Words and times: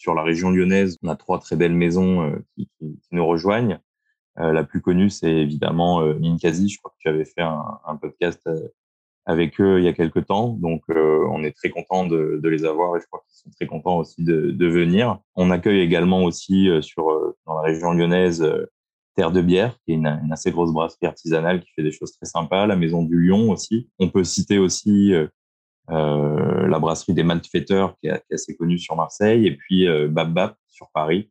sur 0.00 0.14
la 0.14 0.22
région 0.22 0.50
lyonnaise, 0.50 0.96
on 1.02 1.08
a 1.08 1.16
trois 1.16 1.38
très 1.38 1.56
belles 1.56 1.74
maisons 1.74 2.34
qui, 2.56 2.70
qui, 2.78 2.98
nous 3.12 3.26
rejoignent. 3.26 3.78
la 4.36 4.64
plus 4.64 4.80
connue, 4.80 5.10
c'est 5.10 5.30
évidemment 5.30 6.02
Ninkasi. 6.14 6.70
Je 6.70 6.78
crois 6.78 6.90
que 6.92 6.96
tu 7.00 7.08
avais 7.08 7.26
fait 7.26 7.42
un, 7.42 7.96
podcast 8.00 8.48
avec 9.26 9.60
eux 9.60 9.78
il 9.78 9.84
y 9.84 9.88
a 9.88 9.92
quelques 9.92 10.24
temps. 10.24 10.56
Donc, 10.58 10.84
on 10.88 11.44
est 11.44 11.54
très 11.54 11.68
content 11.68 12.06
de, 12.06 12.40
les 12.42 12.64
avoir 12.64 12.96
et 12.96 13.00
je 13.00 13.06
crois 13.08 13.22
qu'ils 13.28 13.36
sont 13.36 13.50
très 13.50 13.66
contents 13.66 13.98
aussi 13.98 14.24
de, 14.24 14.66
venir. 14.66 15.18
On 15.36 15.50
accueille 15.50 15.80
également 15.80 16.24
aussi 16.24 16.70
sur 16.80 17.34
dans 17.44 17.54
la 17.56 17.62
région 17.62 17.92
lyonnaise 17.92 18.42
Terre 19.16 19.32
de 19.32 19.42
Bière, 19.42 19.76
qui 19.84 19.92
est 19.92 19.96
une, 19.96 20.06
assez 20.32 20.50
grosse 20.50 20.72
brasserie 20.72 21.08
artisanale 21.08 21.60
qui 21.60 21.70
fait 21.76 21.82
des 21.82 21.92
choses 21.92 22.12
très 22.12 22.24
sympas. 22.24 22.66
La 22.66 22.76
Maison 22.76 23.02
du 23.02 23.20
Lion 23.20 23.50
aussi. 23.50 23.90
On 23.98 24.08
peut 24.08 24.24
citer 24.24 24.56
aussi 24.56 25.12
euh, 25.90 26.68
la 26.68 26.78
brasserie 26.78 27.14
des 27.14 27.24
Maltfetteurs, 27.24 27.96
qui, 27.98 28.08
est, 28.08 28.22
assez 28.32 28.56
connue 28.56 28.78
sur 28.78 28.96
Marseille, 28.96 29.46
et 29.46 29.56
puis 29.56 29.88
euh, 29.88 30.08
Bab 30.08 30.54
sur 30.68 30.88
Paris, 30.92 31.30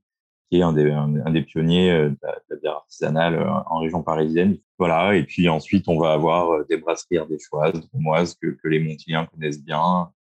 qui 0.49 0.59
est 0.59 0.63
un 0.63 0.73
des, 0.73 1.41
pionniers 1.43 1.91
euh, 1.91 2.09
de 2.09 2.17
la, 2.23 2.55
bière 2.57 2.75
artisanale 2.75 3.35
euh, 3.35 3.49
en 3.67 3.79
région 3.79 4.03
parisienne. 4.03 4.57
Voilà. 4.77 5.15
Et 5.15 5.23
puis 5.23 5.47
ensuite, 5.47 5.87
on 5.87 5.99
va 5.99 6.13
avoir 6.13 6.65
des 6.65 6.77
brasseries 6.77 7.17
ardéchoises, 7.17 7.87
dromoises, 7.89 8.35
que, 8.35 8.47
que 8.47 8.67
les 8.67 8.79
Montiliens 8.79 9.27
connaissent 9.31 9.63
bien, 9.63 10.11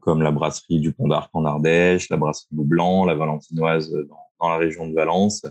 comme 0.00 0.22
la 0.22 0.30
brasserie 0.30 0.80
du 0.80 0.92
Pont 0.92 1.08
d'Arc 1.08 1.30
en 1.32 1.44
Ardèche, 1.44 2.08
la 2.08 2.16
brasserie 2.16 2.48
Blanc, 2.52 3.04
la 3.04 3.14
Valentinoise 3.14 3.90
dans, 3.90 4.48
la 4.48 4.56
région 4.56 4.86
de 4.86 4.94
Valence. 4.94 5.44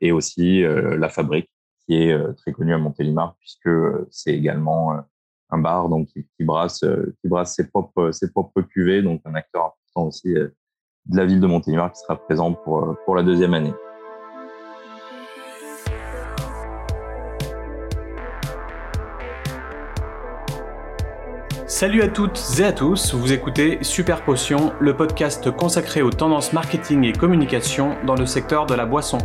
Et 0.00 0.12
aussi 0.12 0.62
la 0.62 1.08
Fabrique, 1.08 1.48
qui 1.86 1.94
est 1.94 2.34
très 2.36 2.52
connue 2.52 2.74
à 2.74 2.78
Montélimar, 2.78 3.36
puisque 3.38 3.70
c'est 4.10 4.34
également 4.34 5.02
un 5.52 5.58
bar 5.58 5.88
donc 5.88 6.08
qui, 6.08 6.44
brasse 6.44 6.80
qui 7.20 7.28
brasse 7.28 7.54
ses 7.54 7.68
propres 7.68 8.10
ses 8.10 8.30
propres 8.30 8.62
cuvées 8.62 9.02
donc 9.02 9.20
un 9.24 9.34
acteur 9.34 9.76
important 9.96 10.08
aussi 10.08 10.32
de 10.32 11.16
la 11.16 11.24
ville 11.24 11.40
de 11.40 11.46
Montélimar 11.46 11.92
qui 11.92 12.00
sera 12.00 12.16
présent 12.16 12.52
pour 12.52 12.96
pour 13.04 13.14
la 13.14 13.22
deuxième 13.22 13.54
année. 13.54 13.74
Salut 21.82 22.02
à 22.02 22.08
toutes 22.08 22.38
et 22.60 22.64
à 22.64 22.72
tous, 22.72 23.14
vous 23.14 23.32
écoutez 23.32 23.78
Super 23.82 24.24
Potion, 24.24 24.72
le 24.78 24.94
podcast 24.94 25.50
consacré 25.50 26.00
aux 26.00 26.10
tendances 26.10 26.52
marketing 26.52 27.02
et 27.04 27.12
communication 27.12 27.96
dans 28.06 28.14
le 28.14 28.24
secteur 28.26 28.66
de 28.66 28.74
la 28.74 28.86
boisson. 28.86 29.18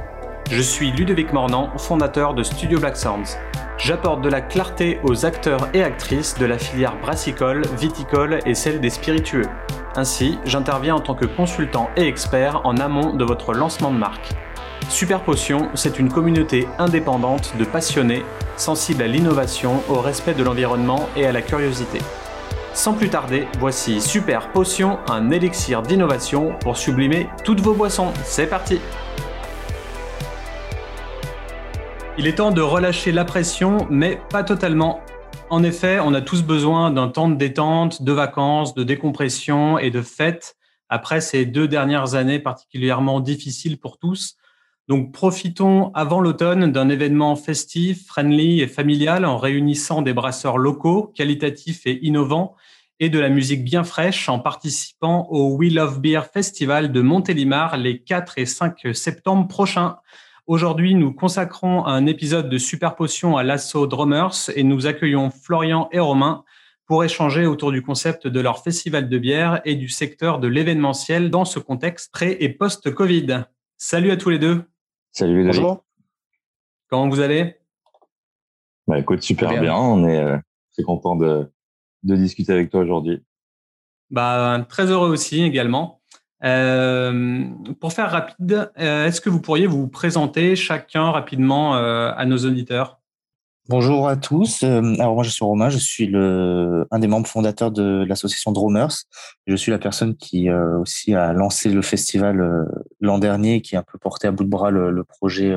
Je 0.49 0.61
suis 0.61 0.91
Ludovic 0.91 1.33
Mornan, 1.33 1.71
fondateur 1.77 2.33
de 2.33 2.41
Studio 2.41 2.79
Black 2.79 2.95
Sounds. 2.95 3.37
J'apporte 3.77 4.21
de 4.21 4.29
la 4.29 4.39
clarté 4.39 4.97
aux 5.03 5.25
acteurs 5.25 5.67
et 5.73 5.83
actrices 5.83 6.35
de 6.39 6.45
la 6.45 6.57
filière 6.57 6.97
brassicole, 7.01 7.63
viticole 7.77 8.39
et 8.45 8.55
celle 8.55 8.79
des 8.79 8.89
spiritueux. 8.89 9.45
Ainsi, 9.97 10.39
j'interviens 10.45 10.95
en 10.95 10.99
tant 11.01 11.15
que 11.15 11.25
consultant 11.25 11.89
et 11.97 12.07
expert 12.07 12.61
en 12.65 12.77
amont 12.77 13.13
de 13.13 13.25
votre 13.25 13.53
lancement 13.53 13.91
de 13.91 13.97
marque. 13.97 14.29
Super 14.87 15.21
Potion, 15.21 15.67
c'est 15.73 15.99
une 15.99 16.09
communauté 16.09 16.65
indépendante 16.79 17.53
de 17.59 17.65
passionnés, 17.65 18.23
sensibles 18.55 19.03
à 19.03 19.07
l'innovation, 19.07 19.83
au 19.89 19.99
respect 19.99 20.33
de 20.33 20.43
l'environnement 20.43 21.09
et 21.17 21.25
à 21.27 21.33
la 21.33 21.41
curiosité. 21.41 21.99
Sans 22.73 22.93
plus 22.93 23.09
tarder, 23.09 23.47
voici 23.59 23.99
Super 23.99 24.49
Potion, 24.53 24.99
un 25.09 25.29
élixir 25.29 25.81
d'innovation 25.81 26.53
pour 26.61 26.77
sublimer 26.77 27.27
toutes 27.43 27.59
vos 27.59 27.73
boissons. 27.73 28.13
C'est 28.23 28.47
parti 28.47 28.79
Il 32.19 32.25
est 32.25 32.35
temps 32.35 32.51
de 32.51 32.61
relâcher 32.61 33.11
la 33.11 33.25
pression, 33.25 33.85
mais 33.91 34.19
pas 34.31 34.43
totalement. 34.43 35.01
En 35.51 35.61
effet, 35.61 35.99
on 35.99 36.15
a 36.15 36.21
tous 36.21 36.41
besoin 36.41 36.89
d'un 36.89 37.09
temps 37.09 37.29
de 37.29 37.35
détente, 37.35 38.01
de 38.01 38.11
vacances, 38.11 38.73
de 38.73 38.83
décompression 38.83 39.77
et 39.77 39.91
de 39.91 40.01
fêtes 40.01 40.55
après 40.89 41.21
ces 41.21 41.45
deux 41.45 41.67
dernières 41.67 42.15
années 42.15 42.39
particulièrement 42.39 43.19
difficiles 43.19 43.79
pour 43.79 43.99
tous. 43.99 44.35
Donc 44.87 45.11
profitons 45.11 45.91
avant 45.93 46.19
l'automne 46.19 46.71
d'un 46.71 46.89
événement 46.89 47.35
festif, 47.35 48.07
friendly 48.07 48.61
et 48.61 48.67
familial 48.67 49.23
en 49.23 49.37
réunissant 49.37 50.01
des 50.01 50.13
brasseurs 50.13 50.57
locaux, 50.57 51.11
qualitatifs 51.13 51.85
et 51.85 52.03
innovants 52.03 52.55
et 52.99 53.09
de 53.09 53.19
la 53.19 53.29
musique 53.29 53.63
bien 53.63 53.83
fraîche 53.83 54.27
en 54.27 54.39
participant 54.39 55.27
au 55.29 55.55
We 55.55 55.71
Love 55.71 55.99
Beer 55.99 56.21
Festival 56.33 56.91
de 56.91 57.01
Montélimar 57.01 57.77
les 57.77 58.01
4 58.01 58.39
et 58.39 58.47
5 58.47 58.87
septembre 58.93 59.47
prochains. 59.47 59.97
Aujourd'hui, 60.47 60.95
nous 60.95 61.11
consacrons 61.11 61.85
un 61.85 62.05
épisode 62.05 62.49
de 62.49 62.57
Super 62.57 62.95
Potion 62.95 63.35
à 63.35 63.43
l'assaut 63.43 63.85
Drummers 63.85 64.49
et 64.55 64.63
nous 64.63 64.87
accueillons 64.87 65.29
Florian 65.29 65.89
et 65.91 65.99
Romain 65.99 66.45
pour 66.85 67.03
échanger 67.03 67.45
autour 67.45 67.73
du 67.73 67.81
concept 67.81 68.27
de 68.27 68.39
leur 68.39 68.63
festival 68.63 69.09
de 69.09 69.17
bière 69.17 69.59
et 69.65 69.75
du 69.75 69.89
secteur 69.89 70.39
de 70.39 70.47
l'événementiel 70.47 71.29
dans 71.29 71.43
ce 71.43 71.59
contexte 71.59 72.13
pré- 72.13 72.37
et 72.39 72.47
post-Covid. 72.47 73.43
Salut 73.77 74.09
à 74.11 74.15
tous 74.15 74.29
les 74.29 74.39
deux. 74.39 74.63
Salut 75.11 75.39
les 75.41 75.47
Bonjour. 75.47 75.83
Comment 76.89 77.09
vous 77.09 77.19
allez? 77.19 77.55
Bah, 78.87 78.97
Écoute, 78.99 79.23
super 79.23 79.49
bien. 79.59 79.75
On 79.75 80.07
est 80.07 80.17
euh, 80.17 80.37
très 80.71 80.83
content 80.83 81.17
de, 81.17 81.51
de 82.03 82.15
discuter 82.15 82.53
avec 82.53 82.69
toi 82.69 82.79
aujourd'hui. 82.79 83.21
Bah, 84.11 84.65
très 84.69 84.85
heureux 84.85 85.09
aussi 85.09 85.43
également. 85.43 85.96
Euh, 86.43 87.45
pour 87.79 87.93
faire 87.93 88.11
rapide, 88.11 88.71
euh, 88.79 89.07
est-ce 89.07 89.21
que 89.21 89.29
vous 89.29 89.41
pourriez 89.41 89.67
vous 89.67 89.87
présenter 89.87 90.55
chacun 90.55 91.11
rapidement 91.11 91.75
euh, 91.75 92.11
à 92.15 92.25
nos 92.25 92.37
auditeurs? 92.37 92.99
Bonjour 93.69 94.07
à 94.07 94.15
tous. 94.15 94.63
Alors 94.63 95.15
moi 95.15 95.23
je 95.25 95.29
suis 95.29 95.43
Romain, 95.43 95.69
je 95.69 95.77
suis 95.77 96.09
un 96.15 96.99
des 96.99 97.07
membres 97.07 97.27
fondateurs 97.27 97.69
de 97.69 98.05
l'association 98.07 98.53
Dromers. 98.53 98.93
Je 99.45 99.55
suis 99.57 99.71
la 99.73 99.77
personne 99.77 100.15
qui 100.15 100.49
aussi 100.49 101.13
a 101.13 101.33
lancé 101.33 101.69
le 101.69 101.81
festival 101.81 102.65
l'an 103.01 103.19
dernier, 103.19 103.61
qui 103.61 103.75
a 103.75 103.79
un 103.79 103.83
peu 103.83 103.97
porté 103.97 104.25
à 104.25 104.31
bout 104.31 104.45
de 104.45 104.49
bras 104.49 104.71
le, 104.71 105.03
projet 105.03 105.53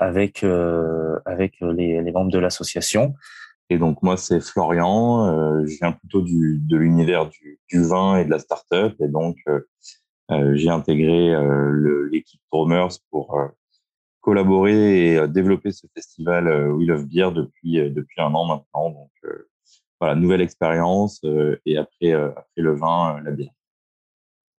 avec 0.00 0.44
avec 1.24 1.54
les 1.60 2.10
membres 2.12 2.32
de 2.32 2.40
l'association. 2.40 3.14
Et 3.70 3.78
donc 3.78 4.02
moi 4.02 4.16
c'est 4.16 4.40
Florian, 4.40 5.26
euh, 5.26 5.66
je 5.66 5.76
viens 5.76 5.92
plutôt 5.92 6.22
du, 6.22 6.58
de 6.58 6.76
l'univers 6.76 7.28
du, 7.28 7.60
du, 7.68 7.82
vin 7.82 8.16
et 8.16 8.24
de 8.24 8.30
la 8.30 8.38
start-up 8.38 8.94
et 9.00 9.08
donc 9.08 9.36
euh, 9.48 9.60
euh 10.30 10.52
j'ai 10.54 10.70
intégré 10.70 11.34
euh, 11.34 12.08
l'équipe 12.10 12.40
Drummers 12.50 12.98
pour 13.10 13.38
collaborer 14.20 15.14
et 15.14 15.28
développer 15.28 15.70
ce 15.70 15.86
festival 15.94 16.72
We 16.72 16.88
Love 16.88 17.06
Beer 17.06 17.30
depuis 17.34 17.74
depuis 17.90 18.20
un 18.20 18.34
an 18.34 18.46
maintenant. 18.46 18.90
Donc 18.90 19.10
voilà, 20.00 20.14
nouvelle 20.14 20.40
expérience 20.40 21.22
et 21.66 21.76
après 21.76 22.12
après 22.12 22.46
le 22.56 22.74
vin, 22.74 23.20
la 23.22 23.30
bière. 23.30 23.52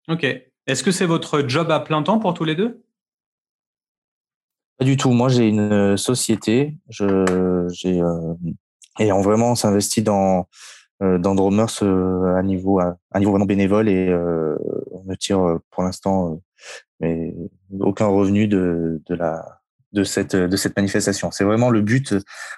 Ok. 0.08 0.24
Est-ce 0.68 0.84
que 0.84 0.92
c'est 0.92 1.06
votre 1.06 1.48
job 1.48 1.72
à 1.72 1.80
plein 1.80 2.04
temps 2.04 2.20
pour 2.20 2.34
tous 2.34 2.46
les 2.46 2.56
deux? 2.56 2.84
Pas 4.78 4.86
du 4.86 4.98
tout. 4.98 5.12
Moi, 5.12 5.30
j'ai 5.30 5.48
une 5.50 5.98
société. 5.98 6.78
Je 6.90 7.68
j'ai 7.72 8.02
et 9.00 9.12
on 9.12 9.22
vraiment 9.22 9.56
s'investit 9.56 10.02
dans 10.02 10.48
euh, 11.02 11.18
dans 11.18 11.34
Drummers 11.34 11.82
euh, 11.82 12.36
à 12.36 12.44
niveau 12.44 12.80
à, 12.80 12.98
niveau 13.18 13.32
vraiment 13.32 13.46
bénévole 13.46 13.88
et 13.90 14.10
euh, 14.10 14.58
on 14.92 15.04
ne 15.06 15.16
tire 15.16 15.60
pour 15.72 15.84
l'instant 15.84 16.42
mais 17.00 17.34
aucun 17.80 18.08
revenu 18.08 18.48
de 18.48 19.02
de 19.08 19.16
la 19.16 19.60
de 19.94 20.04
cette 20.04 20.36
de 20.36 20.58
cette 20.58 20.76
manifestation. 20.76 21.32
C'est 21.32 21.44
vraiment 21.44 21.70
le 21.70 21.82
but. 21.82 22.14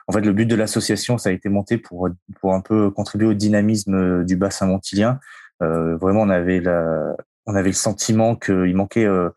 En 0.07 0.12
fait, 0.13 0.22
le 0.22 0.34
but 0.34 0.46
de 0.46 0.56
l'association, 0.56 1.18
ça 1.18 1.29
a 1.29 1.31
été 1.31 1.50
monté 1.50 1.78
pour 1.78 2.09
pour 2.40 2.53
un 2.53 2.62
peu 2.62 2.91
contribuer 2.91 3.28
au 3.28 3.34
dynamisme 3.34 4.25
du 4.25 4.35
bassin 4.35 4.66
montilien. 4.68 5.19
Euh, 5.62 5.96
vraiment, 5.97 6.22
on 6.22 6.29
avait 6.29 6.59
la, 6.59 7.16
on 7.46 7.56
avait 7.56 7.69
le 7.69 7.75
sentiment 7.75 8.35
qu'il 8.35 8.75
manquait 8.75 9.06
euh, 9.06 9.29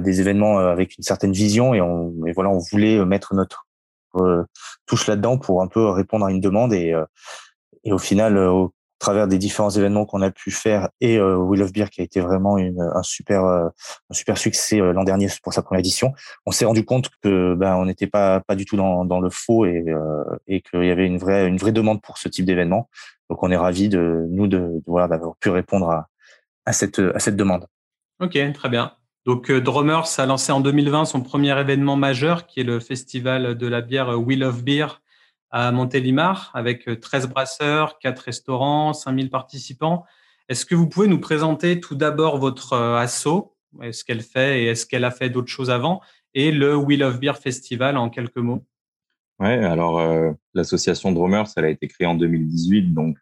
des 0.00 0.20
événements 0.20 0.58
avec 0.58 0.96
une 0.98 1.04
certaine 1.04 1.32
vision 1.32 1.74
et 1.74 1.80
on 1.80 2.14
et 2.26 2.32
voilà, 2.32 2.50
on 2.50 2.58
voulait 2.58 3.04
mettre 3.04 3.34
notre 3.34 3.66
touche 4.86 5.06
là-dedans 5.06 5.38
pour 5.38 5.62
un 5.62 5.68
peu 5.68 5.88
répondre 5.88 6.26
à 6.26 6.30
une 6.30 6.40
demande 6.40 6.72
et, 6.72 6.92
euh, 6.92 7.04
et 7.84 7.92
au 7.92 7.98
final, 7.98 8.36
euh, 8.36 8.50
au 8.50 8.74
travers 8.98 9.28
des 9.28 9.38
différents 9.38 9.70
événements 9.70 10.04
qu'on 10.04 10.20
a 10.20 10.30
pu 10.30 10.50
faire 10.50 10.90
et 11.00 11.16
euh, 11.16 11.36
We 11.36 11.58
Love 11.58 11.72
Beer 11.72 11.86
qui 11.90 12.02
a 12.02 12.04
été 12.04 12.20
vraiment 12.20 12.58
une, 12.58 12.80
un 12.80 13.02
super 13.02 13.44
un 13.44 13.72
super 14.12 14.36
succès 14.36 14.76
l'an 14.76 15.04
dernier 15.04 15.28
pour 15.42 15.54
sa 15.54 15.62
première 15.62 15.80
édition, 15.80 16.12
on 16.44 16.50
s'est 16.50 16.66
rendu 16.66 16.84
compte 16.84 17.08
que 17.22 17.54
ben 17.54 17.76
on 17.76 17.86
n'était 17.86 18.06
pas 18.08 18.40
pas 18.40 18.54
du 18.54 18.66
tout 18.66 18.76
dans, 18.76 19.06
dans 19.06 19.20
le 19.20 19.30
faux 19.30 19.64
et 19.64 19.86
et 20.48 20.60
qu'il 20.60 20.84
y 20.84 20.90
avait 20.90 21.06
une 21.06 21.16
vraie 21.16 21.48
une 21.48 21.56
vraie 21.56 21.72
demande 21.72 22.02
pour 22.02 22.18
ce 22.18 22.28
type 22.28 22.44
d'événement. 22.44 22.90
Donc 23.30 23.42
on 23.42 23.50
est 23.50 23.56
ravi 23.56 23.88
de 23.88 24.26
nous 24.28 24.46
de, 24.48 24.58
de 24.58 24.82
voilà 24.86 25.08
d'avoir 25.08 25.34
pu 25.36 25.48
répondre 25.48 25.88
à 25.88 26.08
à 26.66 26.74
cette 26.74 26.98
à 26.98 27.20
cette 27.20 27.36
demande. 27.36 27.64
Ok, 28.20 28.38
très 28.52 28.68
bien. 28.68 28.92
Donc, 29.26 29.50
euh, 29.50 29.60
Drummers 29.60 30.18
a 30.18 30.26
lancé 30.26 30.50
en 30.50 30.60
2020 30.60 31.04
son 31.04 31.20
premier 31.20 31.58
événement 31.58 31.96
majeur, 31.96 32.46
qui 32.46 32.60
est 32.60 32.64
le 32.64 32.80
festival 32.80 33.54
de 33.54 33.66
la 33.66 33.82
bière 33.82 34.18
Wheel 34.18 34.42
of 34.44 34.64
Beer 34.64 34.86
à 35.50 35.72
Montélimar, 35.72 36.50
avec 36.54 37.00
13 37.00 37.24
euh, 37.24 37.28
brasseurs, 37.28 37.98
4 37.98 38.18
restaurants, 38.18 38.92
5000 38.92 39.30
participants. 39.30 40.04
Est-ce 40.48 40.64
que 40.64 40.74
vous 40.74 40.88
pouvez 40.88 41.06
nous 41.06 41.20
présenter 41.20 41.80
tout 41.80 41.96
d'abord 41.96 42.38
votre 42.38 42.72
euh, 42.72 42.96
asso, 42.96 43.52
ce 43.92 44.04
qu'elle 44.04 44.22
fait 44.22 44.62
et 44.62 44.66
est-ce 44.66 44.86
qu'elle 44.86 45.04
a 45.04 45.10
fait 45.10 45.28
d'autres 45.28 45.48
choses 45.48 45.70
avant, 45.70 46.00
et 46.34 46.50
le 46.50 46.74
Wheel 46.74 47.04
of 47.04 47.20
Beer 47.20 47.34
Festival 47.34 47.96
en 47.96 48.08
quelques 48.08 48.38
mots. 48.38 48.64
Ouais, 49.38 49.64
alors 49.64 50.02
l'association 50.54 51.12
Drummers, 51.12 51.46
elle 51.56 51.66
a 51.66 51.68
été 51.68 51.86
créée 51.86 52.06
en 52.06 52.16
2018, 52.16 52.92
donc 52.92 53.16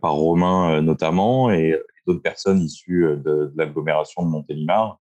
par 0.00 0.14
Romain 0.14 0.80
notamment, 0.80 1.50
et 1.50 1.78
d'autres 2.06 2.22
personnes 2.22 2.60
issues 2.60 3.02
de, 3.02 3.16
de 3.16 3.52
l'agglomération 3.56 4.22
de 4.24 4.28
Montélimar 4.28 5.00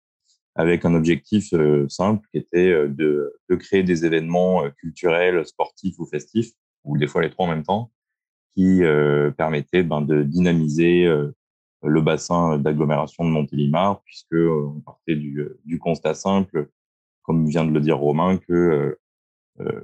avec 0.56 0.86
un 0.86 0.94
objectif 0.94 1.52
simple 1.90 2.28
qui 2.32 2.38
était 2.38 2.88
de, 2.88 3.34
de, 3.50 3.56
créer 3.56 3.82
des 3.82 4.06
événements 4.06 4.70
culturels, 4.78 5.44
sportifs 5.48 5.98
ou 5.98 6.06
festifs, 6.06 6.52
ou 6.84 6.96
des 6.96 7.08
fois 7.08 7.24
les 7.24 7.32
trois 7.32 7.48
en 7.48 7.50
même 7.50 7.64
temps, 7.64 7.92
qui 8.56 8.82
permettaient 9.36 9.82
ben, 9.82 10.02
de 10.02 10.22
dynamiser 10.22 11.12
le 11.84 12.02
bassin 12.02 12.58
d'agglomération 12.58 13.26
de 13.26 13.30
Montélimar, 13.30 14.02
puisque 14.04 14.34
on 14.34 14.80
partait 14.82 15.16
du, 15.16 15.48
du, 15.66 15.80
constat 15.80 16.14
simple, 16.14 16.70
comme 17.24 17.46
vient 17.48 17.66
de 17.66 17.72
le 17.72 17.80
dire 17.80 17.98
Romain, 17.98 18.38
que 18.38 18.54
euh, 18.54 19.00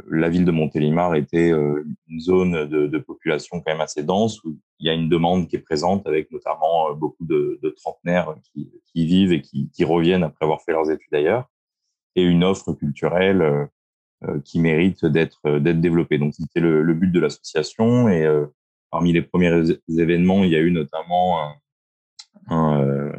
la 0.10 0.30
ville 0.30 0.46
de 0.46 0.52
Montélimar 0.52 1.16
était 1.16 1.52
euh, 1.52 1.86
une 2.08 2.20
zone 2.20 2.68
de, 2.68 2.98
population 2.98 3.62
quand 3.62 3.72
même 3.72 3.82
assez 3.82 4.04
dense 4.04 4.44
où 4.44 4.58
il 4.80 4.88
y 4.88 4.90
a 4.90 4.94
une 4.94 5.10
demande 5.10 5.48
qui 5.48 5.56
est 5.56 5.60
présente 5.60 6.08
avec 6.08 6.32
notamment 6.32 6.90
euh, 6.90 6.94
beaucoup 6.94 7.26
de, 7.26 7.60
de 7.62 7.70
trentenaires 7.70 8.36
qui, 8.44 8.72
qui, 8.92 9.06
vivent 9.06 9.32
et 9.32 9.42
qui, 9.42 9.84
reviennent 9.84 10.24
après 10.24 10.46
avoir 10.46 10.62
fait 10.62 10.72
leurs 10.72 10.90
études 10.90 11.14
ailleurs 11.14 11.50
et 12.16 12.24
une 12.24 12.44
offre 12.44 12.74
culturelle 12.74 13.70
qui 14.44 14.60
mérite 14.60 15.06
d'être 15.06 15.60
développée. 15.60 16.18
Donc 16.18 16.34
c'était 16.34 16.60
le, 16.60 16.94
but 16.94 17.10
de 17.10 17.20
l'association 17.20 18.10
et 18.10 18.28
parmi 18.92 19.14
les 19.14 19.22
premiers 19.22 19.64
événements, 19.88 20.44
il 20.44 20.50
y 20.50 20.56
a 20.56 20.60
eu 20.60 20.72
notamment 20.72 21.42
un, 21.42 21.56
un 22.50 23.12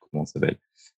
comment 0.00 0.26
s'appelle? 0.26 0.58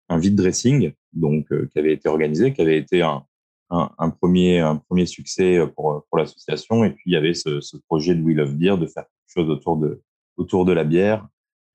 Un 0.09 0.17
vide 0.17 0.35
dressing 0.35 0.93
donc 1.13 1.47
qui 1.67 1.77
avait 1.77 1.93
été 1.93 2.09
organisé, 2.09 2.53
qui 2.53 2.61
avait 2.61 2.77
été 2.77 3.03
un, 3.03 3.25
un, 3.69 4.09
premier, 4.09 4.59
un 4.59 4.77
premier 4.77 5.05
succès 5.05 5.59
pour, 5.75 6.05
pour 6.09 6.17
l'association. 6.17 6.83
Et 6.83 6.91
puis, 6.91 7.03
il 7.07 7.13
y 7.13 7.15
avait 7.15 7.33
ce, 7.33 7.59
projet 7.87 8.15
de 8.15 8.21
We 8.21 8.35
Love 8.35 8.55
Beer 8.55 8.77
de 8.77 8.85
faire 8.87 9.03
quelque 9.03 9.43
chose 9.43 9.49
autour 9.49 9.77
de, 9.77 10.01
autour 10.37 10.65
de 10.65 10.73
la 10.73 10.83
bière 10.83 11.27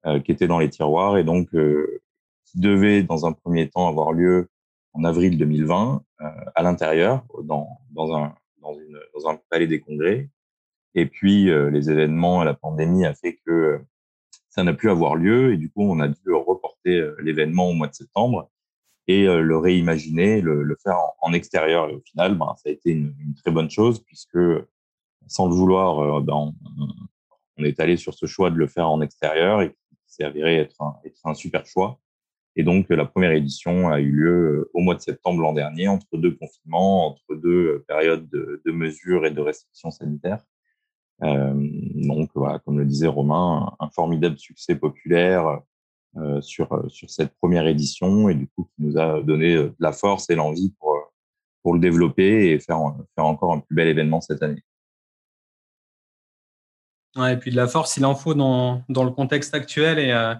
euh, 0.07 0.21
qui 0.21 0.33
était 0.33 0.47
dans 0.47 0.59
les 0.59 0.71
tiroirs 0.71 1.19
et 1.19 1.25
donc 1.25 1.55
euh, 1.55 2.01
qui 2.47 2.61
devait, 2.61 3.03
dans 3.03 3.27
un 3.27 3.33
premier 3.33 3.69
temps, 3.69 3.89
avoir 3.89 4.13
lieu 4.13 4.49
en 4.93 5.05
avril 5.05 5.39
2020 5.39 6.03
euh, 6.21 6.25
à 6.55 6.63
l'intérieur, 6.63 7.25
dans, 7.45 7.69
dans, 7.91 8.17
un, 8.17 8.35
dans, 8.61 8.75
dans 9.15 9.29
un 9.29 9.39
palais 9.49 9.67
des 9.67 9.81
congrès. 9.81 10.29
Et 10.95 11.07
puis, 11.07 11.51
euh, 11.51 11.71
les 11.71 11.91
événements, 11.91 12.43
la 12.45 12.55
pandémie 12.55 13.05
a 13.05 13.15
fait 13.15 13.39
que 13.47 13.81
ça 14.49 14.65
n'a 14.65 14.75
pu 14.75 14.91
avoir 14.91 15.15
lieu 15.15 15.53
et 15.53 15.57
du 15.57 15.71
coup, 15.71 15.83
on 15.83 16.01
a 16.01 16.09
dû 16.09 16.33
reporter 16.33 17.15
l'événement 17.23 17.69
au 17.69 17.73
mois 17.73 17.87
de 17.87 17.95
septembre 17.95 18.51
et 19.11 19.27
euh, 19.27 19.41
le 19.41 19.57
réimaginer, 19.57 20.41
le, 20.41 20.77
faire 20.83 20.99
en, 21.21 21.33
extérieur. 21.33 21.91
Et 21.91 21.95
au 21.95 22.01
final, 22.01 22.37
ben, 22.37 22.55
ça 22.57 22.69
a 22.69 22.73
été 22.73 22.91
une, 22.91 23.35
très 23.43 23.51
bonne 23.51 23.71
chose 23.71 24.01
puisque, 24.05 24.39
sans 25.27 25.49
le 25.49 25.55
vouloir, 25.55 25.99
euh, 25.99 26.21
ben, 26.21 26.53
on, 27.57 27.65
est 27.65 27.81
allé 27.81 27.97
sur 27.97 28.15
ce 28.15 28.27
choix 28.27 28.51
de 28.51 28.57
le 28.57 28.67
faire 28.67 28.89
en 28.89 29.01
extérieur 29.03 29.61
et 29.61 29.71
qui 29.71 29.97
s'est 30.07 30.25
avéré 30.25 30.57
être 30.57 30.81
un, 31.25 31.35
super 31.35 31.67
choix. 31.67 31.99
Et 32.57 32.63
donc, 32.63 32.89
la 32.89 33.05
première 33.05 33.33
édition 33.33 33.89
a 33.89 34.01
eu 34.01 34.11
lieu 34.11 34.31
euh, 34.31 34.71
au 34.75 34.81
mois 34.81 34.95
de 34.95 35.01
septembre 35.01 35.43
l'an 35.43 35.53
dernier, 35.53 35.89
entre 35.89 36.17
deux 36.17 36.35
confinements, 36.37 37.09
entre 37.09 37.35
deux 37.35 37.85
périodes 37.87 38.29
de, 38.31 38.73
mesures 38.73 39.27
et 39.27 39.31
de 39.31 39.41
restrictions 39.41 39.91
sanitaires. 39.91 40.43
Donc, 41.21 42.31
voilà, 42.35 42.61
comme 42.61 42.79
le 42.79 42.87
disait 42.87 43.07
Romain, 43.07 43.75
un, 43.79 43.91
formidable 43.91 44.39
succès 44.39 44.75
populaire 44.75 45.61
sur, 46.41 46.73
euh, 46.73 46.89
sur 46.89 47.09
cette 47.11 47.35
première 47.41 47.67
édition 47.67 48.29
et 48.29 48.35
du 48.35 48.49
coup 48.49 48.69
qui 48.75 48.83
nous 48.83 48.99
a 48.99 49.21
donné 49.23 49.55
euh, 49.55 49.69
de 49.69 49.77
la 49.79 49.93
force 49.93 50.29
et 50.31 50.35
l'envie 50.35 50.75
pour, 50.79 51.13
pour 51.63 51.75
le 51.75 51.81
développer 51.81 52.51
et 52.51 52.59
faire, 52.59 52.79
faire 53.15 53.25
encore 53.25 53.53
un 53.53 53.61
plus 53.61 53.75
bel 53.75 53.89
événement 53.89 54.21
cette 54.21 54.43
année. 54.43 54.63
Et 57.17 57.37
puis 57.37 57.51
de 57.51 57.57
la 57.57 57.67
force, 57.67 57.97
il 57.97 58.05
en 58.05 58.15
faut 58.15 58.35
dans, 58.35 58.83
dans 58.89 59.03
le 59.03 59.11
contexte 59.11 59.55
actuel 59.55 59.99
et, 59.99 60.13
euh, 60.13 60.35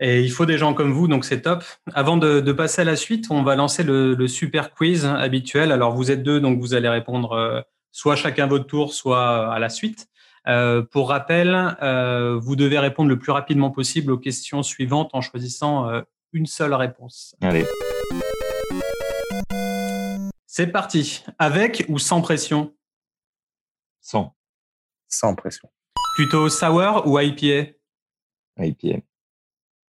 et 0.00 0.20
il 0.22 0.30
faut 0.30 0.46
des 0.46 0.58
gens 0.58 0.74
comme 0.74 0.92
vous, 0.92 1.06
donc 1.06 1.24
c'est 1.24 1.42
top. 1.42 1.62
Avant 1.94 2.16
de, 2.16 2.52
passer 2.52 2.82
à 2.82 2.84
la 2.84 2.96
suite, 2.96 3.26
on 3.30 3.42
va 3.42 3.56
lancer 3.56 3.82
le, 3.82 4.26
super 4.26 4.74
quiz 4.74 5.04
habituel. 5.04 5.70
Alors 5.70 5.94
vous 5.94 6.10
êtes 6.10 6.22
deux, 6.22 6.40
donc 6.40 6.58
vous 6.60 6.74
allez 6.74 6.88
répondre 6.88 7.32
euh, 7.32 7.60
soit 7.92 8.16
chacun 8.16 8.46
votre 8.46 8.66
tour, 8.66 8.94
soit 8.94 9.52
à 9.52 9.58
la 9.58 9.68
suite. 9.68 10.08
Euh, 10.48 10.82
pour 10.82 11.10
rappel, 11.10 11.54
euh, 11.82 12.38
vous 12.38 12.56
devez 12.56 12.78
répondre 12.78 13.08
le 13.08 13.18
plus 13.18 13.30
rapidement 13.32 13.70
possible 13.70 14.10
aux 14.10 14.18
questions 14.18 14.62
suivantes 14.62 15.10
en 15.12 15.20
choisissant 15.20 15.88
euh, 15.88 16.02
une 16.32 16.46
seule 16.46 16.74
réponse. 16.74 17.36
Allez. 17.40 17.64
C'est 20.46 20.66
parti. 20.66 21.24
Avec 21.38 21.84
ou 21.88 21.98
sans 21.98 22.20
pression? 22.20 22.74
Sans. 24.00 24.36
Sans 25.08 25.34
pression. 25.34 25.70
Plutôt 26.16 26.48
sour 26.48 27.06
ou 27.06 27.18
IPA? 27.18 27.72
IPA. 28.58 28.98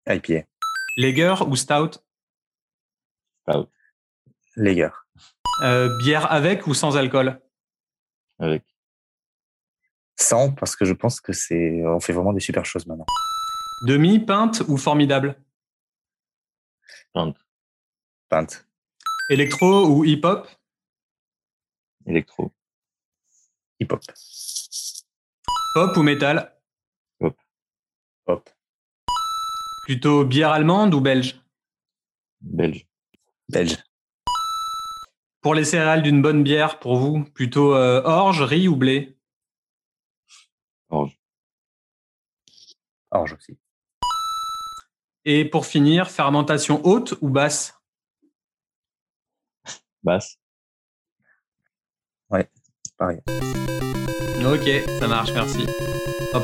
IPA. 0.08 0.46
Lager 0.96 1.34
ou 1.46 1.54
stout? 1.56 1.98
Stout. 3.42 3.68
Lager. 4.56 4.90
Euh, 5.62 5.96
bière 5.98 6.30
avec 6.32 6.66
ou 6.66 6.74
sans 6.74 6.96
alcool? 6.96 7.40
Avec 8.38 8.64
sans 10.20 10.52
parce 10.52 10.76
que 10.76 10.84
je 10.84 10.92
pense 10.92 11.20
que 11.20 11.32
c'est 11.32 11.82
on 11.86 12.00
fait 12.00 12.12
vraiment 12.12 12.32
des 12.32 12.40
super 12.40 12.64
choses 12.64 12.86
maintenant. 12.86 13.06
Demi, 13.82 14.18
peinte 14.18 14.62
ou 14.68 14.76
formidable? 14.76 15.40
Peinte. 17.12 17.36
Peinte. 18.28 18.66
Électro 19.30 19.86
ou 19.86 20.04
hip-hop? 20.04 20.48
Électro. 22.06 22.52
Hip-hop. 23.80 24.02
Pop 25.74 25.96
ou 25.96 26.02
métal? 26.02 26.58
Pop. 27.18 27.36
Pop. 28.24 28.50
Plutôt 29.84 30.24
bière 30.24 30.50
allemande 30.50 30.94
ou 30.94 31.00
belge? 31.00 31.40
Belge. 32.40 32.86
Belge. 33.48 33.76
Pour 35.40 35.54
les 35.54 35.64
céréales 35.64 36.02
d'une 36.02 36.20
bonne 36.20 36.42
bière, 36.42 36.80
pour 36.80 36.96
vous, 36.96 37.24
plutôt 37.24 37.74
euh, 37.74 38.02
orge, 38.04 38.42
riz 38.42 38.66
ou 38.66 38.76
blé? 38.76 39.17
Orge. 40.90 41.18
Orge 43.10 43.34
aussi. 43.34 43.58
Et 45.24 45.44
pour 45.44 45.66
finir, 45.66 46.10
fermentation 46.10 46.80
haute 46.86 47.14
ou 47.20 47.28
basse? 47.28 47.74
Basse. 50.02 50.38
Ouais, 52.30 52.50
pareil. 52.96 53.20
Ok, 54.46 54.68
ça 55.00 55.08
marche, 55.08 55.32
merci. 55.32 55.66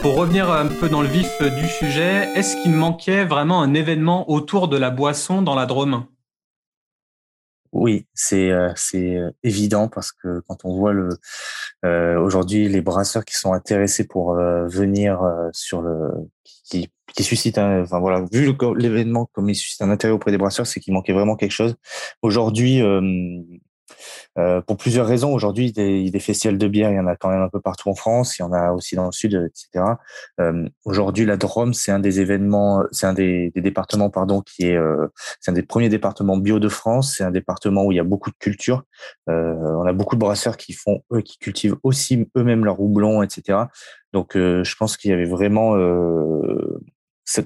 Pour 0.03 0.17
revenir 0.17 0.51
un 0.51 0.67
peu 0.67 0.89
dans 0.89 1.03
le 1.03 1.09
vif 1.09 1.41
du 1.41 1.69
sujet, 1.69 2.31
est-ce 2.35 2.61
qu'il 2.63 2.73
manquait 2.73 3.25
vraiment 3.25 3.63
un 3.63 3.75
événement 3.75 4.31
autour 4.31 4.69
de 4.69 4.77
la 4.77 4.91
boisson 4.91 5.43
dans 5.43 5.55
la 5.55 5.67
Drôme? 5.67 6.07
Oui, 7.73 8.07
c'est 8.15 8.51
euh, 8.51 8.73
c'est 8.77 9.17
euh, 9.17 9.31
évident 9.43 9.89
parce 9.89 10.13
que 10.13 10.41
quand 10.49 10.65
on 10.65 10.77
voit 10.77 10.93
le 10.93 11.09
euh, 11.85 12.19
aujourd'hui 12.19 12.69
les 12.69 12.81
brasseurs 12.81 13.25
qui 13.25 13.35
sont 13.35 13.53
intéressés 13.53 14.07
pour 14.07 14.33
euh, 14.33 14.67
venir 14.67 15.23
euh, 15.23 15.49
sur 15.53 15.83
le 15.83 16.11
qui 16.65 16.89
qui 17.15 17.23
suscite 17.23 17.59
un 17.59 17.83
enfin 17.83 18.01
voilà 18.01 18.25
vu 18.33 18.57
l'événement 18.77 19.29
comme 19.33 19.49
il 19.49 19.55
suscite 19.55 19.83
un 19.83 19.91
intérêt 19.91 20.13
auprès 20.13 20.31
des 20.31 20.39
brasseurs, 20.39 20.67
c'est 20.67 20.81
qu'il 20.81 20.95
manquait 20.95 21.13
vraiment 21.13 21.37
quelque 21.37 21.53
chose. 21.53 21.77
Aujourd'hui 22.23 22.81
euh, 24.39 24.61
pour 24.61 24.77
plusieurs 24.77 25.07
raisons. 25.07 25.33
Aujourd'hui, 25.33 25.73
des, 25.73 26.11
des, 26.11 26.19
festivals 26.21 26.59
de 26.59 26.69
bière, 26.69 26.91
il 26.91 26.97
y 26.97 27.01
en 27.01 27.07
a 27.07 27.17
quand 27.17 27.31
même 27.31 27.43
un 27.43 27.49
peu 27.49 27.61
partout 27.61 27.89
en 27.89 27.95
France. 27.95 28.39
Il 28.39 28.43
y 28.43 28.45
en 28.45 28.53
a 28.53 28.73
aussi 28.73 28.97
dans 28.97 29.07
le 29.07 29.13
sud, 29.13 29.35
etc. 29.35 29.85
Euh, 30.41 30.69
Aujourd'hui, 30.85 31.25
la 31.25 31.37
Drôme, 31.37 31.75
c'est 31.75 31.93
un 31.93 31.99
des 31.99 32.21
événements, 32.21 32.83
c'est 32.91 33.07
un 33.07 33.15
des, 33.15 33.53
départements, 33.55 34.11
pardon, 34.11 34.43
qui 34.43 34.67
est, 34.67 34.77
euh, 34.77 35.07
c'est 35.41 35.51
un 35.51 35.55
des 35.55 35.63
premiers 35.63 35.89
départements 35.89 36.37
bio 36.37 36.59
de 36.59 36.69
France. 36.69 37.15
C'est 37.17 37.25
un 37.25 37.31
département 37.31 37.85
où 37.85 37.93
il 37.93 37.97
y 37.97 38.01
a 38.01 38.05
beaucoup 38.05 38.31
de 38.31 38.37
culture. 38.39 38.83
On 39.27 39.87
a 39.87 39.93
beaucoup 39.93 40.17
de 40.17 40.21
brasseurs 40.21 40.57
qui 40.57 40.73
font, 40.73 41.03
qui 41.25 41.39
cultivent 41.39 41.77
aussi 41.83 42.27
eux-mêmes 42.37 42.65
leur 42.65 42.81
houblon, 42.81 43.23
etc. 43.23 43.59
Donc, 44.13 44.33
je 44.35 44.77
pense 44.77 44.97
qu'il 44.97 45.11
y 45.11 45.15
avait 45.15 45.25
vraiment 45.25 45.77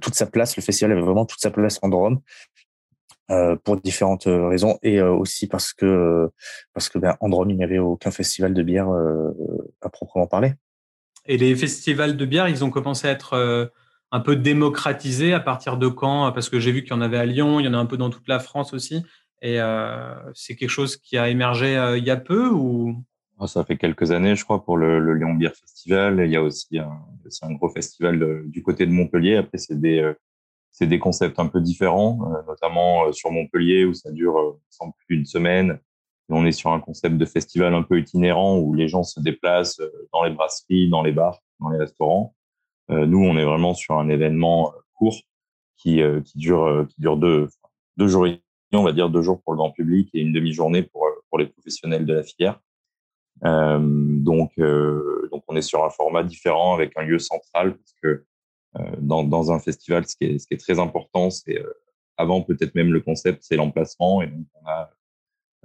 toute 0.00 0.14
sa 0.14 0.26
place. 0.26 0.56
Le 0.56 0.62
festival 0.62 0.92
avait 0.92 1.02
vraiment 1.02 1.26
toute 1.26 1.40
sa 1.40 1.50
place 1.50 1.78
en 1.82 1.88
Drôme. 1.88 2.20
Euh, 3.30 3.56
pour 3.56 3.76
différentes 3.78 4.26
euh, 4.26 4.48
raisons 4.48 4.78
et 4.82 5.00
euh, 5.00 5.12
aussi 5.12 5.46
parce 5.46 5.74
que 5.74 6.30
parce 6.72 6.88
que 6.88 6.98
ben, 6.98 7.14
Androm, 7.20 7.50
il 7.50 7.58
n'y 7.58 7.64
avait 7.64 7.78
aucun 7.78 8.10
festival 8.10 8.54
de 8.54 8.62
bière 8.62 8.88
à 9.82 9.90
proprement 9.90 10.26
parler. 10.26 10.54
Et 11.26 11.36
les 11.36 11.54
festivals 11.54 12.16
de 12.16 12.24
bière, 12.24 12.48
ils 12.48 12.64
ont 12.64 12.70
commencé 12.70 13.06
à 13.06 13.10
être 13.10 13.70
un 14.10 14.20
peu 14.20 14.34
démocratisés 14.34 15.34
à 15.34 15.40
partir 15.40 15.76
de 15.76 15.88
quand? 15.88 16.32
Parce 16.32 16.48
que 16.48 16.58
j'ai 16.58 16.72
vu 16.72 16.82
qu'il 16.82 16.92
y 16.92 16.94
en 16.94 17.02
avait 17.02 17.18
à 17.18 17.26
Lyon, 17.26 17.60
il 17.60 17.66
y 17.66 17.68
en 17.68 17.74
a 17.74 17.78
un 17.78 17.84
peu 17.84 17.98
dans 17.98 18.08
toute 18.08 18.28
la 18.28 18.38
France 18.38 18.72
aussi. 18.72 19.04
Et 19.42 19.60
euh, 19.60 20.14
c'est 20.34 20.56
quelque 20.56 20.70
chose 20.70 20.96
qui 20.96 21.18
a 21.18 21.28
émergé 21.28 21.76
euh, 21.76 21.98
il 21.98 22.04
y 22.04 22.10
a 22.10 22.16
peu 22.16 22.48
ou? 22.48 23.04
Ah, 23.38 23.46
Ça 23.46 23.62
fait 23.62 23.76
quelques 23.76 24.10
années, 24.10 24.36
je 24.36 24.44
crois, 24.44 24.64
pour 24.64 24.78
le, 24.78 24.98
le 24.98 25.14
Lyon 25.14 25.34
Beer 25.34 25.50
Festival. 25.50 26.22
Il 26.24 26.32
y 26.32 26.36
a 26.36 26.42
aussi 26.42 26.78
un, 26.78 26.98
un 27.42 27.52
gros 27.52 27.68
festival 27.68 28.18
de, 28.18 28.42
du 28.46 28.62
côté 28.62 28.86
de 28.86 28.90
Montpellier. 28.90 29.36
Après, 29.36 29.58
c'est 29.58 29.78
des, 29.78 30.14
c'est 30.78 30.86
des 30.86 31.00
concepts 31.00 31.40
un 31.40 31.48
peu 31.48 31.60
différents, 31.60 32.20
euh, 32.32 32.42
notamment 32.46 33.06
euh, 33.06 33.12
sur 33.12 33.32
Montpellier 33.32 33.84
où 33.84 33.94
ça 33.94 34.12
dure 34.12 34.38
euh, 34.38 34.60
sans 34.70 34.92
plus 34.92 35.16
d'une 35.16 35.26
semaine. 35.26 35.80
On 36.28 36.46
est 36.46 36.52
sur 36.52 36.70
un 36.70 36.78
concept 36.78 37.16
de 37.16 37.24
festival 37.24 37.74
un 37.74 37.82
peu 37.82 37.98
itinérant 37.98 38.58
où 38.58 38.74
les 38.74 38.86
gens 38.86 39.02
se 39.02 39.18
déplacent 39.18 39.80
dans 40.12 40.22
les 40.22 40.30
brasseries, 40.30 40.88
dans 40.88 41.02
les 41.02 41.10
bars, 41.10 41.40
dans 41.58 41.70
les 41.70 41.78
restaurants. 41.78 42.34
nous, 42.90 43.24
on 43.24 43.38
est 43.38 43.44
vraiment 43.44 43.72
sur 43.72 43.98
un 43.98 44.10
événement 44.10 44.74
court 44.92 45.16
qui, 45.78 46.02
dure, 46.34 46.86
qui 46.90 47.00
dure 47.00 47.16
deux, 47.16 47.48
deux 47.96 48.08
jours 48.08 48.26
on 48.74 48.82
va 48.82 48.92
dire 48.92 49.08
deux 49.08 49.22
jours 49.22 49.40
pour 49.42 49.54
le 49.54 49.56
grand 49.56 49.70
public 49.70 50.10
et 50.12 50.20
une 50.20 50.34
demi-journée 50.34 50.82
pour, 50.82 51.06
pour 51.30 51.38
les 51.38 51.46
professionnels 51.46 52.04
de 52.04 52.12
la 52.12 52.22
filière. 52.22 52.60
Donc, 53.42 54.52
donc, 54.58 55.44
on 55.48 55.56
est 55.56 55.62
sur 55.62 55.82
un 55.82 55.88
format 55.88 56.24
différent 56.24 56.74
avec 56.74 56.92
un 56.96 57.04
lieu 57.04 57.18
central 57.18 57.74
parce 57.74 57.94
que 58.02 58.26
dans, 58.98 59.24
dans, 59.24 59.50
un 59.52 59.58
festival, 59.58 60.06
ce 60.06 60.16
qui 60.16 60.24
est, 60.24 60.60
très 60.60 60.78
important, 60.78 61.30
c'est 61.30 61.58
avant 62.18 62.42
peut-être 62.42 62.74
même 62.74 62.92
le 62.92 63.00
concept, 63.00 63.42
c'est 63.42 63.56
l'emplacement. 63.56 64.22
Et 64.22 64.26
donc, 64.26 64.46
on 64.54 64.68
a, 64.68 64.90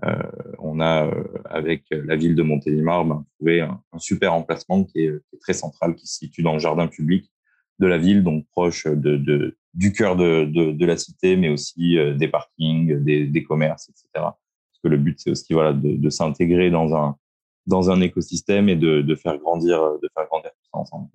euh, 0.06 0.32
on 0.60 0.80
a 0.80 1.10
avec 1.46 1.86
la 1.92 2.16
ville 2.16 2.36
de 2.36 2.44
Montélimar 2.44 3.06
ben, 3.06 3.26
trouvé 3.36 3.62
un, 3.62 3.82
super 3.98 4.34
emplacement 4.34 4.84
qui 4.84 5.02
est, 5.02 5.20
très 5.42 5.54
central, 5.54 5.96
qui 5.96 6.08
se 6.08 6.18
situe 6.18 6.44
dans 6.44 6.54
le 6.54 6.60
jardin 6.60 6.88
public 6.88 7.32
de 7.80 7.88
la 7.88 7.98
ville, 7.98 8.24
donc 8.24 8.46
proche 8.52 8.88
du 8.88 9.92
cœur 9.94 10.16
de, 10.16 10.86
la 10.86 10.98
cité, 10.98 11.36
mais 11.36 11.50
aussi 11.50 11.98
des 12.16 12.28
parkings, 12.28 13.04
des, 13.04 13.44
commerces, 13.44 13.90
etc. 13.90 14.08
Parce 14.14 14.80
que 14.84 14.88
le 14.88 14.98
but, 14.98 15.20
c'est 15.20 15.32
aussi 15.32 15.54
voilà, 15.54 15.74
de, 15.74 16.10
s'intégrer 16.10 16.70
dans 16.70 16.94
un, 16.94 18.02
écosystème 18.02 18.70
et 18.70 18.76
de, 18.76 19.16
faire 19.16 19.38
grandir, 19.40 19.80
de 20.00 20.10
faire 20.16 20.28
grandir 20.28 20.52
tout 20.52 20.70
ça 20.72 20.80
ensemble. 20.80 21.10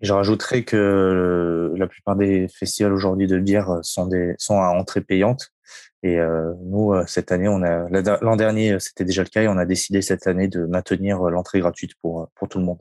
Je 0.00 0.12
rajouterais 0.12 0.64
que 0.64 1.74
la 1.76 1.86
plupart 1.86 2.16
des 2.16 2.48
festivals 2.48 2.92
aujourd'hui 2.92 3.26
de 3.26 3.38
bière 3.38 3.80
sont 3.82 4.06
des 4.06 4.34
sont 4.38 4.60
à 4.60 4.68
entrée 4.68 5.02
payante. 5.02 5.52
Et 6.02 6.18
euh, 6.18 6.54
nous, 6.64 6.94
euh, 6.94 7.04
cette 7.06 7.30
année, 7.30 7.48
on 7.48 7.62
a 7.62 7.88
l'an 8.22 8.36
dernier, 8.36 8.80
c'était 8.80 9.04
déjà 9.04 9.22
le 9.22 9.28
cas, 9.28 9.42
et 9.42 9.48
on 9.48 9.58
a 9.58 9.66
décidé 9.66 10.00
cette 10.00 10.26
année 10.26 10.48
de 10.48 10.64
maintenir 10.64 11.20
l'entrée 11.24 11.60
gratuite 11.60 11.92
pour 12.00 12.28
pour 12.34 12.48
tout 12.48 12.58
le 12.58 12.64
monde. 12.64 12.78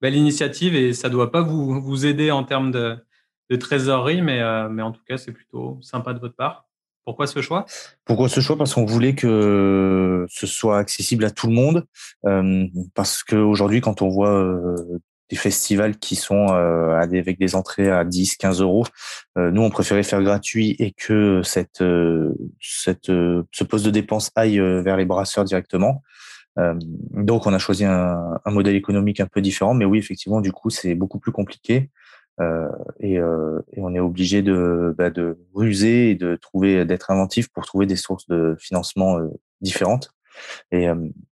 Belle 0.00 0.14
initiative 0.14 0.74
et 0.74 0.92
ça 0.92 1.08
doit 1.08 1.30
pas 1.30 1.42
vous 1.42 1.80
vous 1.80 2.06
aider 2.06 2.30
en 2.30 2.44
termes 2.44 2.70
de, 2.70 2.96
de 3.50 3.56
trésorerie, 3.56 4.22
mais 4.22 4.40
euh, 4.40 4.68
mais 4.68 4.82
en 4.82 4.92
tout 4.92 5.02
cas, 5.06 5.18
c'est 5.18 5.32
plutôt 5.32 5.78
sympa 5.82 6.14
de 6.14 6.18
votre 6.18 6.36
part. 6.36 6.66
Pourquoi 7.04 7.28
ce 7.28 7.40
choix? 7.40 7.66
Pourquoi 8.04 8.28
ce 8.28 8.40
choix? 8.40 8.58
Parce 8.58 8.74
qu'on 8.74 8.84
voulait 8.84 9.14
que 9.14 10.26
ce 10.28 10.46
soit 10.46 10.78
accessible 10.78 11.24
à 11.24 11.30
tout 11.30 11.46
le 11.46 11.52
monde. 11.52 11.86
Euh, 12.24 12.66
parce 12.94 13.22
qu'aujourd'hui, 13.22 13.80
quand 13.80 14.02
on 14.02 14.08
voit 14.08 14.36
euh, 14.36 14.98
des 15.28 15.36
festivals 15.36 15.96
qui 15.98 16.16
sont 16.16 16.48
euh, 16.50 16.98
avec 16.98 17.38
des 17.38 17.54
entrées 17.54 17.90
à 17.90 18.04
10, 18.04 18.36
15 18.36 18.60
euros, 18.60 18.84
nous, 19.36 19.62
on 19.62 19.70
préférait 19.70 20.02
faire 20.02 20.22
gratuit 20.22 20.76
et 20.78 20.92
que 20.92 21.42
cette, 21.44 21.84
cette, 22.60 23.06
ce 23.06 23.64
poste 23.64 23.84
de 23.84 23.90
dépense 23.90 24.30
aille 24.34 24.58
vers 24.58 24.96
les 24.96 25.04
brasseurs 25.04 25.44
directement. 25.44 26.02
donc, 27.12 27.46
on 27.46 27.52
a 27.52 27.58
choisi 27.58 27.84
un, 27.84 28.38
un, 28.44 28.50
modèle 28.50 28.76
économique 28.76 29.20
un 29.20 29.26
peu 29.26 29.42
différent. 29.42 29.74
Mais 29.74 29.84
oui, 29.84 29.98
effectivement, 29.98 30.40
du 30.40 30.52
coup, 30.52 30.70
c'est 30.70 30.94
beaucoup 30.94 31.18
plus 31.18 31.32
compliqué. 31.32 31.90
Euh, 32.40 32.68
et, 33.00 33.18
euh, 33.18 33.60
et, 33.72 33.80
on 33.80 33.94
est 33.94 34.00
obligé 34.00 34.42
de, 34.42 34.94
bah, 34.96 35.10
de 35.10 35.38
ruser 35.54 36.10
et 36.10 36.14
de 36.14 36.36
trouver, 36.36 36.84
d'être 36.84 37.10
inventif 37.10 37.48
pour 37.48 37.64
trouver 37.64 37.86
des 37.86 37.96
sources 37.96 38.26
de 38.28 38.56
financement 38.58 39.18
euh, 39.18 39.28
différentes. 39.62 40.10
Et, 40.70 40.86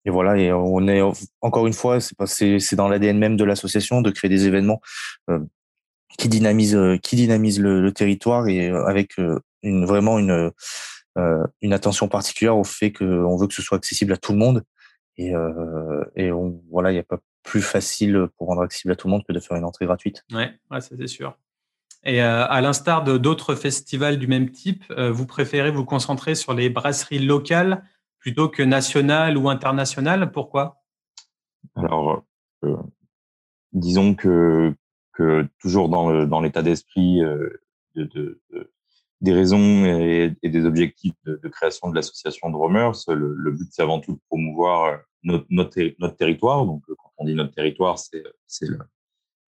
et, 0.05 0.09
voilà, 0.09 0.37
et 0.37 0.51
on 0.51 0.87
est 0.87 1.01
encore 1.41 1.67
une 1.67 1.73
fois, 1.73 1.99
c'est 1.99 2.75
dans 2.75 2.87
l'ADN 2.87 3.17
même 3.17 3.37
de 3.37 3.43
l'association 3.43 4.01
de 4.01 4.11
créer 4.11 4.29
des 4.29 4.47
événements 4.47 4.81
qui 6.17 6.29
dynamisent, 6.29 6.79
qui 7.01 7.15
dynamisent 7.15 7.59
le, 7.59 7.91
territoire 7.91 8.47
et 8.47 8.67
avec 8.69 9.15
vraiment 9.63 10.19
une 10.19 11.73
attention 11.73 12.07
particulière 12.07 12.57
au 12.57 12.63
fait 12.63 12.91
qu'on 12.91 13.37
veut 13.37 13.47
que 13.47 13.53
ce 13.53 13.61
soit 13.61 13.77
accessible 13.77 14.13
à 14.13 14.17
tout 14.17 14.31
le 14.31 14.37
monde. 14.37 14.63
Et, 15.17 15.33
voilà, 16.71 16.91
il 16.91 16.93
n'y 16.93 16.99
a 16.99 17.03
pas 17.03 17.19
plus 17.43 17.61
facile 17.61 18.27
pour 18.37 18.47
rendre 18.47 18.61
accessible 18.61 18.93
à 18.93 18.95
tout 18.95 19.07
le 19.07 19.11
monde 19.11 19.23
que 19.27 19.33
de 19.33 19.39
faire 19.39 19.57
une 19.57 19.65
entrée 19.65 19.85
gratuite. 19.85 20.23
Oui, 20.31 20.43
ouais, 20.71 20.81
ça 20.81 20.95
c'est 20.97 21.07
sûr. 21.07 21.37
Et 22.05 22.21
euh, 22.21 22.45
à 22.47 22.59
l'instar 22.61 23.03
d'autres 23.03 23.55
festivals 23.55 24.17
du 24.17 24.27
même 24.27 24.49
type, 24.49 24.83
euh, 24.91 25.11
vous 25.11 25.25
préférez 25.25 25.71
vous 25.71 25.85
concentrer 25.85 26.35
sur 26.35 26.53
les 26.53 26.69
brasseries 26.69 27.19
locales 27.19 27.83
plutôt 28.23 28.47
que 28.47 28.63
nationales 28.63 29.37
ou 29.37 29.49
internationales 29.49 30.31
Pourquoi? 30.31 30.81
Alors, 31.75 32.23
euh, 32.63 32.77
disons 33.73 34.15
que, 34.15 34.73
toujours 35.59 35.89
dans, 35.89 36.39
l'état 36.39 36.63
d'esprit 36.63 37.19
de, 37.19 37.61
de, 37.95 38.41
des 39.19 39.33
raisons 39.33 39.85
et, 39.85 40.35
des 40.41 40.65
objectifs 40.65 41.15
de, 41.25 41.47
création 41.49 41.89
de 41.89 41.95
l'association 41.95 42.49
de 42.49 42.55
Romers, 42.55 42.91
le, 43.09 43.51
but 43.51 43.67
c'est 43.71 43.81
avant 43.81 43.99
tout 43.99 44.13
de 44.13 44.19
promouvoir 44.29 44.99
notre, 45.23 45.45
notre, 45.51 46.15
territoire. 46.15 46.65
Donc, 46.65 46.83
quand 46.87 47.11
on 47.17 47.25
dit 47.25 47.35
notre 47.35 47.53
territoire, 47.53 47.97
c'est 47.99 48.23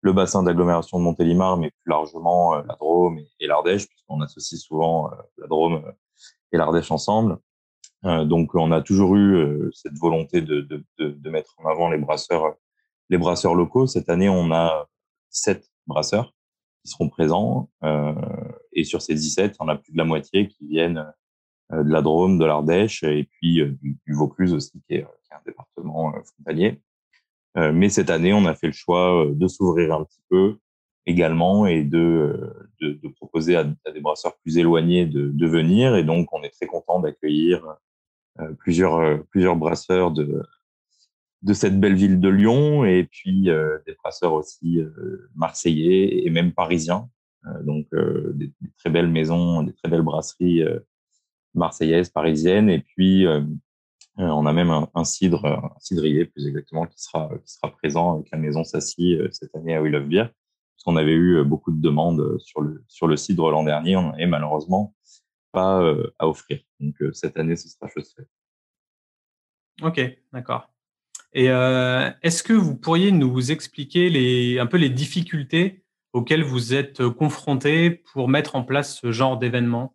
le, 0.02 0.12
bassin 0.12 0.44
d'agglomération 0.44 0.98
de 0.98 1.04
Montélimar, 1.04 1.56
mais 1.56 1.70
plus 1.70 1.90
largement 1.90 2.54
euh, 2.54 2.62
la 2.68 2.74
Drôme 2.76 3.18
et, 3.40 3.46
l'Ardèche, 3.48 3.88
puisqu'on 3.88 4.20
associe 4.20 4.60
souvent 4.60 5.10
euh, 5.10 5.16
la 5.38 5.48
Drôme 5.48 5.84
euh, 5.84 5.92
et 6.52 6.56
l'Ardèche 6.56 6.90
ensemble. 6.92 7.38
Donc, 8.02 8.54
on 8.54 8.72
a 8.72 8.80
toujours 8.80 9.16
eu 9.16 9.70
cette 9.74 9.98
volonté 9.98 10.40
de, 10.40 10.62
de, 10.62 10.82
de, 10.98 11.30
mettre 11.30 11.54
en 11.58 11.68
avant 11.68 11.90
les 11.90 11.98
brasseurs, 11.98 12.54
les 13.10 13.18
locaux. 13.18 13.86
Cette 13.86 14.08
année, 14.08 14.28
on 14.30 14.50
a 14.52 14.88
17 15.32 15.68
brasseurs 15.86 16.32
qui 16.82 16.90
seront 16.90 17.10
présents. 17.10 17.68
et 18.72 18.84
sur 18.84 19.02
ces 19.02 19.14
17, 19.14 19.56
on 19.60 19.68
a 19.68 19.76
plus 19.76 19.92
de 19.92 19.98
la 19.98 20.04
moitié 20.04 20.48
qui 20.48 20.66
viennent 20.66 21.04
de 21.70 21.92
la 21.92 22.00
Drôme, 22.00 22.38
de 22.38 22.46
l'Ardèche 22.46 23.02
et 23.02 23.28
puis 23.30 23.62
du, 23.82 23.98
Vaucluse 24.14 24.54
aussi, 24.54 24.80
qui 24.88 24.94
est, 24.94 25.06
un 25.30 25.40
département 25.44 26.14
frontalier. 26.24 26.80
Euh, 27.56 27.72
mais 27.72 27.88
cette 27.88 28.10
année, 28.10 28.32
on 28.32 28.46
a 28.46 28.54
fait 28.54 28.68
le 28.68 28.72
choix 28.72 29.24
euh, 29.24 29.34
de 29.34 29.48
s'ouvrir 29.48 29.94
un 29.94 30.04
petit 30.04 30.22
peu 30.28 30.56
également 31.06 31.66
et 31.66 31.82
de, 31.82 31.98
euh, 32.82 32.98
de, 33.02 33.08
proposer 33.08 33.56
à, 33.56 33.66
à, 33.84 33.90
des 33.90 34.00
brasseurs 34.00 34.36
plus 34.38 34.58
éloignés 34.58 35.06
de, 35.06 35.30
de, 35.30 35.46
venir. 35.46 35.96
Et 35.96 36.04
donc, 36.04 36.32
on 36.32 36.42
est 36.42 36.50
très 36.50 36.66
content 36.66 37.00
d'accueillir 37.00 37.76
plusieurs, 38.58 39.24
plusieurs 39.26 39.56
brasseurs 39.56 40.10
de, 40.10 40.42
de 41.42 41.52
cette 41.52 41.78
belle 41.78 41.94
ville 41.94 42.20
de 42.20 42.28
Lyon 42.28 42.84
et 42.84 43.04
puis 43.04 43.44
des 43.44 43.94
brasseurs 44.02 44.32
aussi 44.32 44.80
marseillais 45.34 46.26
et 46.26 46.30
même 46.30 46.52
parisiens. 46.52 47.08
donc, 47.62 47.86
des, 48.34 48.52
très 48.78 48.90
belles 48.90 49.10
maisons, 49.10 49.62
des 49.62 49.72
très 49.72 49.88
belles 49.88 50.02
brasseries 50.02 50.62
marseillaises, 51.54 52.10
parisiennes. 52.10 52.70
Et 52.70 52.80
puis, 52.80 53.26
euh, 54.18 54.24
on 54.24 54.44
a 54.44 54.52
même 54.52 54.70
un, 54.70 55.04
cidre, 55.04 55.46
un 55.46 55.72
cidrier 55.78 56.26
plus 56.26 56.46
exactement, 56.46 56.86
qui 56.86 57.00
sera, 57.00 57.30
qui 57.44 57.54
sera 57.54 57.70
présent 57.70 58.16
avec 58.16 58.30
la 58.30 58.38
maison 58.38 58.64
Sassy 58.64 59.14
euh, 59.14 59.28
cette 59.30 59.54
année 59.54 59.74
à 59.74 59.80
We 59.80 59.92
Love 59.92 60.08
Beer. 60.08 60.24
Parce 60.24 60.84
qu'on 60.84 60.96
avait 60.96 61.12
eu 61.12 61.36
euh, 61.36 61.44
beaucoup 61.44 61.70
de 61.70 61.80
demandes 61.80 62.38
sur 62.38 62.60
le, 62.60 62.84
sur 62.88 63.06
le 63.06 63.16
cidre 63.16 63.50
l'an 63.50 63.64
dernier. 63.64 63.94
N'avait 63.94 64.26
malheureusement 64.26 64.94
pas 65.52 65.82
à 66.18 66.28
offrir. 66.28 66.60
Donc 66.78 66.96
cette 67.12 67.36
année, 67.36 67.56
ce 67.56 67.68
sera 67.68 67.88
chose 67.88 68.12
faite. 68.16 68.28
Ok, 69.82 70.00
d'accord. 70.32 70.70
Et 71.32 71.46
est-ce 71.46 72.42
que 72.42 72.52
vous 72.52 72.76
pourriez 72.76 73.12
nous 73.12 73.52
expliquer 73.52 74.10
les, 74.10 74.58
un 74.58 74.66
peu 74.66 74.76
les 74.76 74.90
difficultés 74.90 75.84
auxquelles 76.12 76.42
vous 76.42 76.74
êtes 76.74 77.08
confrontés 77.08 77.90
pour 77.90 78.28
mettre 78.28 78.56
en 78.56 78.64
place 78.64 78.96
ce 78.96 79.12
genre 79.12 79.38
d'événement? 79.38 79.94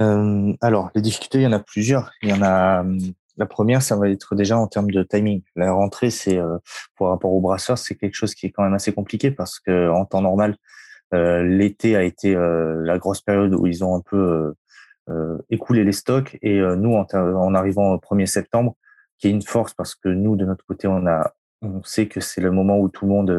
Euh, 0.00 0.52
alors, 0.60 0.90
les 0.94 1.02
difficultés, 1.02 1.38
il 1.38 1.44
y 1.44 1.46
en 1.46 1.52
a 1.52 1.60
plusieurs. 1.60 2.12
Il 2.22 2.30
y 2.30 2.32
en 2.32 2.42
a. 2.42 2.80
Hum, 2.80 2.98
la 3.36 3.46
première, 3.46 3.82
ça 3.82 3.96
va 3.96 4.08
être 4.08 4.36
déjà 4.36 4.56
en 4.56 4.68
termes 4.68 4.92
de 4.92 5.02
timing. 5.02 5.42
La 5.56 5.72
rentrée, 5.72 6.10
c'est 6.10 6.38
euh, 6.38 6.58
pour 6.94 7.08
rapport 7.08 7.32
aux 7.32 7.40
brasseurs, 7.40 7.78
c'est 7.78 7.96
quelque 7.96 8.14
chose 8.14 8.32
qui 8.32 8.46
est 8.46 8.50
quand 8.50 8.62
même 8.62 8.74
assez 8.74 8.92
compliqué 8.92 9.32
parce 9.32 9.58
que 9.58 9.90
en 9.90 10.04
temps 10.04 10.22
normal, 10.22 10.52
euh, 10.52 10.56
l'été 11.42 11.96
a 11.96 12.02
été 12.02 12.34
euh, 12.34 12.82
la 12.84 12.98
grosse 12.98 13.20
période 13.20 13.54
où 13.54 13.66
ils 13.66 13.84
ont 13.84 13.96
un 13.96 14.00
peu 14.00 14.54
euh, 15.08 15.38
écoulé 15.50 15.84
les 15.84 15.92
stocks 15.92 16.38
et 16.42 16.60
nous, 16.60 16.94
en, 16.94 17.54
arrivant 17.54 17.94
au 17.94 17.98
1er 17.98 18.26
septembre, 18.26 18.76
qui 19.18 19.28
est 19.28 19.30
une 19.30 19.42
force 19.42 19.74
parce 19.74 19.94
que 19.94 20.08
nous, 20.08 20.36
de 20.36 20.44
notre 20.44 20.64
côté, 20.64 20.88
on 20.88 21.06
a 21.06 21.32
on 21.62 21.82
sait 21.82 22.08
que 22.08 22.20
c'est 22.20 22.42
le 22.42 22.50
moment 22.50 22.78
où 22.78 22.90
tout 22.90 23.06
le 23.06 23.10
monde 23.10 23.30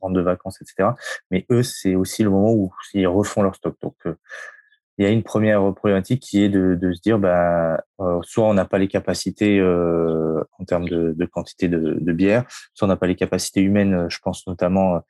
rentre 0.00 0.14
de 0.14 0.20
vacances, 0.20 0.62
etc. 0.62 0.90
Mais 1.32 1.44
eux, 1.50 1.64
c'est 1.64 1.96
aussi 1.96 2.22
le 2.22 2.30
moment 2.30 2.52
où 2.52 2.72
ils 2.94 3.08
refont 3.08 3.42
leur 3.42 3.56
stock. 3.56 3.74
Donc, 3.82 3.96
il 4.98 5.04
y 5.04 5.06
a 5.06 5.10
une 5.10 5.22
première 5.22 5.72
problématique 5.74 6.20
qui 6.20 6.42
est 6.42 6.48
de, 6.48 6.74
de 6.74 6.92
se 6.92 7.00
dire, 7.00 7.20
bah, 7.20 7.80
euh, 8.00 8.18
soit 8.22 8.44
on 8.46 8.54
n'a 8.54 8.64
pas 8.64 8.78
les 8.78 8.88
capacités 8.88 9.60
euh, 9.60 10.42
en 10.58 10.64
termes 10.64 10.88
de, 10.88 11.14
de 11.16 11.24
quantité 11.24 11.68
de, 11.68 11.98
de, 12.00 12.12
bière, 12.12 12.44
soit 12.74 12.86
on 12.86 12.88
n'a 12.88 12.96
pas 12.96 13.06
les 13.06 13.14
capacités 13.14 13.60
humaines. 13.60 14.06
Je 14.08 14.18
pense 14.18 14.44
notamment 14.48 15.00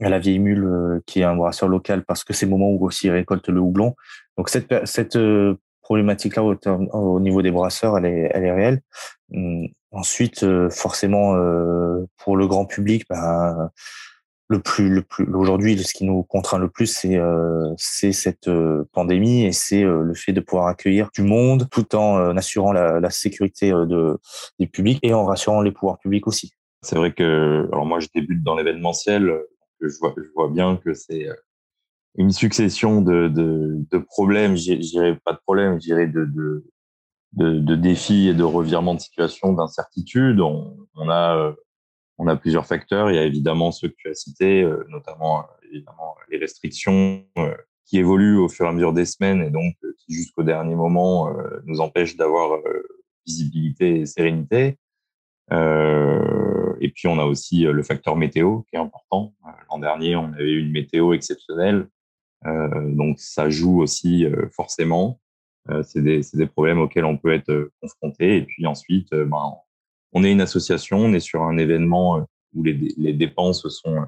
à 0.00 0.08
la 0.10 0.18
vieille 0.18 0.38
mule, 0.40 0.64
euh, 0.64 1.00
qui 1.06 1.20
est 1.20 1.24
un 1.24 1.36
brasseur 1.36 1.70
local, 1.70 2.04
parce 2.04 2.22
que 2.22 2.34
c'est 2.34 2.44
le 2.44 2.50
moment 2.50 2.68
où 2.70 2.84
aussi 2.84 3.06
il 3.06 3.12
récolte 3.12 3.48
le 3.48 3.60
houblon. 3.60 3.94
Donc 4.36 4.50
cette, 4.50 4.86
cette 4.86 5.16
euh, 5.16 5.54
problématique-là 5.80 6.44
au, 6.44 6.54
au, 6.92 7.20
niveau 7.20 7.40
des 7.40 7.50
brasseurs, 7.50 7.96
elle 7.96 8.04
est, 8.04 8.30
elle 8.34 8.44
est 8.44 8.52
réelle. 8.52 8.80
Hum, 9.32 9.68
ensuite, 9.90 10.44
forcément, 10.70 11.34
pour 12.18 12.36
le 12.36 12.46
grand 12.46 12.64
public, 12.64 13.04
bah, 13.08 13.70
le 14.50 14.58
plus, 14.58 14.88
le 14.88 15.02
plus 15.02 15.32
aujourd'hui, 15.32 15.78
ce 15.78 15.94
qui 15.94 16.04
nous 16.04 16.24
contraint 16.24 16.58
le 16.58 16.68
plus, 16.68 16.86
c'est 16.86 17.16
euh, 17.16 17.72
cette 17.76 18.48
euh, 18.48 18.84
pandémie 18.92 19.44
et 19.44 19.52
c'est 19.52 19.84
euh, 19.84 20.02
le 20.02 20.12
fait 20.14 20.32
de 20.32 20.40
pouvoir 20.40 20.66
accueillir 20.66 21.08
du 21.14 21.22
monde 21.22 21.68
tout 21.70 21.94
en 21.94 22.36
assurant 22.36 22.72
la, 22.72 23.10
sécurité 23.10 23.70
de, 23.70 24.18
des 24.58 24.66
publics 24.66 24.98
et 25.04 25.14
en 25.14 25.24
rassurant 25.24 25.62
les 25.62 25.70
pouvoirs 25.70 26.00
publics 26.00 26.26
aussi. 26.26 26.52
C'est 26.82 26.96
vrai 26.96 27.12
que 27.12 27.68
alors 27.70 27.86
moi 27.86 28.00
je 28.00 28.08
débute 28.12 28.42
dans 28.42 28.56
l'événementiel, 28.56 29.40
je 29.80 29.86
vois, 30.34 30.48
bien 30.48 30.76
que 30.76 30.94
c'est 30.94 31.28
une 32.16 32.32
succession 32.32 33.02
de, 33.02 33.28
de, 33.28 33.76
de 33.88 33.98
problèmes, 33.98 34.56
je 34.56 34.74
dirais 34.74 35.16
pas 35.24 35.32
de 35.32 35.38
problèmes, 35.38 35.74
je 35.74 35.86
dirais 35.86 36.08
de, 36.08 36.24
de, 37.34 37.74
défis 37.76 38.28
et 38.28 38.34
de 38.34 38.42
revirements 38.42 38.94
de 38.94 39.00
situation, 39.00 39.52
d'incertitude. 39.52 40.40
On, 40.40 40.76
on, 40.96 41.08
a, 41.08 41.54
on 42.20 42.26
a 42.26 42.36
plusieurs 42.36 42.66
facteurs. 42.66 43.10
Il 43.10 43.16
y 43.16 43.18
a 43.18 43.24
évidemment 43.24 43.72
ceux 43.72 43.88
que 43.88 43.94
tu 43.96 44.08
as 44.08 44.14
cités, 44.14 44.68
notamment 44.88 45.46
évidemment 45.70 46.16
les 46.30 46.38
restrictions 46.38 47.24
qui 47.86 47.98
évoluent 47.98 48.38
au 48.38 48.48
fur 48.48 48.66
et 48.66 48.68
à 48.68 48.72
mesure 48.72 48.92
des 48.92 49.04
semaines 49.04 49.42
et 49.42 49.50
donc 49.50 49.74
qui 49.98 50.14
jusqu'au 50.14 50.42
dernier 50.42 50.74
moment 50.74 51.32
nous 51.64 51.80
empêchent 51.80 52.16
d'avoir 52.16 52.60
visibilité 53.26 54.00
et 54.00 54.06
sérénité. 54.06 54.76
Euh, 55.52 56.76
et 56.80 56.90
puis 56.90 57.08
on 57.08 57.18
a 57.18 57.24
aussi 57.24 57.62
le 57.62 57.82
facteur 57.82 58.16
météo 58.16 58.60
qui 58.68 58.76
est 58.76 58.78
important. 58.78 59.34
L'an 59.70 59.78
dernier, 59.78 60.16
on 60.16 60.32
avait 60.32 60.52
une 60.52 60.70
météo 60.70 61.12
exceptionnelle 61.12 61.88
euh, 62.46 62.94
donc 62.94 63.18
ça 63.18 63.50
joue 63.50 63.80
aussi 63.80 64.24
euh, 64.24 64.48
forcément. 64.50 65.20
Euh, 65.68 65.82
c'est 65.82 66.02
des, 66.02 66.22
des, 66.32 66.46
problèmes 66.46 66.80
auxquels 66.80 67.04
on 67.04 67.18
peut 67.18 67.32
être 67.32 67.70
confronté. 67.82 68.38
Et 68.38 68.42
puis 68.42 68.66
ensuite, 68.66 69.10
ben, 69.14 69.54
on 70.12 70.24
est 70.24 70.32
une 70.32 70.40
association, 70.40 70.98
on 70.98 71.12
est 71.12 71.20
sur 71.20 71.42
un 71.42 71.56
événement 71.58 72.26
où 72.54 72.62
les, 72.62 73.12
dépenses 73.12 73.68
sont 73.68 74.04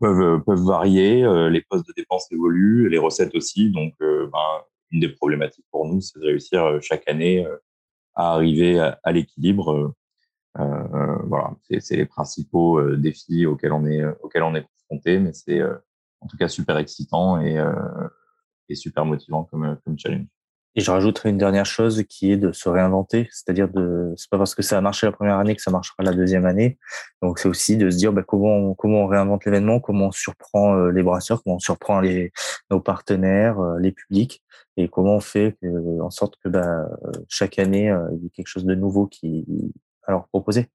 peuvent, 0.00 0.42
peuvent 0.44 0.64
varier, 0.64 1.22
les 1.50 1.60
postes 1.62 1.86
de 1.86 1.92
dépenses 1.94 2.30
évoluent, 2.32 2.88
les 2.88 2.98
recettes 2.98 3.34
aussi. 3.34 3.70
Donc, 3.70 3.94
ben, 4.00 4.62
une 4.90 5.00
des 5.00 5.08
problématiques 5.10 5.66
pour 5.70 5.86
nous, 5.86 6.00
c'est 6.00 6.18
de 6.18 6.24
réussir 6.24 6.78
chaque 6.80 7.06
année 7.08 7.46
à 8.14 8.32
arriver 8.32 8.78
à, 8.80 9.12
l'équilibre. 9.12 9.94
Euh, 10.58 11.16
voilà, 11.26 11.54
c'est 11.80 11.96
les 11.96 12.06
principaux 12.06 12.96
défis 12.96 13.44
auxquels 13.46 13.72
on 13.72 13.84
est 13.86 14.04
auxquels 14.22 14.42
confronté, 14.78 15.18
mais 15.18 15.32
c'est 15.32 15.62
en 16.20 16.26
tout 16.26 16.36
cas 16.36 16.48
super 16.48 16.78
excitant 16.78 17.40
et, 17.40 17.58
euh, 17.58 17.72
super 18.74 19.04
motivant 19.04 19.44
comme 19.44 19.98
challenge. 19.98 20.26
Et 20.76 20.80
je 20.80 20.90
rajouterai 20.90 21.30
une 21.30 21.38
dernière 21.38 21.66
chose 21.66 22.02
qui 22.08 22.32
est 22.32 22.36
de 22.36 22.52
se 22.52 22.68
réinventer, 22.68 23.28
c'est-à-dire 23.30 23.68
de 23.68 24.12
c'est 24.16 24.28
pas 24.30 24.38
parce 24.38 24.54
que 24.54 24.62
ça 24.62 24.78
a 24.78 24.80
marché 24.80 25.06
la 25.06 25.12
première 25.12 25.38
année 25.38 25.54
que 25.54 25.62
ça 25.62 25.70
marchera 25.70 26.02
la 26.02 26.12
deuxième 26.12 26.46
année. 26.46 26.78
Donc 27.22 27.38
c'est 27.38 27.48
aussi 27.48 27.76
de 27.76 27.90
se 27.90 27.96
dire 27.96 28.12
bah, 28.12 28.22
comment 28.26 28.56
on, 28.56 28.74
comment 28.74 29.04
on 29.04 29.06
réinvente 29.06 29.44
l'événement, 29.44 29.80
comment 29.80 30.08
on 30.08 30.12
surprend 30.12 30.76
euh, 30.76 30.90
les 30.90 31.02
brasseurs, 31.02 31.42
comment 31.42 31.56
on 31.56 31.60
surprend 31.60 32.00
les 32.00 32.32
nos 32.70 32.80
partenaires, 32.80 33.60
euh, 33.60 33.78
les 33.78 33.92
publics, 33.92 34.42
et 34.76 34.88
comment 34.88 35.16
on 35.16 35.20
fait 35.20 35.56
en 36.00 36.10
sorte 36.10 36.36
que 36.42 36.48
bah, 36.48 36.88
chaque 37.28 37.58
année 37.58 37.94
il 38.12 38.22
y 38.22 38.26
ait 38.26 38.30
quelque 38.30 38.48
chose 38.48 38.64
de 38.64 38.74
nouveau 38.74 39.06
qui 39.06 39.46
à 40.06 40.12
leur 40.12 40.26
proposer 40.28 40.68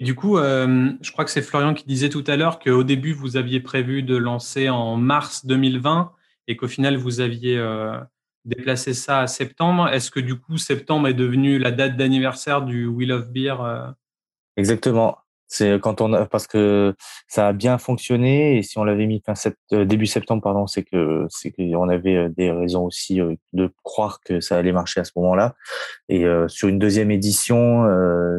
du 0.00 0.14
coup, 0.14 0.38
euh, 0.38 0.92
je 1.00 1.10
crois 1.10 1.24
que 1.24 1.30
c'est 1.30 1.42
Florian 1.42 1.74
qui 1.74 1.84
disait 1.84 2.08
tout 2.08 2.22
à 2.28 2.36
l'heure 2.36 2.60
qu'au 2.60 2.84
début, 2.84 3.12
vous 3.12 3.36
aviez 3.36 3.58
prévu 3.60 4.02
de 4.02 4.16
lancer 4.16 4.68
en 4.68 4.96
mars 4.96 5.44
2020 5.44 6.12
et 6.46 6.56
qu'au 6.56 6.68
final, 6.68 6.96
vous 6.96 7.20
aviez 7.20 7.58
euh, 7.58 7.98
déplacé 8.48 8.94
ça 8.94 9.20
à 9.20 9.26
septembre. 9.26 9.88
Est-ce 9.88 10.10
que 10.10 10.20
du 10.20 10.36
coup, 10.36 10.58
septembre 10.58 11.08
est 11.08 11.14
devenu 11.14 11.58
la 11.58 11.70
date 11.70 11.96
d'anniversaire 11.96 12.62
du 12.62 12.86
Wheel 12.86 13.12
of 13.12 13.30
Beer 13.30 13.56
euh? 13.60 13.90
Exactement. 14.56 15.18
C'est 15.50 15.80
quand 15.80 16.02
on 16.02 16.12
a, 16.12 16.26
parce 16.26 16.46
que 16.46 16.94
ça 17.26 17.48
a 17.48 17.52
bien 17.54 17.78
fonctionné 17.78 18.58
et 18.58 18.62
si 18.62 18.76
on 18.76 18.84
l'avait 18.84 19.06
mis 19.06 19.22
fin 19.24 19.32
début 19.84 20.04
septembre, 20.04 20.42
pardon, 20.42 20.66
c'est 20.66 20.82
que 20.82 21.26
c'est 21.30 21.52
qu'on 21.52 21.88
avait 21.88 22.28
des 22.28 22.50
raisons 22.50 22.84
aussi 22.84 23.20
de 23.54 23.72
croire 23.82 24.20
que 24.20 24.40
ça 24.40 24.58
allait 24.58 24.72
marcher 24.72 25.00
à 25.00 25.04
ce 25.04 25.12
moment-là. 25.16 25.54
Et 26.10 26.26
sur 26.48 26.68
une 26.68 26.78
deuxième 26.78 27.10
édition, 27.10 27.86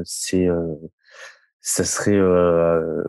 c'est 0.04 0.48
ça 1.62 1.84
serait 1.84 2.16
euh, 2.16 3.04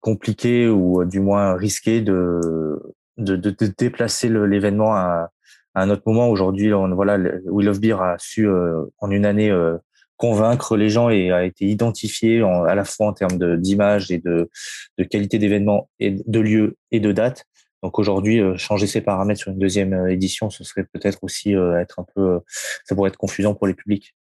compliqué 0.00 0.68
ou 0.68 1.04
du 1.04 1.20
moins 1.20 1.54
risqué 1.54 2.00
de, 2.00 2.80
de, 3.18 3.36
de, 3.36 3.50
déplacer 3.78 4.28
l'événement 4.28 4.94
à, 4.94 5.30
à, 5.74 5.82
un 5.82 5.90
autre 5.90 6.02
moment. 6.06 6.28
Aujourd'hui, 6.28 6.70
voilà, 6.70 7.18
We 7.46 7.66
Love 7.66 7.80
Beer 7.80 8.00
a 8.00 8.16
su 8.18 8.46
euh, 8.46 8.84
en 8.98 9.10
une 9.10 9.24
année 9.24 9.50
euh, 9.50 9.76
convaincre 10.16 10.76
les 10.76 10.88
gens 10.88 11.08
et 11.10 11.32
a 11.32 11.44
été 11.44 11.66
identifié 11.66 12.42
en, 12.42 12.64
à 12.64 12.74
la 12.74 12.84
fois 12.84 13.08
en 13.08 13.12
termes 13.12 13.56
d'image 13.58 14.10
et 14.10 14.18
de, 14.18 14.50
de 14.98 15.04
qualité 15.04 15.38
d'événement 15.38 15.90
et 15.98 16.16
de 16.26 16.40
lieu 16.40 16.76
et 16.90 17.00
de 17.00 17.12
date. 17.12 17.44
Donc 17.82 17.98
aujourd'hui, 17.98 18.40
changer 18.56 18.86
ces 18.86 19.00
paramètres 19.00 19.40
sur 19.40 19.50
une 19.50 19.58
deuxième 19.58 20.08
édition, 20.08 20.50
ce 20.50 20.62
serait 20.62 20.84
peut-être 20.92 21.18
aussi 21.22 21.52
être 21.52 21.98
un 21.98 22.06
peu, 22.14 22.38
ça 22.84 22.94
pourrait 22.94 23.08
être 23.08 23.16
confusant 23.16 23.54
pour 23.54 23.66
les 23.66 23.74
publics. 23.74 24.14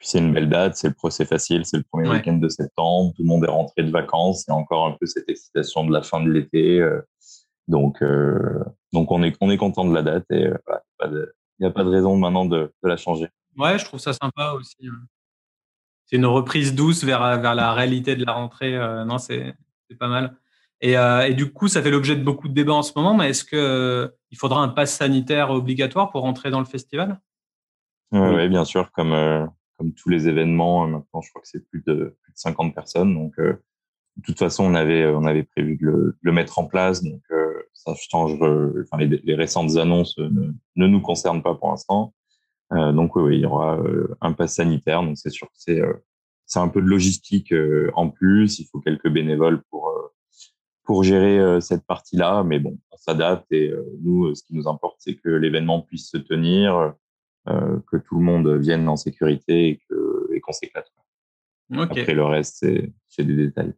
Puis 0.00 0.08
c'est 0.08 0.18
une 0.18 0.32
belle 0.32 0.48
date, 0.48 0.74
c'est 0.74 0.88
le 0.88 0.94
procès 0.94 1.24
facile, 1.24 1.64
c'est 1.64 1.76
le 1.76 1.84
premier 1.84 2.08
week-end 2.08 2.32
de 2.32 2.48
septembre, 2.48 3.12
tout 3.14 3.22
le 3.22 3.28
monde 3.28 3.44
est 3.44 3.50
rentré 3.50 3.84
de 3.84 3.90
vacances, 3.92 4.44
il 4.48 4.50
y 4.50 4.54
a 4.54 4.56
encore 4.56 4.86
un 4.86 4.96
peu 4.98 5.06
cette 5.06 5.28
excitation 5.28 5.84
de 5.84 5.92
la 5.92 6.02
fin 6.02 6.20
de 6.20 6.30
l'été. 6.30 6.84
Euh, 7.70 7.76
donc, 7.76 8.02
euh, 8.02 8.64
donc 8.92 9.10
on 9.10 9.22
est, 9.22 9.36
on 9.40 9.50
est 9.50 9.56
content 9.56 9.84
de 9.84 9.94
la 9.94 10.02
date 10.02 10.24
et 10.30 10.46
euh, 10.46 10.56
il 11.04 11.26
n'y 11.60 11.66
a, 11.66 11.70
pas 11.70 11.84
de 11.84 11.88
raison 11.88 12.16
maintenant 12.16 12.44
de, 12.44 12.72
de, 12.82 12.88
la 12.88 12.96
changer. 12.96 13.28
Ouais, 13.56 13.78
je 13.78 13.84
trouve 13.84 14.00
ça 14.00 14.12
sympa 14.12 14.52
aussi. 14.52 14.76
C'est 16.06 16.16
une 16.16 16.26
reprise 16.26 16.74
douce 16.74 17.04
vers, 17.04 17.40
vers 17.40 17.54
la 17.54 17.72
réalité 17.72 18.16
de 18.16 18.24
la 18.24 18.32
rentrée. 18.32 18.76
non, 19.06 19.18
c'est 19.18 19.54
pas 19.98 20.08
mal. 20.08 20.36
Et, 20.80 20.92
et, 20.92 21.34
du 21.34 21.52
coup, 21.52 21.68
ça 21.68 21.82
fait 21.82 21.90
l'objet 21.90 22.16
de 22.16 22.24
beaucoup 22.24 22.48
de 22.48 22.54
débats 22.54 22.72
en 22.72 22.82
ce 22.82 22.92
moment, 22.96 23.14
mais 23.14 23.30
est-ce 23.30 23.44
qu'il 23.44 24.38
faudra 24.38 24.62
un 24.62 24.68
pass 24.68 24.94
sanitaire 24.94 25.50
obligatoire 25.50 26.10
pour 26.10 26.22
rentrer 26.22 26.50
dans 26.50 26.58
le 26.58 26.64
festival? 26.64 27.20
Oui, 28.12 28.48
bien 28.48 28.64
sûr, 28.64 28.90
comme, 28.90 29.48
comme 29.80 29.94
tous 29.94 30.10
les 30.10 30.28
événements, 30.28 30.84
euh, 30.84 30.88
maintenant, 30.88 31.22
je 31.22 31.30
crois 31.30 31.40
que 31.40 31.48
c'est 31.48 31.66
plus 31.70 31.82
de, 31.86 32.14
plus 32.22 32.32
de 32.32 32.38
50 32.38 32.74
personnes. 32.74 33.14
Donc, 33.14 33.32
euh, 33.38 33.62
de 34.16 34.22
toute 34.22 34.38
façon, 34.38 34.64
on 34.64 34.74
avait, 34.74 35.06
on 35.06 35.24
avait 35.24 35.44
prévu 35.44 35.76
de 35.76 35.86
le, 35.86 36.18
le 36.20 36.32
mettre 36.32 36.58
en 36.58 36.66
place. 36.66 37.02
Donc, 37.02 37.22
euh, 37.30 37.62
ça 37.72 37.94
change. 37.94 38.34
enfin, 38.34 38.98
les, 38.98 39.20
les, 39.24 39.34
récentes 39.34 39.76
annonces 39.76 40.18
ne, 40.18 40.52
ne, 40.76 40.86
nous 40.86 41.00
concernent 41.00 41.42
pas 41.42 41.54
pour 41.54 41.70
l'instant. 41.70 42.14
donc, 42.70 43.16
oui, 43.16 43.36
il 43.36 43.40
y 43.40 43.46
aura 43.46 43.78
un 44.20 44.32
pass 44.32 44.56
sanitaire. 44.56 45.02
Donc, 45.02 45.16
c'est 45.16 45.30
sûr 45.30 45.48
que 45.48 45.56
c'est 45.56 45.80
c'est 46.46 46.58
un 46.58 46.68
peu 46.68 46.82
de 46.82 46.86
logistique 46.86 47.54
en 47.94 48.10
plus. 48.10 48.58
Il 48.58 48.66
faut 48.66 48.80
quelques 48.80 49.08
bénévoles 49.08 49.62
pour 49.70 49.92
pour 50.84 51.04
gérer 51.04 51.60
cette 51.60 51.86
partie-là, 51.86 52.42
mais 52.42 52.58
bon, 52.58 52.78
on 52.90 52.96
s'adapte 52.96 53.50
et 53.52 53.72
nous, 54.02 54.34
ce 54.34 54.42
qui 54.42 54.54
nous 54.54 54.68
importe, 54.68 54.96
c'est 54.98 55.14
que 55.14 55.28
l'événement 55.28 55.80
puisse 55.80 56.10
se 56.10 56.18
tenir, 56.18 56.94
euh, 57.48 57.80
que 57.90 57.96
tout 57.96 58.16
le 58.16 58.22
monde 58.22 58.48
vienne 58.58 58.86
en 58.86 58.96
sécurité 58.96 59.68
et 59.68 59.80
qu'on 59.88 60.50
et 60.50 60.52
s'éclate. 60.52 60.92
Après, 61.72 62.12
le 62.12 62.24
reste, 62.24 62.66
c'est 63.08 63.24
des 63.24 63.34
détails. 63.34 63.72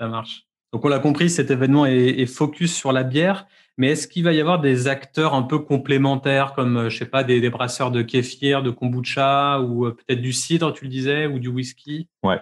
Ça 0.00 0.08
marche. 0.08 0.46
Donc, 0.72 0.84
on 0.84 0.88
l'a 0.88 0.98
compris, 0.98 1.30
cet 1.30 1.50
événement 1.50 1.86
est, 1.86 2.26
focus 2.26 2.74
sur 2.74 2.92
la 2.92 3.02
bière. 3.02 3.46
Mais 3.78 3.90
est-ce 3.90 4.08
qu'il 4.08 4.24
va 4.24 4.32
y 4.32 4.40
avoir 4.40 4.60
des 4.60 4.88
acteurs 4.88 5.34
un 5.34 5.42
peu 5.42 5.60
complémentaires, 5.60 6.52
comme, 6.52 6.76
euh, 6.76 6.90
je 6.90 6.98
sais 6.98 7.06
pas, 7.06 7.22
des, 7.24 7.48
brasseurs 7.48 7.90
de 7.90 8.02
kéfir, 8.02 8.62
de 8.62 8.70
kombucha, 8.70 9.60
ou 9.60 9.86
euh, 9.86 9.92
peut-être 9.92 10.20
du 10.20 10.32
cidre, 10.32 10.72
tu 10.72 10.84
le 10.84 10.90
disais, 10.90 11.26
ou 11.26 11.38
du 11.38 11.48
whisky? 11.48 12.08
Ouais. 12.22 12.40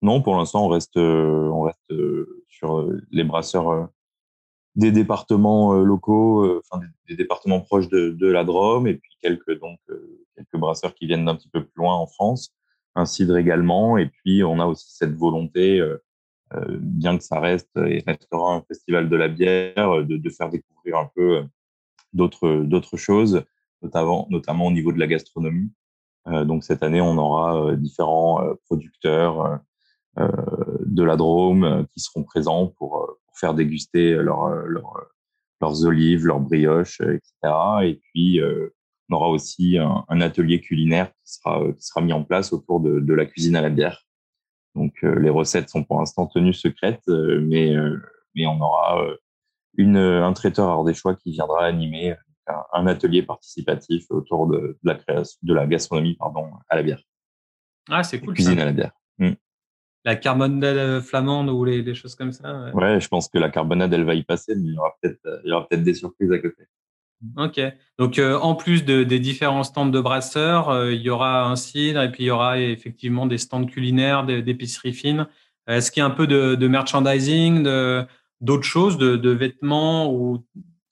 Non, 0.00 0.22
pour 0.22 0.36
l'instant, 0.36 0.64
on 0.64 0.68
reste, 0.68 0.96
on 0.96 1.62
reste 1.62 1.92
sur 2.48 2.88
les 3.12 3.22
brasseurs 3.22 3.88
des 4.74 4.90
départements 4.90 5.74
euh, 5.74 5.84
locaux, 5.84 6.44
euh, 6.44 6.62
enfin 6.64 6.82
des, 7.08 7.16
départements 7.16 7.60
proches 7.60 7.88
de, 7.88 8.26
la 8.26 8.44
Drôme, 8.44 8.86
et 8.86 8.94
puis 8.94 9.16
quelques 9.20 9.58
donc 9.58 9.78
euh, 9.90 10.26
quelques 10.34 10.56
brasseurs 10.56 10.94
qui 10.94 11.06
viennent 11.06 11.26
d'un 11.26 11.36
petit 11.36 11.48
peu 11.48 11.62
plus 11.62 11.76
loin 11.76 11.94
en 11.94 12.06
France, 12.06 12.54
un 12.94 13.04
cidre 13.04 13.36
également, 13.36 13.98
et 13.98 14.06
puis 14.06 14.42
on 14.44 14.58
a 14.58 14.66
aussi 14.66 14.94
cette 14.94 15.14
volonté, 15.14 15.80
bien 16.80 17.16
que 17.18 17.24
ça 17.24 17.40
reste 17.40 17.76
et 17.76 18.02
restera 18.06 18.54
un 18.54 18.62
festival 18.62 19.08
de 19.08 19.16
la 19.16 19.28
bière, 19.28 20.04
de, 20.04 20.16
de 20.16 20.30
faire 20.30 20.50
découvrir 20.50 20.98
un 20.98 21.10
peu 21.14 21.44
d'autres 22.12 22.62
d'autres 22.64 22.96
choses, 22.96 23.44
notamment 23.82 24.26
notamment 24.30 24.66
au 24.66 24.72
niveau 24.72 24.92
de 24.92 24.98
la 24.98 25.06
gastronomie. 25.06 25.70
donc 26.26 26.64
cette 26.64 26.82
année, 26.82 27.00
on 27.00 27.16
aura 27.18 27.74
différents 27.76 28.40
producteurs 28.66 29.60
de 30.18 31.02
la 31.02 31.16
Drôme 31.16 31.86
qui 31.92 32.00
seront 32.00 32.24
présents 32.24 32.66
pour 32.66 33.16
faire 33.34 33.54
déguster 33.54 34.14
leur, 34.14 34.48
leur, 34.48 35.12
leurs 35.62 35.84
olives, 35.86 36.26
leurs 36.26 36.40
brioches, 36.40 37.00
etc. 37.00 37.32
Et 37.84 37.94
puis, 37.94 38.40
euh, 38.40 38.74
on 39.08 39.14
aura 39.14 39.28
aussi 39.28 39.78
un, 39.78 40.20
atelier 40.20 40.60
culinaire 40.60 41.12
qui 41.24 41.34
sera, 41.34 41.60
qui 41.72 41.86
sera 41.86 42.00
mis 42.00 42.12
en 42.12 42.24
place 42.24 42.52
autour 42.52 42.80
de 42.80 43.14
la 43.14 43.26
cuisine 43.26 43.56
à 43.56 43.60
la 43.60 43.70
bière. 43.70 44.04
Donc, 44.74 44.94
euh, 45.04 45.18
les 45.18 45.30
recettes 45.30 45.68
sont 45.68 45.84
pour 45.84 45.98
l'instant 45.98 46.26
tenues 46.26 46.54
secrètes, 46.54 47.02
euh, 47.08 47.40
mais, 47.42 47.74
mais 48.34 48.46
on 48.46 48.60
aura 48.60 49.04
une, 49.76 49.96
un 49.96 50.32
traiteur 50.32 50.68
ardéchois 50.68 51.14
qui 51.14 51.32
viendra 51.32 51.64
animer 51.64 52.16
un, 52.72 52.86
atelier 52.86 53.22
participatif 53.22 54.06
autour 54.10 54.46
de, 54.48 54.78
la 54.82 54.94
création, 54.94 55.38
de 55.42 55.54
la 55.54 55.66
gastronomie 55.66 56.16
pardon, 56.16 56.50
à 56.68 56.76
la 56.76 56.82
bière. 56.82 57.02
Ah, 57.88 58.02
c'est 58.02 58.20
cool. 58.20 58.34
Cuisine 58.34 58.58
à 58.58 58.64
la 58.64 58.72
bière. 58.72 58.92
Mm 59.18 59.32
la 60.04 60.16
carbonade 60.16 61.00
flamande 61.00 61.48
ou 61.48 61.64
les, 61.64 61.94
choses 61.94 62.14
comme 62.14 62.32
ça. 62.32 62.72
Ouais. 62.74 63.00
je 63.00 63.08
pense 63.08 63.28
que 63.28 63.38
la 63.38 63.50
carbonade, 63.50 63.92
elle 63.92 64.04
va 64.04 64.14
y 64.14 64.24
passer, 64.24 64.54
mais 64.56 64.68
il 64.68 64.74
y 64.74 64.78
aura 64.78 64.96
peut-être, 65.00 65.68
peut 65.70 65.76
des 65.76 65.94
surprises 65.94 66.32
à 66.32 66.38
côté. 66.38 66.64
Ok. 67.36 67.60
Donc, 67.98 68.18
euh, 68.18 68.38
en 68.38 68.54
plus 68.54 68.84
de, 68.84 69.04
des 69.04 69.18
différents 69.18 69.62
stands 69.62 69.86
de 69.86 70.00
brasseurs, 70.00 70.70
euh, 70.70 70.92
il 70.92 71.00
y 71.02 71.10
aura 71.10 71.44
un 71.44 71.56
cidre 71.56 72.02
et 72.02 72.10
puis 72.10 72.24
il 72.24 72.26
y 72.26 72.30
aura 72.30 72.58
effectivement 72.58 73.26
des 73.26 73.38
stands 73.38 73.64
culinaires, 73.64 74.24
d'épicerie 74.24 74.92
fine. 74.92 75.26
Est-ce 75.68 75.92
qu'il 75.92 76.00
y 76.00 76.04
a 76.04 76.06
un 76.06 76.10
peu 76.10 76.26
de, 76.26 76.66
merchandising, 76.66 77.62
de, 77.62 78.04
d'autres 78.40 78.64
choses, 78.64 78.98
de, 78.98 79.30
vêtements 79.30 80.12
ou? 80.12 80.44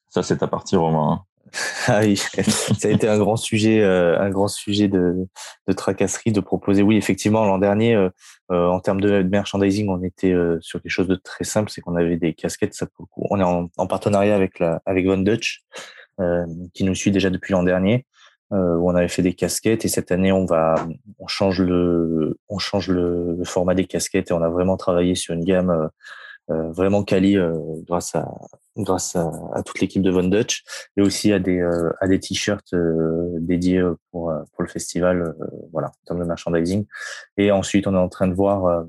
Ça, 0.09 0.23
c'est 0.23 0.43
à 0.43 0.47
partir 0.47 0.81
Romain. 0.81 1.12
Hein. 1.12 1.25
Ah 1.88 2.01
oui, 2.03 2.16
ça 2.16 2.88
a 2.88 2.90
été 2.90 3.09
un 3.09 3.19
grand 3.19 3.37
sujet, 3.37 3.81
euh, 3.81 4.19
un 4.21 4.31
grand 4.31 4.49
sujet 4.49 4.88
de, 4.88 5.27
de, 5.66 5.73
tracasserie, 5.73 6.33
de 6.33 6.40
proposer. 6.40 6.83
Oui, 6.83 6.97
effectivement, 6.97 7.45
l'an 7.45 7.59
dernier, 7.59 7.95
euh, 7.95 8.09
euh, 8.53 8.69
en 8.69 8.81
termes 8.81 9.01
de, 9.01 9.23
merchandising, 9.23 9.88
on 9.88 10.03
était 10.03 10.35
sur 10.61 10.81
quelque 10.81 10.93
chose 10.93 11.09
de 11.09 11.16
très 11.16 11.45
simple, 11.45 11.71
c'est 11.71 11.81
qu'on 11.81 11.97
avait 11.97 12.16
des 12.16 12.35
casquettes. 12.35 12.75
Ça, 12.75 12.87
on 13.16 13.40
est 13.40 13.45
en, 13.45 13.69
en, 13.77 13.87
partenariat 13.87 14.35
avec 14.35 14.59
la, 14.59 14.81
avec 14.87 15.07
Von 15.07 15.19
Dutch, 15.19 15.62
qui 16.74 16.85
nous 16.85 16.94
suit 16.94 17.11
déjà 17.11 17.30
depuis 17.30 17.52
l'an 17.52 17.62
dernier, 17.62 18.06
où 18.50 18.90
on 18.90 18.94
avait 18.94 19.09
fait 19.09 19.22
des 19.22 19.35
casquettes. 19.35 19.85
Et 19.85 19.88
cette 19.88 20.12
année, 20.12 20.33
on 20.33 20.44
va, 20.44 20.74
on 21.18 21.26
change 21.26 21.61
le, 21.61 22.38
on 22.48 22.59
change 22.59 22.88
le, 22.88 23.37
le 23.37 23.44
format 23.44 23.74
des 23.74 23.87
casquettes 23.87 24.30
et 24.30 24.35
on 24.35 24.42
a 24.42 24.48
vraiment 24.48 24.76
travaillé 24.76 25.14
sur 25.14 25.35
une 25.35 25.44
gamme 25.44 25.90
euh, 26.50 26.72
vraiment 26.72 27.04
quali 27.04 27.37
euh, 27.37 27.56
grâce 27.87 28.16
à 28.16 28.28
grâce 28.76 29.14
à, 29.14 29.30
à 29.54 29.62
toute 29.62 29.80
l'équipe 29.80 30.02
de 30.02 30.11
Von 30.11 30.24
Dutch 30.24 30.64
et 30.96 31.02
aussi 31.02 31.33
à 31.33 31.38
des 31.38 31.61
euh, 31.61 31.92
à 32.00 32.09
des 32.09 32.18
t-shirts 32.18 32.74
dédiés 33.38 33.83
pour 34.11 34.33
pour 34.52 34.62
le 34.62 34.68
festival 34.68 35.37
voilà 35.72 35.88
en 35.88 36.06
termes 36.06 36.20
de 36.20 36.24
merchandising 36.24 36.87
et 37.37 37.52
ensuite 37.52 37.87
on 37.87 37.94
est 37.94 37.98
en 37.98 38.09
train 38.09 38.26
de 38.26 38.35
voir 38.35 38.87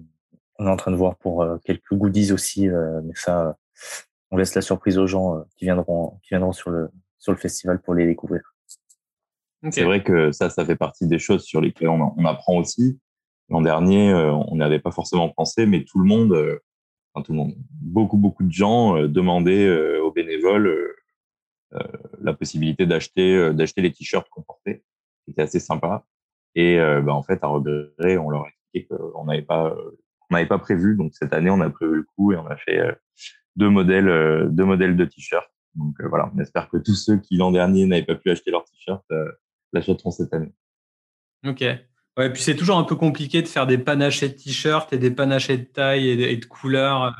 on 0.57 0.65
est 0.65 0.69
en 0.69 0.77
train 0.77 0.91
de 0.91 0.95
voir 0.95 1.17
pour 1.17 1.45
quelques 1.63 1.93
goodies 1.93 2.31
aussi 2.31 2.67
mais 2.67 3.13
ça 3.15 3.55
on 4.31 4.37
laisse 4.37 4.55
la 4.55 4.61
surprise 4.61 4.97
aux 4.97 5.07
gens 5.07 5.43
qui 5.57 5.65
viendront 5.65 6.19
qui 6.23 6.29
viendront 6.29 6.53
sur 6.53 6.71
le 6.71 6.89
sur 7.21 7.31
le 7.31 7.37
festival 7.37 7.81
pour 7.81 7.93
les 7.93 8.05
découvrir. 8.05 8.41
C'est 9.69 9.83
vrai 9.83 10.03
que 10.03 10.33
ça, 10.33 10.49
ça 10.49 10.65
fait 10.65 10.75
partie 10.75 11.07
des 11.07 11.19
choses 11.19 11.43
sur 11.43 11.61
lesquelles 11.61 11.87
on, 11.87 12.13
on 12.17 12.25
apprend 12.25 12.57
aussi. 12.57 12.99
L'an 13.47 13.61
dernier, 13.61 14.13
on 14.13 14.55
n'avait 14.55 14.79
pas 14.79 14.91
forcément 14.91 15.29
pensé, 15.29 15.65
mais 15.65 15.83
tout 15.83 15.99
le 15.99 16.05
monde, 16.05 16.59
tout 17.21 17.33
le 17.33 17.37
monde, 17.37 17.53
beaucoup, 17.69 18.17
beaucoup 18.17 18.43
de 18.43 18.51
gens 18.51 18.95
euh, 18.95 19.07
demandaient 19.07 19.67
euh, 19.67 20.01
aux 20.01 20.11
bénévoles 20.11 20.67
euh, 20.67 21.83
la 22.21 22.33
possibilité 22.33 22.85
d'acheter 22.85 23.53
d'acheter 23.53 23.81
les 23.81 23.91
t-shirts 23.91 24.27
qu'on 24.29 24.41
portait. 24.41 24.83
C'était 25.25 25.41
assez 25.41 25.59
sympa. 25.59 26.05
Et 26.55 26.77
bah, 26.77 27.13
en 27.13 27.23
fait, 27.23 27.41
à 27.43 27.47
regret, 27.47 28.17
on 28.17 28.29
leur 28.29 28.43
a 28.43 28.47
expliqué 28.49 28.87
qu'on 28.87 29.23
n'avait 29.23 29.41
pas 29.41 29.73
on 30.29 30.35
n'avait 30.35 30.47
pas 30.47 30.59
prévu. 30.59 30.97
Donc 30.97 31.13
cette 31.13 31.31
année, 31.31 31.49
on 31.49 31.61
a 31.61 31.69
prévu 31.69 31.95
le 31.95 32.03
coup 32.03 32.33
et 32.33 32.35
on 32.35 32.45
a 32.47 32.57
fait 32.57 32.81
deux 33.55 33.69
modèles 33.69 34.49
deux 34.49 34.65
modèles 34.65 34.97
de 34.97 35.05
t-shirts. 35.05 35.49
Donc 35.75 35.95
voilà, 36.01 36.31
on 36.35 36.39
espère 36.39 36.69
que 36.69 36.77
tous 36.77 36.95
ceux 36.95 37.17
qui 37.17 37.37
l'an 37.37 37.51
dernier 37.51 37.85
n'avaient 37.85 38.05
pas 38.05 38.15
pu 38.15 38.29
acheter 38.29 38.51
leur 38.51 38.65
t-shirt 38.65 39.03
l'achèteront 39.73 40.11
cette 40.11 40.33
année. 40.33 40.51
Ok. 41.45 41.63
Ouais, 42.17 42.29
puis 42.29 42.41
c'est 42.41 42.55
toujours 42.55 42.77
un 42.77 42.83
peu 42.83 42.95
compliqué 42.95 43.41
de 43.41 43.47
faire 43.47 43.65
des 43.65 43.77
panachés 43.77 44.29
de 44.29 44.33
t-shirts 44.33 44.91
et 44.91 44.97
des 44.97 45.11
panachés 45.11 45.57
de 45.57 45.63
taille 45.63 46.09
et 46.09 46.37
de, 46.37 46.45
couleurs 46.45 47.03
euh, 47.03 47.11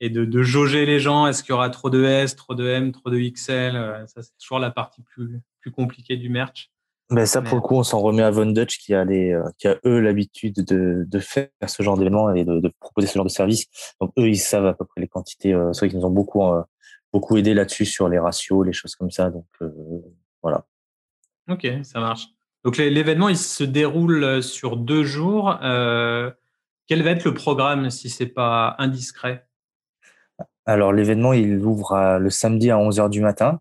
et 0.00 0.10
de, 0.10 0.24
de, 0.24 0.42
jauger 0.42 0.86
les 0.86 1.00
gens. 1.00 1.26
Est-ce 1.26 1.42
qu'il 1.42 1.50
y 1.50 1.54
aura 1.54 1.70
trop 1.70 1.90
de 1.90 2.04
S, 2.04 2.36
trop 2.36 2.54
de 2.54 2.68
M, 2.68 2.92
trop 2.92 3.10
de 3.10 3.18
XL 3.18 3.74
euh, 3.74 4.06
Ça, 4.06 4.22
c'est 4.22 4.36
toujours 4.40 4.60
la 4.60 4.70
partie 4.70 5.02
plus, 5.02 5.40
plus 5.60 5.72
compliquée 5.72 6.16
du 6.16 6.28
merch. 6.28 6.70
Ben 7.10 7.24
ça, 7.26 7.40
pour 7.40 7.56
le 7.56 7.62
coup, 7.62 7.74
on 7.74 7.82
s'en 7.82 8.00
remet 8.00 8.22
à 8.22 8.30
Von 8.30 8.46
Dutch 8.46 8.78
qui 8.78 8.94
a, 8.94 9.04
les, 9.04 9.32
euh, 9.32 9.42
qui 9.58 9.66
a 9.66 9.78
eux 9.86 9.98
l'habitude 9.98 10.56
de, 10.56 11.04
de 11.08 11.18
faire 11.18 11.48
ce 11.66 11.82
genre 11.82 11.96
d'événements 11.96 12.32
et 12.34 12.44
de, 12.44 12.60
de, 12.60 12.72
proposer 12.80 13.06
ce 13.08 13.14
genre 13.14 13.24
de 13.24 13.30
service. 13.30 13.66
Donc 14.00 14.12
eux, 14.18 14.28
ils 14.28 14.36
savent 14.36 14.66
à 14.66 14.74
peu 14.74 14.84
près 14.84 15.00
les 15.00 15.08
quantités. 15.08 15.52
c'est 15.72 15.80
vrai 15.80 15.88
qu'ils 15.88 15.98
nous 15.98 16.04
ont 16.04 16.10
beaucoup, 16.10 16.42
beaucoup 17.12 17.36
aidé 17.36 17.54
là-dessus 17.54 17.84
sur 17.84 18.08
les 18.08 18.18
ratios, 18.18 18.64
les 18.66 18.72
choses 18.72 18.96
comme 18.96 19.10
ça. 19.10 19.30
Donc 19.30 19.46
voilà. 20.42 20.66
Ok, 21.48 21.66
ça 21.82 22.00
marche. 22.00 22.28
Donc 22.64 22.76
l'événement, 22.76 23.28
il 23.28 23.38
se 23.38 23.64
déroule 23.64 24.24
euh, 24.24 24.42
sur 24.42 24.76
deux 24.76 25.04
jours. 25.04 25.58
Euh, 25.62 26.30
quel 26.86 27.02
va 27.02 27.10
être 27.10 27.24
le 27.24 27.34
programme 27.34 27.90
si 27.90 28.10
c'est 28.10 28.26
pas 28.26 28.74
indiscret? 28.78 29.46
Alors 30.66 30.92
l'événement, 30.92 31.32
il 31.32 31.64
ouvre 31.64 32.18
le 32.20 32.30
samedi 32.30 32.70
à 32.70 32.76
11h 32.76 33.08
du 33.08 33.20
matin. 33.20 33.60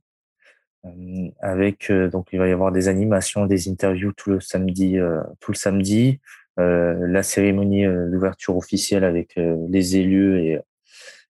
Euh, 0.86 1.29
avec 1.39 1.91
donc 1.91 2.27
il 2.33 2.39
va 2.39 2.47
y 2.47 2.51
avoir 2.51 2.71
des 2.71 2.88
animations, 2.88 3.45
des 3.45 3.69
interviews 3.69 4.12
tout 4.13 4.31
le 4.31 4.39
samedi, 4.39 4.97
tout 5.39 5.51
le 5.51 5.57
samedi, 5.57 6.19
la 6.57 7.23
cérémonie 7.23 7.86
d'ouverture 7.86 8.57
officielle 8.57 9.03
avec 9.03 9.36
les 9.38 9.97
élus 9.97 10.39
et 10.39 10.60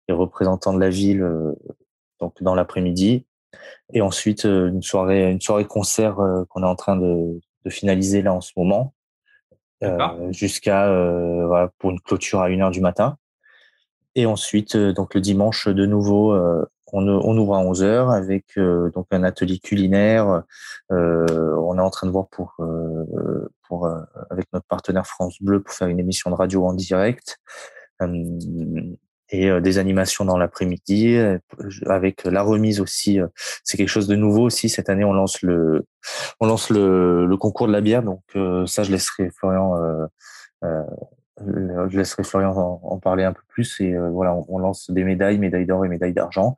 les 0.08 0.16
représentants 0.16 0.74
de 0.74 0.80
la 0.80 0.90
ville 0.90 1.24
donc 2.20 2.42
dans 2.42 2.56
l'après-midi 2.56 3.26
et 3.94 4.02
ensuite 4.02 4.44
une 4.44 4.82
soirée 4.82 5.32
une 5.32 5.42
soirée 5.42 5.66
concert 5.66 6.18
qu'on 6.50 6.64
est 6.64 6.68
en 6.68 6.76
train 6.76 6.96
de, 6.98 7.40
de 7.68 7.70
finaliser 7.70 8.22
là 8.22 8.34
en 8.34 8.42
ce 8.42 8.52
moment, 8.58 8.94
euh, 9.84 10.32
jusqu'à 10.32 10.88
euh, 10.88 11.46
voilà, 11.46 11.70
pour 11.78 11.92
une 11.92 12.00
clôture 12.00 12.42
à 12.42 12.50
1h 12.50 12.72
du 12.72 12.82
matin. 12.82 13.18
Et 14.16 14.26
ensuite, 14.26 14.76
euh, 14.76 14.92
donc 14.92 15.14
le 15.14 15.22
dimanche 15.22 15.68
de 15.68 15.86
nouveau, 15.86 16.36
on, 16.94 17.08
on, 17.08 17.38
ouvre 17.38 17.56
à 17.56 17.64
11h 17.64 18.16
avec 18.16 18.58
donc 18.58 19.08
un 19.12 19.24
atelier 19.24 19.60
culinaire. 19.60 20.44
on 20.90 21.78
est 21.78 21.82
en 21.82 21.90
train 21.90 22.08
de 22.08 22.12
voir 22.12 22.28
pour, 22.30 22.56
pour 23.68 23.88
avec 24.30 24.48
notre 24.54 24.66
partenaire 24.68 25.06
France 25.06 25.42
Bleu 25.42 25.62
pour 25.62 25.74
faire 25.74 25.90
une 25.90 26.00
émission 26.00 26.32
de 26.32 26.36
radio 26.36 26.66
en 26.66 26.74
direct 26.74 27.40
et 29.30 29.60
des 29.62 29.78
animations 29.78 30.24
dans 30.26 30.38
l'après-midi 30.38 31.18
avec 31.86 32.24
la 32.24 32.42
remise 32.42 32.80
aussi. 32.80 33.20
C'est 33.64 33.78
quelque 33.78 33.90
chose 33.90 34.08
de 34.08 34.16
nouveau 34.16 34.44
aussi 34.44 34.70
cette 34.70 34.90
année. 34.90 35.04
On 35.04 35.14
lance 35.14 35.42
le 35.42 35.86
on 36.40 36.48
lance 36.48 36.70
le, 36.70 37.26
le 37.26 37.38
concours 37.38 37.68
de 37.68 37.74
la 37.74 37.82
bière. 37.82 38.04
Donc 38.04 38.22
ça, 38.68 38.84
je 38.84 38.92
laisserai 38.92 39.30
Florian 39.32 39.76
euh, 40.64 40.86
je 41.90 41.98
laisserai 41.98 42.24
Florian 42.24 42.80
en, 42.82 43.00
parler 43.00 43.24
un 43.24 43.34
peu 43.34 43.44
plus. 43.48 43.80
Et 43.82 43.96
voilà, 43.98 44.36
on, 44.48 44.58
lance 44.58 44.90
des 44.90 45.04
médailles, 45.04 45.38
médailles 45.38 45.66
d'or 45.66 45.86
et 45.86 45.90
médailles 45.90 46.14
d'argent. 46.14 46.56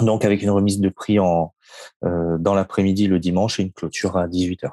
Donc 0.00 0.24
avec 0.24 0.42
une 0.42 0.50
remise 0.50 0.80
de 0.80 0.88
prix 0.88 1.18
en 1.18 1.54
dans 2.02 2.54
l'après-midi 2.54 3.06
le 3.06 3.18
dimanche 3.18 3.58
et 3.58 3.62
une 3.62 3.72
clôture 3.72 4.16
à 4.16 4.28
18 4.28 4.64
h 4.64 4.70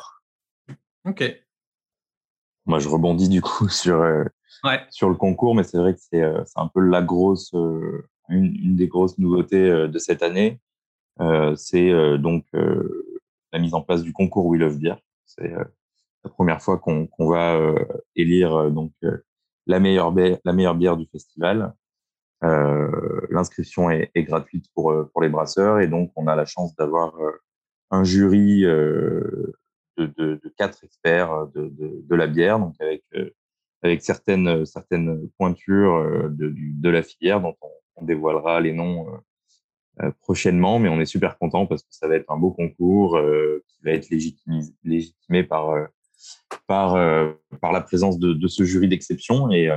Ok. 1.06 1.24
Moi, 2.66 2.80
je 2.80 2.88
rebondis 2.88 3.30
du 3.30 3.42
coup 3.42 3.70
sur 3.70 4.04
sur 4.90 5.10
le 5.10 5.16
concours, 5.16 5.56
mais 5.56 5.64
c'est 5.64 5.78
vrai 5.78 5.94
que 5.94 6.00
c'est 6.00 6.22
euh, 6.22 6.44
un 6.56 6.68
peu 6.68 6.82
la 6.82 7.02
grosse, 7.02 7.54
euh, 7.54 8.08
une, 8.30 8.76
des 8.76 8.88
grosses 8.88 9.18
nouveautés 9.18 9.70
euh, 9.70 9.88
de 9.88 10.00
cette 10.00 10.24
année. 10.24 10.60
c'est 11.56 12.18
donc 12.18 12.46
la 12.54 13.60
mise 13.60 13.74
en 13.74 13.82
place 13.82 14.02
du 14.04 14.14
concours 14.14 14.48
We 14.48 14.60
Love 14.60 14.80
Beer. 14.80 14.96
C'est 15.26 15.50
la 15.50 16.30
première 16.30 16.62
fois 16.62 16.80
qu'on 16.80 17.08
va 17.20 17.60
élire 18.16 18.72
donc 18.72 18.94
la 19.68 19.80
meilleure 19.80 20.12
bière, 20.12 20.98
du 20.98 21.06
festival. 21.06 21.74
L'inscription 22.42 23.92
est, 23.92 24.24
gratuite 24.24 24.66
pour 24.74 25.22
les 25.22 25.30
brasseurs 25.30 25.80
et 25.82 25.88
donc 25.88 26.12
on 26.16 26.26
a 26.28 26.36
la 26.36 26.46
chance 26.46 26.76
d'avoir 26.76 27.14
un 27.92 28.04
jury 28.04 28.62
de, 28.64 30.42
quatre 30.58 30.84
experts 30.84 31.48
de, 31.54 31.68
de, 31.68 32.02
de, 32.10 32.16
la 32.16 32.26
bière, 32.26 32.58
donc 32.58 32.74
avec 32.80 33.04
avec 33.84 34.02
certaines, 34.02 34.48
euh, 34.48 34.66
certaines 34.66 35.30
pointures 35.38 35.96
euh, 35.96 36.30
de, 36.30 36.54
de 36.56 36.90
la 36.90 37.04
filière 37.04 37.42
dont 37.42 37.56
on, 37.62 37.70
dévoilera 38.02 38.60
les 38.60 38.74
noms 38.74 39.08
euh, 40.02 40.12
prochainement, 40.22 40.80
mais 40.80 40.90
on 40.90 41.00
est 41.00 41.06
super 41.06 41.38
content 41.38 41.68
parce 41.68 41.84
que 41.84 41.90
ça 41.92 42.08
va 42.08 42.16
être 42.16 42.30
un 42.32 42.38
beau 42.38 42.52
concours 42.52 43.18
qui 43.68 43.82
va 43.86 43.92
être 43.92 44.10
légitimé, 44.10 45.44
par, 45.44 45.74
par, 46.68 46.98
par 47.62 47.72
la 47.72 47.80
présence 47.80 48.20
de, 48.20 48.34
de 48.34 48.48
ce 48.48 48.64
jury 48.64 48.90
d'exception 48.90 49.52
et, 49.52 49.70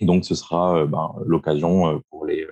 donc 0.00 0.24
ce 0.24 0.34
sera 0.34 0.86
ben, 0.86 1.14
l'occasion 1.26 2.00
pour 2.08 2.24
les, 2.24 2.46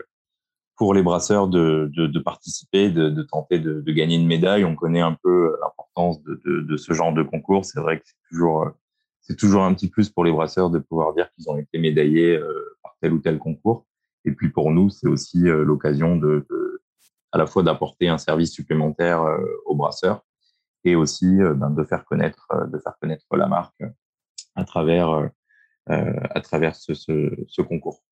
pour 0.77 0.93
les 0.93 1.03
brasseurs 1.03 1.49
de, 1.49 1.91
de, 1.95 2.09
de 2.09 2.19
participer, 2.19 2.91
de, 2.91 3.23
tenter 3.23 3.61
de, 3.61 3.81
gagner 3.93 4.17
une 4.17 4.27
médaille. 4.27 4.65
On 4.65 4.75
connaît 4.75 5.01
un 5.01 5.17
peu 5.23 5.57
l'importance 5.63 6.21
de, 6.23 6.77
ce 6.77 6.93
genre 6.93 7.15
de 7.15 7.23
concours. 7.23 7.65
C'est 7.65 7.81
vrai 7.81 8.01
que 8.01 8.03
c'est 8.05 8.29
toujours 8.29 8.67
c'est 9.21 9.37
toujours 9.37 9.65
un 9.65 9.75
petit 9.75 9.89
plus 9.89 10.11
pour 10.11 10.25
les 10.25 10.33
brasseurs 10.33 10.71
de 10.71 10.79
pouvoir 10.79 11.15
dire 11.15 11.31
qu'ils 11.33 11.49
ont 11.51 11.57
été 11.59 11.79
médaillés 11.79 12.37
euh, 12.37 12.79
par 12.83 12.97
tel 13.01 13.13
ou 13.13 13.19
tel 13.19 13.39
concours. 13.39 13.87
Et 14.25 14.33
puis 14.33 14.51
pour 14.51 14.71
nous, 14.71 14.91
c'est 14.91 15.09
aussi 15.09 15.49
euh, 15.49 15.65
l'occasion 15.65 16.17
de, 16.17 16.47
à 17.33 17.39
la 17.39 17.47
fois 17.47 17.63
d'apporter 17.63 18.09
un 18.09 18.19
service 18.19 18.53
supplémentaire 18.53 19.23
euh, 19.23 19.39
aux 19.67 19.75
brasseurs 19.75 20.23
et 20.85 20.97
aussi 20.97 21.37
ben, 21.37 21.71
de 21.71 21.85
faire 21.85 22.07
connaître, 22.07 22.49
de 22.67 22.79
faire 22.79 22.95
connaître 22.99 23.27
la 23.37 23.47
marque 23.47 23.83
à 24.55 24.65
travers, 24.65 25.31
à 25.87 26.41
travers 26.41 26.75
ce, 26.75 26.95
ce, 26.95 27.35
ce 27.49 27.61
concours. 27.61 28.03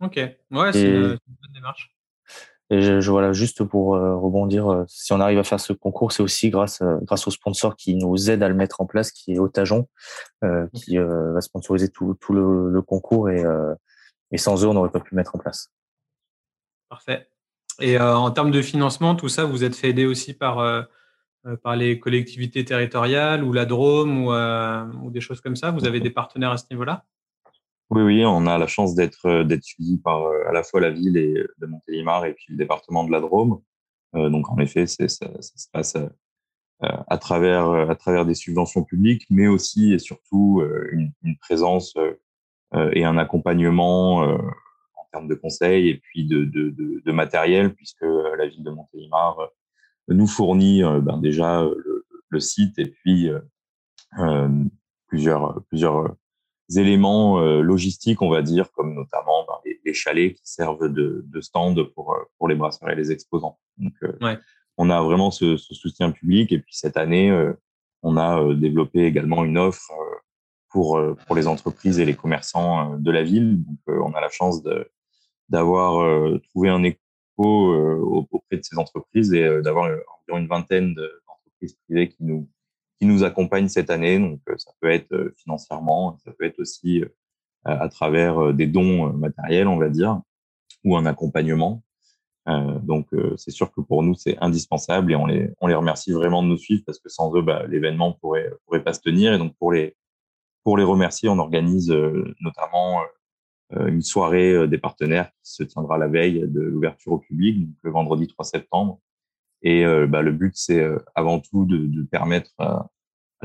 Ok, 0.00 0.16
ouais, 0.16 0.72
c'est 0.74 0.86
une 0.86 1.16
bonne 1.16 1.52
démarche. 1.54 1.97
Et 2.70 2.82
je, 2.82 3.10
voilà, 3.10 3.32
juste 3.32 3.64
pour 3.64 3.94
euh, 3.94 4.14
rebondir, 4.16 4.68
euh, 4.68 4.84
si 4.88 5.14
on 5.14 5.20
arrive 5.20 5.38
à 5.38 5.42
faire 5.42 5.58
ce 5.58 5.72
concours, 5.72 6.12
c'est 6.12 6.22
aussi 6.22 6.50
grâce 6.50 6.82
euh, 6.82 6.98
grâce 7.02 7.26
au 7.26 7.30
sponsor 7.30 7.76
qui 7.76 7.94
nous 7.94 8.30
aide 8.30 8.42
à 8.42 8.48
le 8.48 8.54
mettre 8.54 8.82
en 8.82 8.86
place, 8.86 9.10
qui 9.10 9.32
est 9.32 9.38
Otajon, 9.38 9.88
qui 10.74 10.98
va 10.98 11.40
sponsoriser 11.40 11.88
tout, 11.88 12.14
tout 12.20 12.34
le, 12.34 12.70
le 12.70 12.82
concours 12.82 13.30
et, 13.30 13.42
et 14.30 14.38
sans 14.38 14.62
eux, 14.62 14.68
on 14.68 14.74
n'aurait 14.74 14.90
pas 14.90 15.00
pu 15.00 15.14
le 15.14 15.16
mettre 15.16 15.34
en 15.34 15.38
place. 15.38 15.72
Parfait. 16.90 17.28
Et 17.80 17.98
en 17.98 18.30
termes 18.30 18.50
de 18.50 18.60
financement, 18.60 19.14
tout 19.14 19.28
ça, 19.28 19.44
vous 19.44 19.64
êtes 19.64 19.74
fait 19.74 19.88
aider 19.90 20.04
aussi 20.04 20.34
par 20.34 20.86
par 21.62 21.76
les 21.76 21.98
collectivités 21.98 22.64
territoriales 22.64 23.42
ou 23.42 23.52
la 23.52 23.64
Drôme 23.64 24.26
ou, 24.26 24.32
ou 25.04 25.10
des 25.10 25.20
choses 25.20 25.40
comme 25.40 25.56
ça? 25.56 25.70
Vous 25.70 25.86
avez 25.86 26.00
des 26.00 26.10
partenaires 26.10 26.50
à 26.50 26.58
ce 26.58 26.66
niveau-là? 26.70 27.04
Oui, 27.90 28.02
oui, 28.02 28.24
on 28.26 28.46
a 28.46 28.58
la 28.58 28.66
chance 28.66 28.94
d'être 28.94 29.44
d'être 29.44 29.64
suivi 29.64 29.96
par 29.98 30.26
à 30.46 30.52
la 30.52 30.62
fois 30.62 30.80
la 30.80 30.90
ville 30.90 31.16
et 31.16 31.32
de 31.58 31.66
Montélimar 31.66 32.26
et 32.26 32.34
puis 32.34 32.46
le 32.50 32.56
département 32.56 33.04
de 33.04 33.10
la 33.10 33.20
Drôme. 33.20 33.62
donc 34.12 34.50
en 34.50 34.58
effet, 34.58 34.86
ça, 34.86 35.08
se 35.08 35.68
passe 35.72 35.96
à 36.80 37.18
travers 37.18 37.70
à 37.70 37.94
travers 37.94 38.26
des 38.26 38.34
subventions 38.34 38.84
publiques, 38.84 39.24
mais 39.30 39.46
aussi 39.48 39.94
et 39.94 39.98
surtout 39.98 40.62
une, 40.92 41.12
présence 41.40 41.94
et 42.92 43.04
un 43.04 43.16
accompagnement 43.16 44.18
en 44.18 45.04
termes 45.10 45.28
de 45.28 45.34
conseils 45.34 45.88
et 45.88 45.96
puis 45.96 46.26
de, 46.26 46.44
de, 46.44 46.68
de, 46.68 47.02
de 47.04 47.12
matériel, 47.12 47.74
puisque 47.74 48.02
la 48.02 48.48
ville 48.48 48.64
de 48.64 48.70
Montélimar 48.70 49.38
nous 50.08 50.26
fournit 50.26 50.82
ben 50.82 51.16
déjà 51.16 51.62
le, 51.62 52.06
le, 52.28 52.40
site 52.40 52.78
et 52.78 52.90
puis 52.90 53.30
plusieurs 55.06 55.62
plusieurs 55.70 56.14
éléments 56.76 57.40
euh, 57.40 57.62
logistiques, 57.62 58.20
on 58.20 58.28
va 58.28 58.42
dire, 58.42 58.70
comme 58.72 58.94
notamment 58.94 59.46
ben, 59.46 59.72
les, 59.84 59.94
chalets 59.94 60.34
qui 60.34 60.42
servent 60.44 60.92
de, 60.92 61.24
de 61.26 61.40
stand 61.40 61.82
pour, 61.94 62.12
euh, 62.12 62.18
pour 62.36 62.48
les 62.48 62.54
brasseurs 62.54 62.90
et 62.90 62.94
les 62.94 63.10
exposants. 63.10 63.58
Donc, 63.78 63.94
euh, 64.02 64.36
on 64.76 64.90
a 64.90 65.00
vraiment 65.02 65.30
ce, 65.30 65.56
ce, 65.56 65.74
soutien 65.74 66.10
public. 66.10 66.52
Et 66.52 66.58
puis 66.58 66.74
cette 66.74 66.96
année, 66.96 67.36
on 68.02 68.16
a 68.16 68.54
développé 68.54 69.04
également 69.04 69.44
une 69.44 69.58
offre 69.58 69.90
pour, 70.68 71.00
pour 71.26 71.34
les 71.34 71.48
entreprises 71.48 71.98
et 71.98 72.04
les 72.04 72.14
commerçants 72.14 72.96
de 72.96 73.10
la 73.10 73.24
ville. 73.24 73.64
Donc, 73.64 73.78
on 73.86 74.12
a 74.12 74.20
la 74.20 74.28
chance 74.28 74.62
d'avoir 75.48 76.40
trouvé 76.50 76.68
un 76.68 76.84
écho 76.84 77.00
auprès 77.38 78.58
de 78.58 78.62
ces 78.62 78.78
entreprises 78.78 79.32
et 79.32 79.62
d'avoir 79.62 79.86
environ 79.86 80.38
une 80.38 80.46
vingtaine 80.46 80.94
d'entreprises 80.94 81.76
privées 81.84 82.08
qui 82.10 82.22
nous 82.22 82.48
qui 82.98 83.06
nous 83.06 83.24
accompagnent 83.24 83.68
cette 83.68 83.90
année. 83.90 84.18
Donc, 84.18 84.40
euh, 84.48 84.56
ça 84.58 84.72
peut 84.80 84.90
être 84.90 85.12
euh, 85.12 85.34
financièrement, 85.38 86.18
ça 86.24 86.32
peut 86.32 86.44
être 86.44 86.58
aussi 86.60 87.02
euh, 87.02 87.08
à 87.64 87.88
travers 87.88 88.52
des 88.54 88.66
dons 88.66 89.12
matériels, 89.12 89.68
on 89.68 89.78
va 89.78 89.88
dire, 89.88 90.20
ou 90.84 90.96
un 90.96 91.06
accompagnement. 91.06 91.82
Donc, 92.46 93.08
c'est 93.36 93.50
sûr 93.50 93.70
que 93.72 93.82
pour 93.82 94.02
nous, 94.02 94.14
c'est 94.14 94.38
indispensable 94.40 95.12
et 95.12 95.16
on 95.16 95.26
les, 95.26 95.50
on 95.60 95.66
les 95.66 95.74
remercie 95.74 96.12
vraiment 96.12 96.42
de 96.42 96.48
nous 96.48 96.56
suivre 96.56 96.82
parce 96.86 96.98
que 96.98 97.10
sans 97.10 97.36
eux, 97.36 97.42
bah, 97.42 97.66
l'événement 97.66 98.12
pourrait, 98.14 98.50
pourrait 98.64 98.82
pas 98.82 98.94
se 98.94 99.00
tenir. 99.00 99.34
Et 99.34 99.38
donc, 99.38 99.54
pour 99.58 99.70
les, 99.70 99.96
pour 100.64 100.78
les 100.78 100.84
remercier, 100.84 101.28
on 101.28 101.38
organise 101.38 101.94
notamment 102.40 103.02
une 103.70 104.00
soirée 104.00 104.66
des 104.66 104.78
partenaires 104.78 105.30
qui 105.42 105.52
se 105.52 105.62
tiendra 105.62 105.98
la 105.98 106.08
veille 106.08 106.40
de 106.48 106.60
l'ouverture 106.60 107.12
au 107.12 107.18
public, 107.18 107.66
donc 107.66 107.76
le 107.82 107.90
vendredi 107.90 108.26
3 108.28 108.46
septembre, 108.46 108.98
et 109.62 109.84
euh, 109.84 110.06
bah, 110.06 110.22
le 110.22 110.32
but, 110.32 110.52
c'est 110.54 110.80
euh, 110.80 110.98
avant 111.14 111.40
tout 111.40 111.64
de, 111.66 112.02
permettre 112.04 112.52
à, 112.58 112.88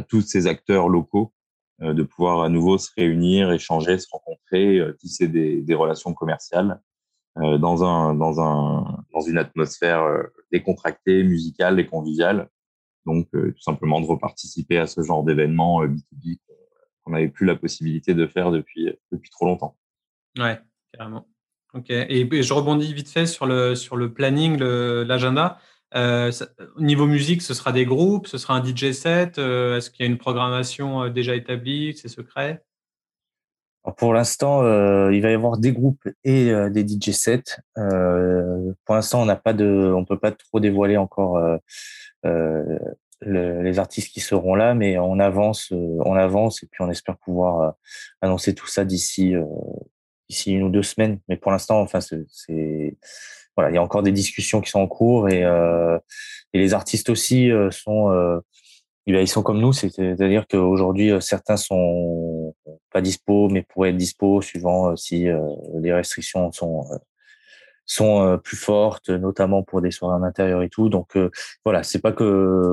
tous 0.07 0.21
ces 0.21 0.47
acteurs 0.47 0.89
locaux 0.89 1.33
euh, 1.81 1.93
de 1.93 2.03
pouvoir 2.03 2.41
à 2.41 2.49
nouveau 2.49 2.77
se 2.77 2.89
réunir, 2.95 3.51
échanger, 3.51 3.97
se 3.97 4.07
rencontrer, 4.11 4.79
tisser 4.99 5.27
des, 5.27 5.75
relations 5.75 6.13
commerciales 6.13 6.81
dans, 7.35 7.83
un, 7.83 8.13
dans, 8.13 8.39
un, 8.39 9.03
dans 9.11 9.21
une 9.21 9.39
atmosphère 9.39 10.05
décontractée, 10.51 11.23
musicale 11.23 11.79
et 11.79 11.87
conviviale. 11.87 12.47
Donc, 13.07 13.27
tout 13.31 13.61
simplement 13.61 13.99
de 13.99 14.05
reparticiper 14.05 14.77
à 14.77 14.85
ce 14.85 15.01
genre 15.01 15.23
d'événement 15.23 15.83
B2B 15.83 16.37
qu'on 17.03 17.11
n'avait 17.11 17.29
plus 17.29 17.47
la 17.47 17.55
possibilité 17.55 18.13
de 18.13 18.27
faire 18.27 18.51
depuis, 18.51 18.95
depuis 19.11 19.31
trop 19.31 19.45
longtemps. 19.45 19.75
Ouais, 20.37 20.59
carrément. 20.93 21.27
Ok. 21.73 21.89
Et, 21.89 22.43
je 22.43 22.53
rebondis 22.53 22.93
vite 22.93 23.09
fait 23.09 23.25
sur 23.25 23.47
le, 23.47 23.73
sur 23.73 23.95
le 23.95 24.13
planning, 24.13 24.59
l'agenda. 24.59 25.59
Euh, 25.95 26.31
au 26.75 26.81
niveau 26.81 27.05
musique, 27.05 27.41
ce 27.41 27.53
sera 27.53 27.71
des 27.71 27.85
groupes, 27.85 28.27
ce 28.27 28.37
sera 28.37 28.55
un 28.55 28.63
DJ 28.63 28.91
set. 28.91 29.37
Euh, 29.37 29.77
est-ce 29.77 29.91
qu'il 29.91 30.05
y 30.05 30.09
a 30.09 30.11
une 30.11 30.17
programmation 30.17 31.03
euh, 31.03 31.09
déjà 31.09 31.35
établie 31.35 31.95
C'est 31.95 32.07
secret? 32.07 32.63
Pour 33.97 34.13
l'instant, 34.13 34.61
il 35.09 35.21
va 35.21 35.29
y 35.29 35.33
avoir 35.33 35.57
des 35.57 35.73
groupes 35.73 36.07
et 36.23 36.53
des 36.69 36.87
DJ 36.87 37.11
sets. 37.11 37.57
pour 37.75 38.95
l'instant, 38.95 39.21
on 39.21 39.25
n'a 39.25 39.35
peut 39.35 40.17
pas 40.17 40.31
trop 40.31 40.61
dévoiler 40.61 40.95
encore 40.95 41.37
les 42.23 43.79
artistes 43.79 44.13
qui 44.13 44.21
seront 44.21 44.55
là, 44.55 44.73
mais 44.73 44.97
on 44.97 45.19
avance, 45.19 45.73
on 45.73 46.15
avance 46.15 46.63
et 46.63 46.67
puis 46.67 46.81
on 46.81 46.89
espère 46.89 47.17
pouvoir 47.17 47.73
annoncer 48.21 48.55
tout 48.55 48.67
ça 48.67 48.85
d'ici 48.85 49.35
d'ici 50.29 50.53
une 50.53 50.63
ou 50.63 50.69
deux 50.69 50.83
semaines. 50.83 51.19
Mais 51.27 51.35
pour 51.35 51.51
l'instant, 51.51 51.81
enfin, 51.81 51.99
c'est 51.99 52.97
voilà, 53.55 53.71
il 53.71 53.75
y 53.75 53.77
a 53.77 53.83
encore 53.83 54.03
des 54.03 54.11
discussions 54.11 54.61
qui 54.61 54.69
sont 54.69 54.79
en 54.79 54.87
cours 54.87 55.29
et, 55.29 55.43
euh, 55.43 55.97
et 56.53 56.59
les 56.59 56.73
artistes 56.73 57.09
aussi 57.09 57.51
euh, 57.51 57.69
sont 57.71 58.11
euh, 58.11 58.39
ils 59.05 59.27
sont 59.27 59.43
comme 59.43 59.59
nous, 59.59 59.73
c'est-à-dire 59.73 60.47
qu'aujourd'hui 60.47 61.11
certains 61.19 61.57
sont 61.57 62.55
pas 62.91 63.01
dispo, 63.01 63.49
mais 63.49 63.61
pourraient 63.61 63.89
être 63.89 63.97
dispo 63.97 64.41
suivant 64.41 64.95
si 64.95 65.27
les 65.73 65.91
restrictions 65.91 66.53
sont 66.53 66.85
sont 67.85 68.39
plus 68.41 68.55
fortes, 68.55 69.09
notamment 69.09 69.61
pour 69.61 69.81
des 69.81 69.91
soirées 69.91 70.15
en 70.15 70.23
intérieur 70.23 70.61
et 70.61 70.69
tout. 70.69 70.87
Donc 70.87 71.17
voilà, 71.65 71.83
c'est 71.83 71.99
pas 71.99 72.13
que 72.13 72.23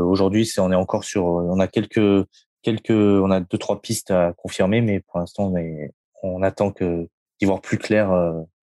aujourd'hui, 0.07 0.47
c'est 0.47 0.61
on 0.61 0.71
est 0.71 0.77
encore 0.77 1.03
sur, 1.03 1.25
on 1.25 1.59
a 1.59 1.66
quelques 1.66 2.25
quelques, 2.62 2.90
on 2.90 3.33
a 3.33 3.40
deux 3.40 3.59
trois 3.59 3.81
pistes 3.81 4.12
à 4.12 4.33
confirmer, 4.37 4.83
mais 4.83 5.01
pour 5.01 5.19
l'instant, 5.19 5.53
on, 5.53 5.88
on 6.23 6.43
attend 6.45 6.71
que 6.71 7.09
d'y 7.40 7.47
voir 7.47 7.61
plus 7.61 7.79
clair 7.79 8.12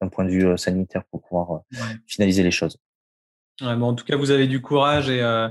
d'un 0.04 0.10
point 0.10 0.26
de 0.26 0.30
vue 0.30 0.46
euh, 0.46 0.58
sanitaire 0.58 1.04
pour 1.06 1.22
pouvoir 1.22 1.52
euh, 1.52 1.78
finaliser 2.06 2.44
les 2.44 2.52
choses. 2.52 2.78
en 3.62 3.94
tout 3.94 4.06
cas, 4.06 4.16
vous 4.16 4.32
avez 4.32 4.48
du 4.48 4.62
courage 4.62 5.10
et 5.10 5.22
euh, 5.22 5.48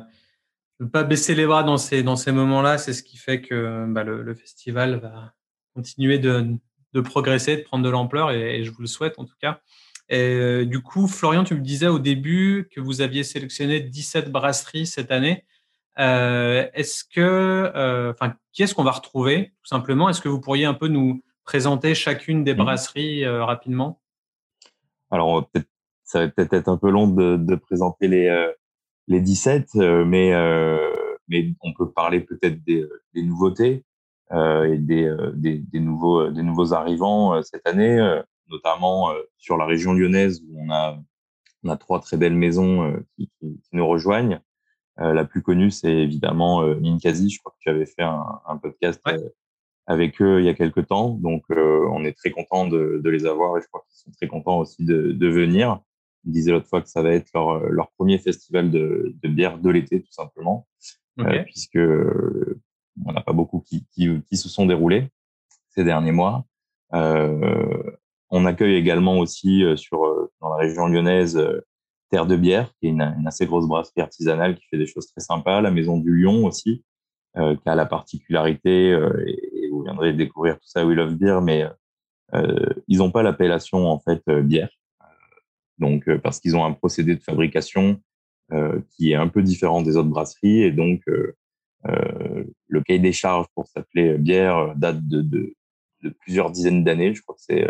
ne 0.81 0.87
pas 0.87 1.05
baisser 1.05 1.35
les 1.35 1.47
bras 1.47 1.63
dans 1.63 1.79
ces, 1.79 2.03
dans 2.03 2.17
ces 2.17 2.33
moments-là, 2.33 2.79
c'est 2.79 2.93
ce 2.93 3.03
qui 3.03 3.17
fait 3.17 3.41
que 3.41 3.87
bah, 3.89 4.05
le, 4.05 4.35
festival 4.35 4.97
va 4.97 5.33
continuer 5.75 6.19
de, 6.19 6.57
de, 6.93 7.01
progresser, 7.01 7.57
de 7.57 7.63
prendre 7.63 7.85
de 7.85 7.91
l'ampleur 7.91 8.31
et, 8.31 8.63
je 8.65 8.71
vous 8.71 8.83
le 8.83 8.87
souhaite 8.87 9.19
en 9.19 9.25
tout 9.25 9.37
cas. 9.41 9.61
Et 10.09 10.67
du 10.67 10.83
coup, 10.83 11.07
Florian, 11.07 11.43
tu 11.43 11.55
me 11.55 11.61
disais 11.61 11.87
au 11.87 11.99
début 11.99 12.69
que 12.75 12.81
vous 12.81 13.01
aviez 13.01 13.25
sélectionné 13.25 13.81
17 13.81 14.31
brasseries 14.31 14.85
cette 14.85 15.11
année. 15.11 15.47
est-ce 15.97 17.05
que, 17.05 18.11
enfin, 18.11 18.35
qui 18.53 18.63
est-ce 18.63 18.75
qu'on 18.75 18.85
va 18.85 18.91
retrouver 18.91 19.55
tout 19.63 19.69
simplement? 19.69 20.11
Est-ce 20.11 20.21
que 20.21 20.29
vous 20.29 20.41
pourriez 20.41 20.67
un 20.67 20.75
peu 20.75 20.89
nous 20.89 21.23
présenter 21.45 21.95
chacune 21.95 22.45
des 22.45 22.53
mmh. 22.53 22.59
brasseries 22.59 23.27
rapidement? 23.27 24.02
Alors, 25.13 25.47
peut-être, 25.51 25.69
ça 26.05 26.21
va 26.21 26.29
peut-être 26.29 26.55
être 26.55 26.69
un 26.69 26.79
peu 26.79 26.91
long 26.91 27.07
de, 27.07 27.37
de 27.37 27.55
présenter 27.55 28.09
les, 28.09 28.29
euh, 28.29 28.51
les 29.09 29.21
17, 29.21 29.69
euh, 29.77 30.05
mais, 30.07 30.33
euh, 30.33 30.91
mais 31.29 31.53
on 31.63 31.75
peut 31.75 31.93
parler 31.93 32.21
peut-être 32.21 32.65
des, 32.65 32.87
des 33.15 33.23
nouveautés 33.23 33.85
et 34.35 34.79
des, 34.79 35.15
des, 35.35 35.59
des, 35.59 35.81
nouveaux, 35.81 36.31
des 36.31 36.43
nouveaux 36.43 36.73
arrivants 36.73 37.43
cette 37.43 37.67
année, 37.67 37.99
notamment 38.49 39.13
sur 39.37 39.59
la 39.59 39.67
région 39.67 39.93
lyonnaise 39.93 40.43
où 40.49 40.59
on 40.59 40.71
a, 40.71 40.99
on 41.63 41.69
a 41.69 41.77
trois 41.77 42.01
très 42.01 42.17
belles 42.17 42.35
maisons 42.35 42.99
qui, 43.15 43.31
qui, 43.39 43.61
nous 43.73 43.87
rejoignent. 43.87 44.41
la 44.97 45.27
plus 45.27 45.43
connue, 45.43 45.71
c'est 45.71 45.93
évidemment 45.93 46.65
Ninkasi. 46.77 47.29
Je 47.29 47.41
crois 47.41 47.53
que 47.53 47.59
tu 47.61 47.69
avais 47.69 47.85
fait 47.85 48.05
un, 48.05 48.41
un 48.47 48.57
podcast 48.57 49.03
avec 49.87 50.21
eux 50.23 50.41
il 50.41 50.47
y 50.47 50.49
a 50.49 50.55
quelques 50.55 50.87
temps. 50.87 51.11
Donc, 51.11 51.45
euh, 51.51 51.87
on 51.93 52.05
est 52.05 52.17
très 52.17 52.31
content 52.31 52.67
de, 52.67 53.01
de, 53.03 53.11
les 53.11 53.27
avoir 53.27 53.57
et 53.57 53.61
je 53.61 53.67
crois 53.67 53.83
qu'ils 53.89 53.99
sont 53.99 54.11
très 54.13 54.29
contents 54.29 54.59
aussi 54.59 54.85
de, 54.85 55.13
de 55.13 55.29
venir. 55.29 55.81
Ils 56.25 56.33
disaient 56.33 56.53
l'autre 56.53 56.69
fois 56.69 56.81
que 56.81 56.89
ça 56.89 57.03
va 57.03 57.11
être 57.11 57.31
leur, 57.35 57.59
leur 57.71 57.91
premier 57.93 58.19
festival 58.19 58.71
de, 58.71 59.15
de 59.23 59.29
bière 59.29 59.59
de 59.59 59.71
l'été, 59.71 60.01
tout 60.01 60.13
simplement, 60.13 60.69
euh, 61.19 61.43
puisque 61.45 61.77
euh, 61.77 62.61
on 63.05 63.13
n'a 63.13 63.23
pas 63.23 63.33
beaucoup 63.33 63.61
qui, 63.61 63.87
qui, 63.93 64.09
qui, 64.29 64.37
se 64.37 64.49
sont 64.49 64.67
déroulés 64.67 65.09
ces 65.71 65.85
derniers 65.85 66.13
mois. 66.13 66.45
Euh, 66.95 67.83
on 68.31 68.45
accueille 68.47 68.75
également 68.75 69.19
aussi 69.19 69.65
sur 69.77 70.31
dans 70.41 70.51
la 70.51 70.57
région 70.57 70.87
lyonnaise 70.87 71.43
Terre 72.11 72.27
de 72.27 72.37
bière, 72.37 72.73
qui 72.79 72.87
est 72.87 72.91
une, 72.91 73.03
une, 73.03 73.27
assez 73.27 73.47
grosse 73.47 73.67
brasserie 73.67 74.01
artisanale 74.01 74.55
qui 74.55 74.67
fait 74.69 74.79
des 74.79 74.87
choses 74.87 75.09
très 75.09 75.21
sympas. 75.21 75.61
La 75.61 75.71
Maison 75.71 75.99
du 75.99 76.15
Lion 76.15 76.47
aussi, 76.47 76.85
euh, 77.37 77.57
qui 77.57 77.69
a 77.69 77.75
la 77.75 77.87
particularité, 77.87 78.91
et, 79.27 79.62
vous 79.73 79.83
viendrez 79.83 80.13
découvrir 80.13 80.57
tout 80.57 80.67
ça 80.67 80.87
We 80.87 80.97
Love 80.97 81.15
Beer, 81.17 81.41
mais 81.43 81.67
euh, 82.35 82.75
ils 82.89 82.99
n'ont 82.99 83.11
pas 83.11 83.23
l'appellation 83.23 83.87
en 83.87 83.99
fait 83.99 84.23
euh, 84.29 84.43
bière. 84.43 84.71
Donc 85.79 86.09
euh, 86.09 86.19
parce 86.19 86.41
qu'ils 86.41 86.57
ont 86.57 86.65
un 86.65 86.73
procédé 86.73 87.15
de 87.17 87.23
fabrication 87.23 88.01
qui 88.91 89.13
est 89.13 89.15
un 89.15 89.29
peu 89.29 89.43
différent 89.43 89.81
des 89.81 89.97
autres 89.97 90.11
brasseries 90.11 90.63
et 90.63 90.73
donc 90.73 91.01
le 91.87 92.81
cahier 92.83 92.99
des 92.99 93.15
charges 93.15 93.47
pour 93.55 93.67
s'appeler 93.67 94.19
bière 94.19 94.75
date 94.77 94.99
de, 95.09 95.55
plusieurs 96.21 96.51
dizaines 96.51 96.85
d'années. 96.85 97.15
Je 97.15 97.23
crois 97.23 97.35
que 97.35 97.41
c'est 97.41 97.67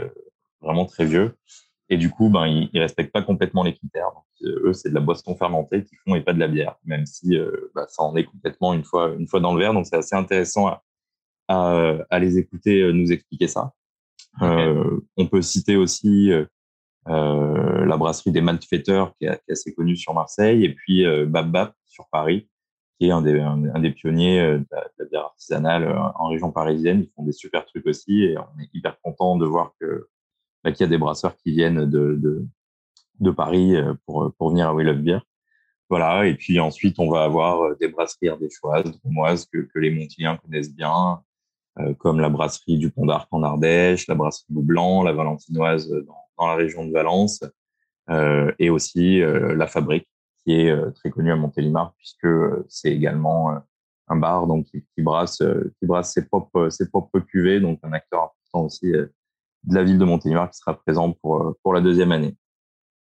vraiment 0.61 0.85
très 0.85 1.05
vieux. 1.05 1.37
Et 1.89 1.97
du 1.97 2.11
coup, 2.11 2.31
ben, 2.31 2.49
ils, 2.49 2.69
ils 2.73 2.81
respectent 2.81 3.13
pas 3.13 3.23
complètement 3.23 3.63
les 3.63 3.75
critères. 3.75 4.11
Eux, 4.45 4.73
c'est 4.73 4.89
de 4.89 4.95
la 4.95 5.01
boisson 5.01 5.37
fermentée 5.37 5.85
qu'ils 5.85 5.99
font 5.99 6.15
et 6.15 6.23
pas 6.23 6.33
de 6.33 6.41
la 6.41 6.49
bière, 6.49 6.77
même 6.85 7.07
si 7.07 7.37
euh, 7.37 7.71
bah, 7.75 7.87
ça 7.89 8.03
en 8.03 8.17
est 8.17 8.25
complètement 8.25 8.73
une 8.75 8.85
fois, 8.85 9.15
une 9.19 9.29
fois 9.29 9.41
dans 9.41 9.55
le 9.55 9.61
verre. 9.61 9.75
Donc, 9.75 9.87
c'est 9.87 9.97
assez 9.97 10.17
intéressant 10.17 10.67
à, 10.67 10.83
à, 11.53 11.99
à, 12.11 12.19
les 12.19 12.39
écouter 12.39 12.81
euh, 12.81 12.93
nous 12.93 13.13
expliquer 13.13 13.49
ça. 13.49 13.73
Euh, 14.41 15.01
on 15.17 15.27
peut 15.27 15.43
citer 15.43 15.77
aussi 15.77 16.31
euh, 16.31 16.47
la 17.07 17.97
brasserie 17.97 18.33
des 18.33 18.41
Maltfetteurs, 18.41 19.15
qui 19.17 19.27
est, 19.27 19.37
qui 19.45 19.51
est, 19.51 19.53
assez 19.53 19.75
connue 19.75 19.97
sur 19.97 20.15
Marseille, 20.15 20.65
et 20.65 20.75
puis 20.75 21.05
Bab 21.27 21.51
Bab 21.51 21.73
sur 21.87 22.09
Paris, 22.11 22.49
qui 22.99 23.09
est 23.09 23.11
un 23.11 23.21
des, 23.21 23.39
un, 23.39 23.79
des 23.81 23.91
pionniers 23.91 24.41
de 24.41 24.67
la, 24.71 25.05
bière 25.11 25.25
artisanale 25.25 25.89
en 26.15 26.29
région 26.29 26.51
parisienne. 26.51 27.03
Ils 27.03 27.13
font 27.15 27.25
des 27.25 27.33
super 27.33 27.67
trucs 27.67 27.87
aussi 27.87 28.23
et 28.23 28.39
on 28.39 28.61
est 28.61 28.71
hyper 28.73 28.99
content 29.03 29.37
de 29.37 29.45
voir 29.45 29.75
que 29.79 30.09
bah, 30.65 30.73
qu'il 30.73 30.85
y 30.85 30.87
a 30.87 30.91
des 30.91 30.99
brasseurs 30.99 31.37
qui 31.37 31.51
viennent 31.51 31.85
de, 31.85 32.15
de, 32.15 32.47
de 33.21 33.31
Paris 33.31 33.75
pour, 34.07 34.33
pour 34.39 34.51
venir 34.51 34.69
à 34.69 34.75
We 34.75 34.87
Love 34.87 35.03
Beer. 35.03 35.21
Voilà, 35.91 36.27
et 36.27 36.35
puis 36.35 36.59
ensuite, 36.59 36.99
on 36.99 37.11
va 37.11 37.25
avoir 37.25 37.77
des 37.77 37.89
brasseries 37.89 38.31
ardéchoises, 38.31 38.91
dromoises 39.03 39.45
que, 39.45 39.59
que 39.59 39.79
les 39.79 39.91
Montiliens 39.91 40.39
connaissent 40.43 40.75
bien, 40.75 41.23
comme 41.99 42.21
la 42.21 42.29
brasserie 42.29 42.79
du 42.79 42.91
Pont 42.91 43.07
d'Arc 43.07 43.29
en 43.31 43.43
Ardèche, 43.43 44.07
la 44.07 44.15
brasserie 44.15 44.47
du 44.51 44.63
Blanc, 44.63 45.03
la 45.03 45.13
Valentinoise 45.13 45.89
dans, 45.89 46.19
dans 46.39 46.47
la 46.47 46.55
région 46.55 46.87
de 46.87 46.93
Valence, 46.93 47.43
euh, 48.11 48.53
et 48.59 48.69
aussi 48.71 49.23
euh, 49.23 49.55
la 49.55 49.67
Fabrique, 49.67 50.09
qui 50.45 50.53
est 50.53 50.93
très 50.95 51.11
connue 51.11 51.33
à 51.33 51.37
Montélimar, 51.37 51.95
puisque 51.97 52.27
c'est 52.69 52.93
également 52.93 53.57
un 54.09 54.17
bar 54.17 54.47
donc 54.47 54.67
qui, 54.67 54.85
qui 54.95 55.03
brasse 55.03 55.39
qui 55.39 55.87
brasse 55.87 56.13
ses 56.13 56.27
propres 56.27 56.69
ses 56.69 56.89
propres 56.89 57.21
cuvées, 57.21 57.61
donc 57.61 57.79
un 57.85 57.93
acteur 57.93 58.23
important 58.25 58.67
aussi 58.67 58.91
de 58.91 59.13
la 59.75 59.85
ville 59.85 59.99
de 59.99 60.05
Montélimar 60.05 60.51
qui 60.51 60.59
sera 60.59 60.75
présent 60.75 61.13
pour 61.13 61.55
pour 61.63 61.73
la 61.73 61.81
deuxième 61.81 62.11
année. 62.11 62.37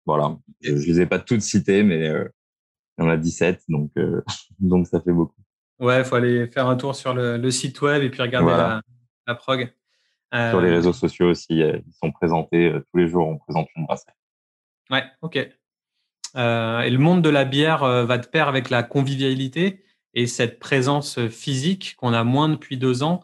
Voilà, 0.07 0.38
je, 0.62 0.72
ne 0.72 0.79
les 0.79 1.00
ai 1.02 1.07
pas 1.07 1.18
toutes 1.18 1.42
citées, 1.42 1.83
mais 1.83 2.07
il 2.07 3.05
y 3.05 3.07
en 3.07 3.11
a 3.11 3.18
17, 3.18 3.64
donc 3.68 3.92
donc 4.59 4.87
ça 4.87 5.00
fait 5.02 5.12
beaucoup. 5.12 5.42
Ouais, 5.79 5.99
il 5.99 6.05
faut 6.05 6.15
aller 6.15 6.47
faire 6.47 6.67
un 6.67 6.77
tour 6.77 6.95
sur 6.95 7.12
le, 7.15 7.51
site 7.51 7.81
web 7.83 8.03
et 8.03 8.11
puis 8.11 8.23
regarder 8.23 8.81
la, 9.27 9.35
prog. 9.35 9.73
Sur 10.33 10.61
les 10.61 10.71
euh, 10.71 10.75
réseaux 10.75 10.93
sociaux 10.93 11.29
aussi, 11.29 11.62
euh, 11.62 11.79
ils 11.87 11.95
sont 11.95 12.11
présentés 12.11 12.71
euh, 12.71 12.85
tous 12.91 12.97
les 12.97 13.09
jours, 13.09 13.29
on 13.29 13.39
présente 13.39 13.69
une 13.77 13.85
brasserie. 13.85 14.12
Ouais, 14.91 15.05
ok. 15.23 15.37
et 15.37 15.51
le 16.35 16.99
monde 16.99 17.23
de 17.23 17.29
la 17.29 17.45
bière 17.45 17.85
va 17.85 18.19
de 18.19 18.27
pair 18.27 18.47
avec 18.47 18.71
la 18.71 18.83
convivialité 18.85 19.85
et 20.15 20.27
cette 20.27 20.61
présence 20.61 21.27
physique 21.27 21.97
qu'on 21.97 22.12
a 22.12 22.23
moins 22.23 22.49
depuis 22.49 22.77
deux 22.77 23.03
ans. 23.03 23.21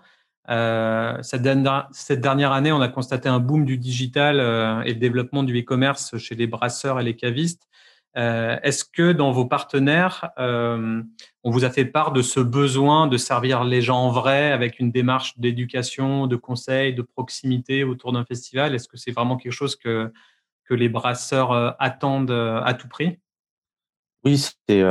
cette, 0.48 1.42
dernière, 1.42 1.88
cette, 1.92 2.20
dernière, 2.20 2.50
année, 2.50 2.72
on 2.72 2.80
a 2.80 2.88
constaté 2.88 3.28
un 3.28 3.38
boom 3.38 3.64
du 3.64 3.78
digital 3.78 4.40
et 4.84 4.92
le 4.92 4.98
développement 4.98 5.44
du 5.44 5.60
e-commerce 5.60 6.18
chez 6.18 6.34
les 6.34 6.48
brasseurs 6.48 6.98
et 6.98 7.04
les 7.04 7.14
cavistes. 7.14 7.68
Euh, 8.16 8.58
est-ce 8.62 8.84
que 8.84 9.12
dans 9.12 9.32
vos 9.32 9.46
partenaires, 9.46 10.30
euh, 10.38 11.02
on 11.44 11.50
vous 11.50 11.64
a 11.64 11.70
fait 11.70 11.86
part 11.86 12.12
de 12.12 12.20
ce 12.20 12.40
besoin 12.40 13.06
de 13.06 13.16
servir 13.16 13.64
les 13.64 13.80
gens 13.80 14.00
en 14.00 14.10
vrai 14.10 14.52
avec 14.52 14.80
une 14.80 14.90
démarche 14.90 15.38
d'éducation, 15.38 16.26
de 16.26 16.36
conseil, 16.36 16.94
de 16.94 17.02
proximité 17.02 17.84
autour 17.84 18.12
d'un 18.12 18.24
festival? 18.24 18.74
Est-ce 18.74 18.88
que 18.88 18.98
c'est 18.98 19.12
vraiment 19.12 19.36
quelque 19.36 19.52
chose 19.52 19.76
que, 19.76 20.12
que 20.64 20.74
les 20.74 20.90
brasseurs 20.90 21.52
euh, 21.52 21.70
attendent 21.78 22.30
à 22.30 22.74
tout 22.74 22.88
prix? 22.88 23.18
Oui, 24.24 24.36
c'est 24.64 24.82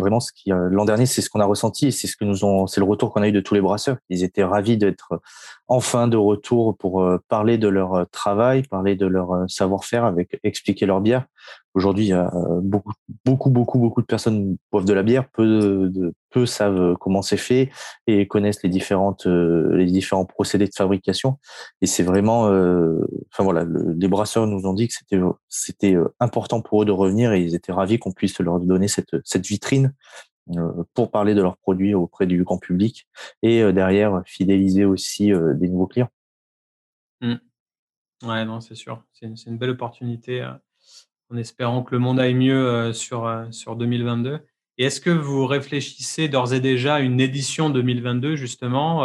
vraiment 0.00 0.20
ce 0.20 0.32
qui 0.32 0.50
l'an 0.50 0.84
dernier, 0.86 1.06
c'est 1.06 1.20
ce 1.20 1.30
qu'on 1.30 1.38
a 1.38 1.44
ressenti 1.44 1.92
c'est 1.92 2.08
ce 2.08 2.16
que 2.16 2.24
nous 2.24 2.44
ont, 2.44 2.66
c'est 2.66 2.80
le 2.80 2.86
retour 2.86 3.12
qu'on 3.12 3.22
a 3.22 3.28
eu 3.28 3.32
de 3.32 3.40
tous 3.40 3.54
les 3.54 3.60
brasseurs. 3.60 3.98
Ils 4.08 4.24
étaient 4.24 4.42
ravis 4.42 4.76
d'être 4.76 5.20
enfin 5.68 6.08
de 6.08 6.16
retour 6.16 6.76
pour 6.76 7.06
parler 7.28 7.56
de 7.56 7.68
leur 7.68 8.06
travail, 8.10 8.62
parler 8.62 8.96
de 8.96 9.06
leur 9.06 9.48
savoir-faire, 9.48 10.04
avec 10.04 10.40
expliquer 10.42 10.86
leur 10.86 11.00
bière. 11.00 11.26
Aujourd'hui, 11.74 12.12
a 12.12 12.30
beaucoup, 12.62 12.92
beaucoup, 13.24 13.50
beaucoup, 13.50 13.78
beaucoup 13.78 14.00
de 14.00 14.06
personnes 14.06 14.56
boivent 14.70 14.84
de 14.84 14.92
la 14.92 15.02
bière, 15.02 15.28
peu, 15.30 15.90
savent 16.46 16.96
comment 17.00 17.22
c'est 17.22 17.36
fait 17.36 17.70
et 18.06 18.28
connaissent 18.28 18.62
les 18.62 18.68
différentes, 18.68 19.26
les 19.26 19.86
différents 19.86 20.24
procédés 20.24 20.66
de 20.66 20.74
fabrication. 20.74 21.38
Et 21.80 21.86
c'est 21.86 22.04
vraiment, 22.04 22.42
enfin 22.44 23.42
voilà, 23.42 23.64
les 23.64 24.06
brasseurs 24.06 24.46
nous 24.46 24.66
ont 24.66 24.72
dit 24.72 24.86
que 24.86 24.94
c'était, 24.94 25.20
c'était 25.48 25.96
important 26.20 26.60
pour 26.60 26.82
eux 26.82 26.84
de 26.84 26.92
revenir 26.92 27.32
et 27.32 27.40
ils 27.40 27.56
étaient 27.56 27.72
ravis 27.72 27.98
qu'on 27.98 28.12
puisse 28.12 28.38
leur 28.38 28.60
donner 28.60 28.86
cette 28.86 29.04
cette, 29.24 29.46
vitrine 29.46 29.94
euh, 30.56 30.84
pour 30.94 31.10
parler 31.10 31.34
de 31.34 31.42
leurs 31.42 31.56
produits 31.56 31.94
auprès 31.94 32.26
du 32.26 32.44
grand 32.44 32.58
public 32.58 33.08
et 33.42 33.62
euh, 33.62 33.72
derrière 33.72 34.22
fidéliser 34.26 34.84
aussi 34.84 35.32
euh, 35.32 35.54
des 35.54 35.68
nouveaux 35.68 35.86
clients. 35.86 36.10
Mmh. 37.20 37.34
Ouais, 38.24 38.44
non, 38.44 38.60
c'est 38.60 38.74
sûr. 38.74 39.02
C'est 39.12 39.26
une, 39.26 39.58
belle 39.58 39.70
opportunité 39.70 40.46
en 41.34 41.36
espérant 41.36 41.82
que 41.82 41.94
le 41.94 41.98
monde 41.98 42.20
aille 42.20 42.34
mieux 42.34 42.92
sur, 42.92 43.30
sur 43.50 43.76
2022. 43.76 44.38
Et 44.78 44.86
est-ce 44.86 45.00
que 45.00 45.10
vous 45.10 45.46
réfléchissez 45.46 46.28
d'ores 46.28 46.54
et 46.54 46.60
déjà 46.60 46.96
à 46.96 47.00
une 47.00 47.20
édition 47.20 47.70
2022, 47.70 48.36
justement, 48.36 49.04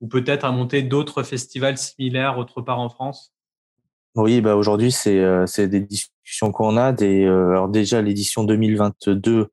ou 0.00 0.06
peut-être 0.08 0.44
à 0.44 0.52
monter 0.52 0.82
d'autres 0.82 1.22
festivals 1.22 1.78
similaires 1.78 2.38
autre 2.38 2.62
part 2.62 2.78
en 2.78 2.88
France? 2.88 3.32
Oui, 4.16 4.40
bah 4.40 4.56
aujourd'hui 4.56 4.92
c'est 4.92 5.18
euh, 5.20 5.44
des 5.58 5.80
discussions 5.80 6.50
qu'on 6.50 6.78
a. 6.78 6.94
Euh, 7.02 7.68
déjà 7.68 8.00
l'édition 8.00 8.44
2022, 8.44 9.48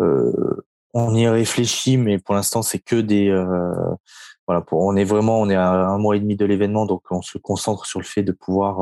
euh, 0.00 0.32
on 0.92 1.14
y 1.14 1.26
réfléchit, 1.26 1.96
mais 1.96 2.18
pour 2.18 2.34
l'instant 2.34 2.60
c'est 2.60 2.78
que 2.78 2.96
des 2.96 3.30
voilà. 4.46 4.64
On 4.72 4.96
est 4.96 5.04
vraiment 5.04 5.40
on 5.40 5.48
est 5.48 5.54
à 5.54 5.70
un 5.70 5.98
mois 5.98 6.16
et 6.16 6.20
demi 6.20 6.36
de 6.36 6.44
l'événement, 6.44 6.84
donc 6.84 7.04
on 7.10 7.22
se 7.22 7.38
concentre 7.38 7.86
sur 7.86 8.00
le 8.00 8.04
fait 8.04 8.22
de 8.22 8.32
pouvoir 8.32 8.80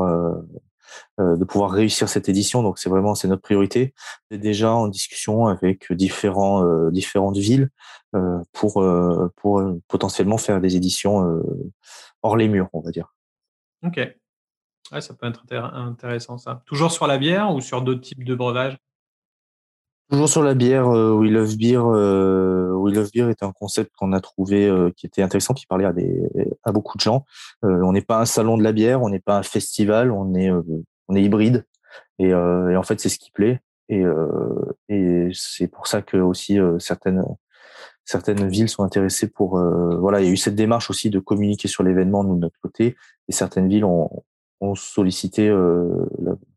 de 1.19 1.43
pouvoir 1.43 1.71
réussir 1.71 2.09
cette 2.09 2.29
édition. 2.29 2.63
Donc 2.63 2.79
c'est 2.79 2.89
vraiment 2.89 3.15
c'est 3.15 3.27
notre 3.27 3.41
priorité. 3.41 3.93
On 4.29 4.35
est 4.35 4.39
déjà 4.39 4.73
en 4.73 4.87
discussion 4.87 5.47
avec 5.47 5.91
différents 5.93 6.89
différentes 6.89 7.37
villes 7.37 7.69
pour 8.51 8.83
pour 9.35 9.63
potentiellement 9.87 10.37
faire 10.37 10.61
des 10.61 10.75
éditions 10.75 11.41
hors 12.21 12.37
les 12.37 12.47
murs, 12.47 12.69
on 12.73 12.81
va 12.81 12.91
dire. 12.91 13.13
Ok. 13.83 13.99
Ça 14.99 15.13
peut 15.13 15.27
être 15.27 15.43
intéressant 15.51 16.37
ça. 16.37 16.63
Toujours 16.65 16.91
sur 16.91 17.07
la 17.07 17.17
bière 17.17 17.53
ou 17.53 17.61
sur 17.61 17.81
d'autres 17.81 18.01
types 18.01 18.25
de 18.25 18.35
breuvages? 18.35 18.77
Toujours 20.11 20.27
sur 20.27 20.43
la 20.43 20.55
bière, 20.55 20.89
euh, 20.89 21.13
We 21.13 21.31
Love 21.31 21.55
Beer. 21.55 21.79
Euh, 21.79 22.73
We 22.73 22.93
Love 22.93 23.11
Beer 23.13 23.29
est 23.29 23.43
un 23.43 23.53
concept 23.53 23.95
qu'on 23.95 24.11
a 24.11 24.19
trouvé 24.19 24.67
euh, 24.67 24.91
qui 24.97 25.05
était 25.05 25.21
intéressant, 25.21 25.53
qui 25.53 25.65
parlait 25.65 25.85
à, 25.85 25.93
des, 25.93 26.21
à 26.65 26.73
beaucoup 26.73 26.97
de 26.97 27.01
gens. 27.01 27.25
On 27.61 27.93
n'est 27.93 28.01
pas 28.01 28.19
un 28.19 28.25
salon 28.25 28.57
de 28.57 28.63
la 28.63 28.73
bière, 28.73 29.01
on 29.01 29.09
n'est 29.09 29.21
pas 29.21 29.37
un 29.37 29.43
festival, 29.43 30.11
on 30.11 30.35
est, 30.35 30.51
on 31.07 31.15
est 31.15 31.23
hybride. 31.23 31.65
Et, 32.19 32.27
et 32.27 32.75
en 32.75 32.83
fait, 32.83 32.99
c'est 32.99 33.07
ce 33.07 33.19
qui 33.19 33.31
plaît. 33.31 33.61
Et, 33.87 34.03
et 34.89 35.29
c'est 35.33 35.69
pour 35.69 35.87
ça 35.87 36.01
que 36.01 36.17
aussi 36.17 36.57
certaines 36.79 37.23
certaines 38.03 38.49
villes 38.49 38.67
sont 38.67 38.83
intéressées 38.83 39.29
pour 39.29 39.61
voilà 39.99 40.19
il 40.19 40.25
y 40.25 40.29
a 40.29 40.31
eu 40.31 40.37
cette 40.37 40.55
démarche 40.55 40.89
aussi 40.89 41.09
de 41.09 41.19
communiquer 41.19 41.67
sur 41.67 41.83
l'événement 41.83 42.23
de 42.23 42.33
notre 42.37 42.59
côté 42.61 42.95
et 43.27 43.31
certaines 43.31 43.69
villes 43.69 43.85
ont, 43.85 44.09
ont 44.59 44.75
sollicité, 44.75 45.49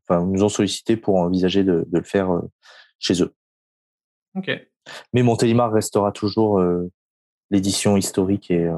enfin, 0.09 0.25
nous 0.25 0.43
ont 0.43 0.49
sollicité 0.49 0.97
pour 0.97 1.17
envisager 1.17 1.63
de, 1.63 1.87
de 1.89 1.99
le 1.99 2.05
faire 2.05 2.41
chez 2.99 3.23
eux. 3.23 3.33
Ok. 4.35 4.51
Mais 5.13 5.23
Montélimar 5.23 5.73
restera 5.73 6.13
toujours 6.13 6.59
euh, 6.59 6.91
l'édition 7.51 7.97
historique 7.97 8.51
et, 8.51 8.71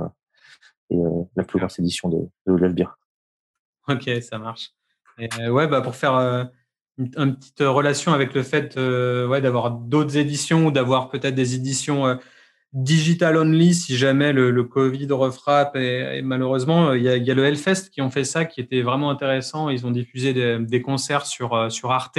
et 0.90 0.98
la 1.34 1.44
plus 1.44 1.58
grosse 1.58 1.78
édition 1.78 2.08
de, 2.08 2.28
de 2.46 2.56
l'Albir. 2.56 2.98
Ok, 3.88 4.08
ça 4.20 4.38
marche. 4.38 4.70
Et, 5.18 5.48
ouais, 5.48 5.66
bah 5.66 5.80
pour 5.80 5.96
faire 5.96 6.14
une, 6.98 7.36
petite 7.36 7.60
relation 7.60 8.12
avec 8.12 8.34
le 8.34 8.42
fait 8.42 8.76
ouais, 8.76 9.40
d'avoir 9.40 9.70
d'autres 9.70 10.16
éditions 10.16 10.66
ou 10.66 10.70
d'avoir 10.70 11.08
peut-être 11.08 11.34
des 11.34 11.54
éditions 11.54 12.18
digital 12.76 13.38
only 13.38 13.74
si 13.74 13.96
jamais 13.96 14.32
le, 14.32 14.50
le 14.50 14.64
Covid 14.64 15.08
refrappe. 15.10 15.76
Et, 15.76 16.20
malheureusement, 16.22 16.92
il 16.92 17.02
y, 17.02 17.08
a, 17.08 17.16
il 17.16 17.24
y, 17.24 17.30
a, 17.30 17.34
le 17.34 17.44
Hellfest 17.44 17.90
qui 17.90 18.02
ont 18.02 18.10
fait 18.10 18.24
ça, 18.24 18.44
qui 18.44 18.60
était 18.60 18.82
vraiment 18.82 19.10
intéressant. 19.10 19.70
Ils 19.70 19.86
ont 19.86 19.90
diffusé 19.90 20.32
des, 20.32 20.58
des 20.60 20.82
concerts 20.82 21.26
sur, 21.26 21.54
euh, 21.54 21.70
sur 21.70 21.90
Arte, 21.90 22.18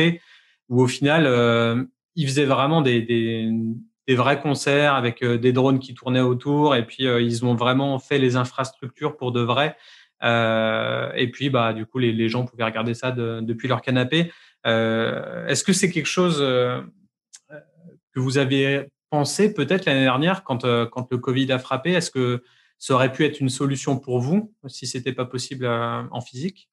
où 0.69 0.81
au 0.81 0.87
final, 0.87 1.25
euh, 1.25 1.83
ils 2.17 2.27
faisaient 2.27 2.45
vraiment 2.45 2.81
des, 2.81 3.01
des, 3.01 4.15
vrais 4.15 4.41
concerts 4.41 4.95
avec 4.95 5.23
euh, 5.23 5.37
des 5.37 5.53
drones 5.53 5.79
qui 5.79 5.93
tournaient 5.93 6.19
autour. 6.19 6.75
Et 6.75 6.85
puis, 6.85 7.07
euh, 7.07 7.21
ils 7.21 7.45
ont 7.45 7.55
vraiment 7.55 7.99
fait 7.99 8.17
les 8.17 8.35
infrastructures 8.35 9.15
pour 9.15 9.31
de 9.31 9.41
vrai. 9.41 9.77
Euh, 10.23 11.11
et 11.15 11.29
puis, 11.29 11.49
bah, 11.49 11.73
du 11.73 11.85
coup, 11.85 11.99
les, 11.99 12.11
les 12.11 12.27
gens 12.27 12.43
pouvaient 12.43 12.65
regarder 12.65 12.95
ça 12.95 13.11
de, 13.11 13.39
depuis 13.41 13.67
leur 13.67 13.81
canapé. 13.81 14.31
Est-ce 14.65 15.63
que 15.63 15.71
c'est 15.71 15.89
quelque 15.89 16.07
chose 16.07 16.39
que 16.39 18.19
vous 18.19 18.37
avez 18.37 18.87
pensé 19.09 19.53
peut-être 19.53 19.85
l'année 19.85 20.03
dernière, 20.03 20.43
quand, 20.43 20.63
quand 20.89 21.07
le 21.09 21.17
Covid 21.19 21.49
a 21.53 21.59
frappé, 21.59 21.93
est-ce 21.93 22.11
que 22.11 22.43
ça 22.77 22.95
aurait 22.95 23.13
pu 23.13 23.23
être 23.23 23.39
une 23.39 23.47
solution 23.47 23.97
pour 23.97 24.19
vous 24.19 24.53
si 24.67 24.85
c'était 24.85 25.13
pas 25.13 25.23
possible 25.23 25.65
en 25.65 26.19
physique? 26.19 26.69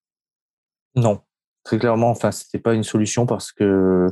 Non, 0.96 1.20
très 1.62 1.78
clairement. 1.78 2.10
Enfin, 2.10 2.32
c'était 2.32 2.58
pas 2.58 2.74
une 2.74 2.82
solution 2.82 3.26
parce 3.26 3.52
que 3.52 4.08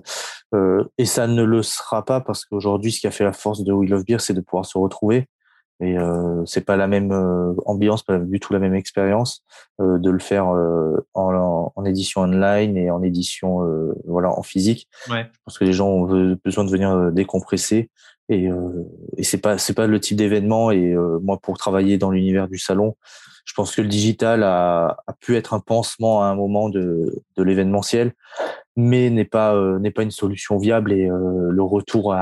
euh, 0.55 0.85
et 0.99 1.05
ça 1.05 1.27
ne 1.27 1.43
le 1.43 1.63
sera 1.63 2.05
pas 2.05 2.21
parce 2.21 2.45
qu'aujourd'hui, 2.45 2.93
ce 2.93 3.01
qui 3.01 3.07
a 3.07 3.11
fait 3.11 3.25
la 3.25 3.33
force 3.33 3.65
de 3.65 3.73
We 3.73 3.89
Love 3.89 4.05
Beer, 4.05 4.19
c'est 4.21 4.35
de 4.35 4.41
pouvoir 4.41 4.67
se 4.67 4.79
retrouver. 4.79 5.27
Et 5.81 5.99
euh, 5.99 6.45
c'est 6.47 6.65
pas 6.65 6.77
la 6.77 6.87
même 6.87 7.13
ambiance, 7.65 8.05
pas 8.05 8.19
du 8.19 8.39
tout 8.39 8.53
la 8.53 8.61
même 8.61 8.75
expérience 8.75 9.43
de 9.81 10.11
le 10.11 10.19
faire 10.21 10.47
en, 10.47 11.73
en, 11.75 11.85
édition 11.85 12.21
online 12.21 12.77
et 12.77 12.93
en 12.93 13.03
édition 13.03 13.67
voilà 14.07 14.31
en 14.31 14.45
physique. 14.45 14.89
Ouais. 15.11 15.27
Je 15.33 15.39
pense 15.45 15.59
que 15.59 15.65
les 15.65 15.73
gens 15.73 15.89
ont 15.89 16.37
besoin 16.45 16.65
de 16.65 16.71
venir 16.71 17.11
décompresser 17.11 17.91
et, 18.29 18.49
euh, 18.49 18.85
et 19.17 19.25
c'est 19.25 19.39
pas 19.39 19.59
c'est 19.59 19.75
pas 19.75 19.87
le 19.87 20.01
type 20.01 20.17
d'événement. 20.17 20.71
Et 20.71 20.93
euh, 20.93 21.19
moi, 21.23 21.39
pour 21.39 21.59
travailler 21.59 21.99
dans 21.99 22.11
l'univers 22.11 22.49
du 22.49 22.59
salon, 22.59 22.97
je 23.45 23.55
pense 23.55 23.75
que 23.75 23.83
le 23.83 23.89
digital 23.89 24.43
a, 24.43 24.97
pu 25.21 25.37
être 25.37 25.55
un 25.55 25.61
pansement 25.61 26.23
à 26.23 26.27
un 26.27 26.35
moment 26.35 26.69
de, 26.69 27.25
de 27.37 27.43
l'événementiel, 27.43 28.13
mais 28.77 29.11
n'est 29.11 29.25
pas 29.25 29.55
euh, 29.55 29.91
pas 29.95 30.03
une 30.03 30.11
solution 30.11 30.59
viable. 30.59 30.93
Et 30.93 31.09
le 31.09 31.63
retour 31.63 32.15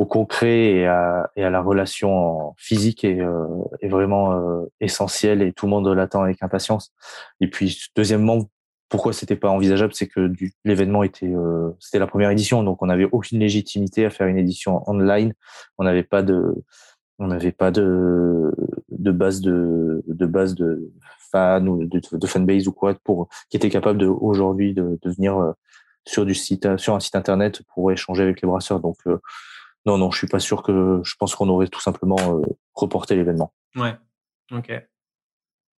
au 0.00 0.06
concret 0.06 0.72
et 0.72 0.86
à, 0.86 1.28
la 1.36 1.60
relation 1.60 2.54
physique 2.56 3.04
est, 3.04 3.20
euh, 3.20 3.46
vraiment 3.82 4.32
euh, 4.32 4.64
essentiel 4.80 5.42
et 5.42 5.52
tout 5.52 5.66
le 5.66 5.70
monde 5.70 5.86
l'attend 5.88 6.22
avec 6.22 6.42
impatience. 6.42 6.94
Et 7.40 7.50
puis 7.50 7.78
deuxièmement, 7.94 8.48
pourquoi 8.88 9.12
c'était 9.12 9.36
pas 9.36 9.50
envisageable, 9.50 9.92
c'est 9.94 10.06
que 10.06 10.32
l'événement 10.64 11.02
était 11.02 11.26
euh, 11.26 11.70
c'était 11.80 11.98
la 11.98 12.06
première 12.06 12.30
édition, 12.30 12.62
donc 12.62 12.80
on 12.82 12.86
n'avait 12.86 13.08
aucune 13.12 13.40
légitimité 13.40 14.06
à 14.06 14.10
faire 14.10 14.26
une 14.26 14.38
édition 14.38 14.82
online. 14.90 15.34
On 15.76 15.84
n'avait 15.84 16.02
pas 16.02 16.22
de 16.22 16.54
on 17.20 17.28
n'avait 17.28 17.52
pas 17.52 17.70
de 17.70 18.52
de 18.88 19.10
base 19.12 19.40
de 19.40 20.02
de 20.06 20.26
base 20.26 20.54
de 20.56 20.90
fans 21.30 21.66
ou 21.66 21.84
de, 21.84 22.00
de 22.12 22.26
fanbase 22.26 22.66
ou 22.66 22.72
quoi 22.72 22.94
pour 23.04 23.28
qui 23.48 23.56
était 23.56 23.70
capable 23.70 23.98
de 23.98 24.06
aujourd'hui 24.06 24.74
de, 24.74 24.98
de 25.00 25.10
venir 25.10 25.54
sur 26.04 26.26
du 26.26 26.34
site 26.34 26.76
sur 26.76 26.94
un 26.94 27.00
site 27.00 27.14
internet 27.14 27.62
pour 27.72 27.92
échanger 27.92 28.24
avec 28.24 28.42
les 28.42 28.48
brasseurs. 28.48 28.80
Donc 28.80 28.96
non, 29.86 29.96
non, 29.96 30.10
je 30.10 30.18
suis 30.18 30.26
pas 30.26 30.40
sûr 30.40 30.62
que. 30.62 31.00
Je 31.04 31.14
pense 31.16 31.34
qu'on 31.34 31.48
aurait 31.48 31.68
tout 31.68 31.80
simplement 31.80 32.18
euh, 32.18 32.42
reporté 32.74 33.16
l'événement. 33.16 33.52
Ouais. 33.76 33.96
Ok. 34.52 34.72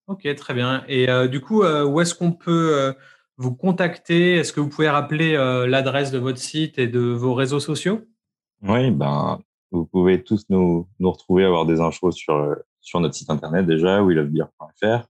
Ok, 0.07 0.35
très 0.35 0.55
bien. 0.55 0.85
Et 0.89 1.09
euh, 1.09 1.29
du 1.29 1.41
coup, 1.41 1.63
euh, 1.63 1.85
où 1.85 2.01
est-ce 2.01 2.15
qu'on 2.15 2.33
peut 2.33 2.95
vous 3.37 3.55
contacter? 3.55 4.37
Est-ce 4.37 4.53
que 4.53 4.61
vous 4.61 4.69
pouvez 4.69 4.89
rappeler 4.89 5.35
l'adresse 5.67 6.11
de 6.11 6.19
votre 6.19 6.39
site 6.39 6.79
et 6.79 6.89
de 6.89 7.01
vos 7.01 7.35
réseaux 7.35 7.61
sociaux? 7.61 8.01
Oui, 8.63 8.91
ben, 8.91 9.41
vous 9.71 9.87
pouvez 9.87 10.23
tous 10.23 10.45
nous, 10.49 10.89
nous 10.99 11.11
retrouver, 11.11 11.45
avoir 11.45 11.67
des 11.67 11.81
infos 11.81 12.11
sur, 12.11 12.57
sur 12.81 13.01
notre 13.01 13.15
site 13.15 13.31
internet 13.31 13.67
déjà, 13.67 14.03
welovebeer.fr. 14.03 15.07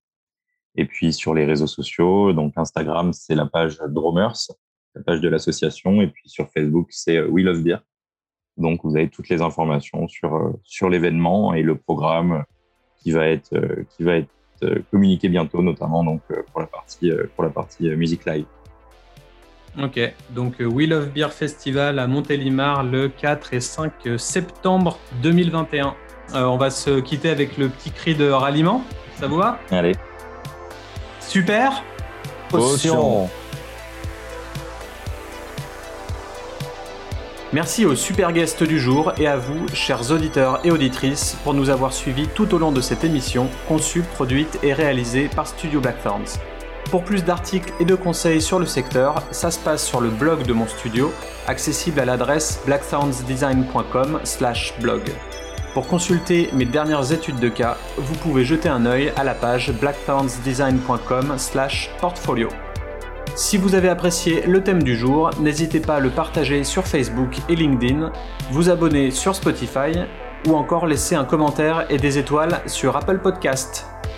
Et 0.76 0.84
puis 0.84 1.12
sur 1.12 1.34
les 1.34 1.44
réseaux 1.44 1.66
sociaux, 1.66 2.32
donc 2.32 2.52
Instagram, 2.56 3.12
c'est 3.12 3.34
la 3.34 3.46
page 3.46 3.78
Dromers, 3.88 4.36
la 4.94 5.02
page 5.02 5.20
de 5.20 5.28
l'association. 5.28 6.00
Et 6.02 6.08
puis 6.08 6.28
sur 6.28 6.48
Facebook, 6.50 6.88
c'est 6.90 7.20
We 7.20 7.44
Love 7.44 7.62
Beer. 7.62 7.78
Donc, 8.60 8.80
vous 8.84 8.96
avez 8.96 9.08
toutes 9.08 9.28
les 9.28 9.42
informations 9.42 10.06
sur, 10.06 10.36
euh, 10.36 10.52
sur 10.64 10.90
l'événement 10.90 11.54
et 11.54 11.62
le 11.62 11.76
programme 11.76 12.44
qui 12.98 13.10
va 13.10 13.26
être, 13.26 13.54
euh, 13.54 13.84
qui 13.96 14.04
va 14.04 14.16
être 14.16 14.30
euh, 14.62 14.82
communiqué 14.90 15.28
bientôt, 15.28 15.62
notamment 15.62 16.04
donc, 16.04 16.20
pour 16.52 16.60
la 16.60 16.66
partie, 16.66 17.10
pour 17.34 17.44
la 17.44 17.50
partie 17.50 17.88
musique 17.96 18.26
live. 18.26 18.44
Ok, 19.78 20.00
donc 20.30 20.54
We 20.58 20.88
Love 20.88 21.10
Beer 21.10 21.30
Festival 21.30 21.98
à 21.98 22.06
Montélimar 22.06 22.82
le 22.82 23.08
4 23.08 23.54
et 23.54 23.60
5 23.60 23.92
septembre 24.18 24.98
2021. 25.22 25.94
on 26.34 26.56
va 26.56 26.70
se 26.70 26.98
quitter 27.00 27.30
avec 27.30 27.56
le 27.56 27.68
petit 27.68 27.92
cri 27.92 28.14
de 28.14 28.28
ralliement. 28.28 28.82
Ça 29.18 29.28
vous 29.28 29.36
va? 29.36 29.58
Allez. 29.70 29.92
Super. 31.20 31.84
Potion. 32.48 33.28
Merci 37.52 37.84
aux 37.84 37.96
super 37.96 38.32
guests 38.32 38.62
du 38.62 38.78
jour 38.78 39.12
et 39.18 39.26
à 39.26 39.36
vous, 39.36 39.66
chers 39.74 40.12
auditeurs 40.12 40.60
et 40.64 40.70
auditrices, 40.70 41.36
pour 41.42 41.52
nous 41.52 41.68
avoir 41.68 41.92
suivis 41.92 42.28
tout 42.28 42.54
au 42.54 42.58
long 42.58 42.70
de 42.70 42.80
cette 42.80 43.02
émission, 43.02 43.48
conçue, 43.66 44.02
produite 44.02 44.58
et 44.62 44.72
réalisée 44.72 45.28
par 45.34 45.46
Studio 45.46 45.80
Blackthorns. 45.80 46.38
Pour 46.90 47.04
plus 47.04 47.24
d'articles 47.24 47.72
et 47.78 47.84
de 47.84 47.94
conseils 47.94 48.42
sur 48.42 48.58
le 48.58 48.66
secteur, 48.66 49.22
ça 49.30 49.52
se 49.52 49.60
passe 49.60 49.86
sur 49.86 50.00
le 50.00 50.08
blog 50.08 50.42
de 50.42 50.52
mon 50.52 50.66
studio, 50.66 51.12
accessible 51.46 52.00
à 52.00 52.04
l'adresse 52.04 52.60
blackthornsdesign.com/blog. 52.66 55.02
Pour 55.72 55.86
consulter 55.86 56.50
mes 56.52 56.64
dernières 56.64 57.12
études 57.12 57.38
de 57.38 57.48
cas, 57.48 57.76
vous 57.96 58.16
pouvez 58.16 58.44
jeter 58.44 58.68
un 58.68 58.86
œil 58.86 59.12
à 59.14 59.22
la 59.22 59.34
page 59.34 59.70
blackthornsdesign.com/portfolio. 59.78 62.48
Si 63.36 63.56
vous 63.56 63.76
avez 63.76 63.88
apprécié 63.88 64.42
le 64.48 64.64
thème 64.64 64.82
du 64.82 64.96
jour, 64.96 65.30
n'hésitez 65.38 65.78
pas 65.78 65.94
à 65.94 66.00
le 66.00 66.10
partager 66.10 66.64
sur 66.64 66.88
Facebook 66.88 67.36
et 67.48 67.54
LinkedIn, 67.54 68.10
vous 68.50 68.68
abonner 68.68 69.12
sur 69.12 69.36
Spotify 69.36 69.92
ou 70.48 70.56
encore 70.56 70.88
laisser 70.88 71.14
un 71.14 71.24
commentaire 71.24 71.86
et 71.88 71.98
des 71.98 72.18
étoiles 72.18 72.62
sur 72.66 72.96
Apple 72.96 73.20
Podcast. 73.20 73.86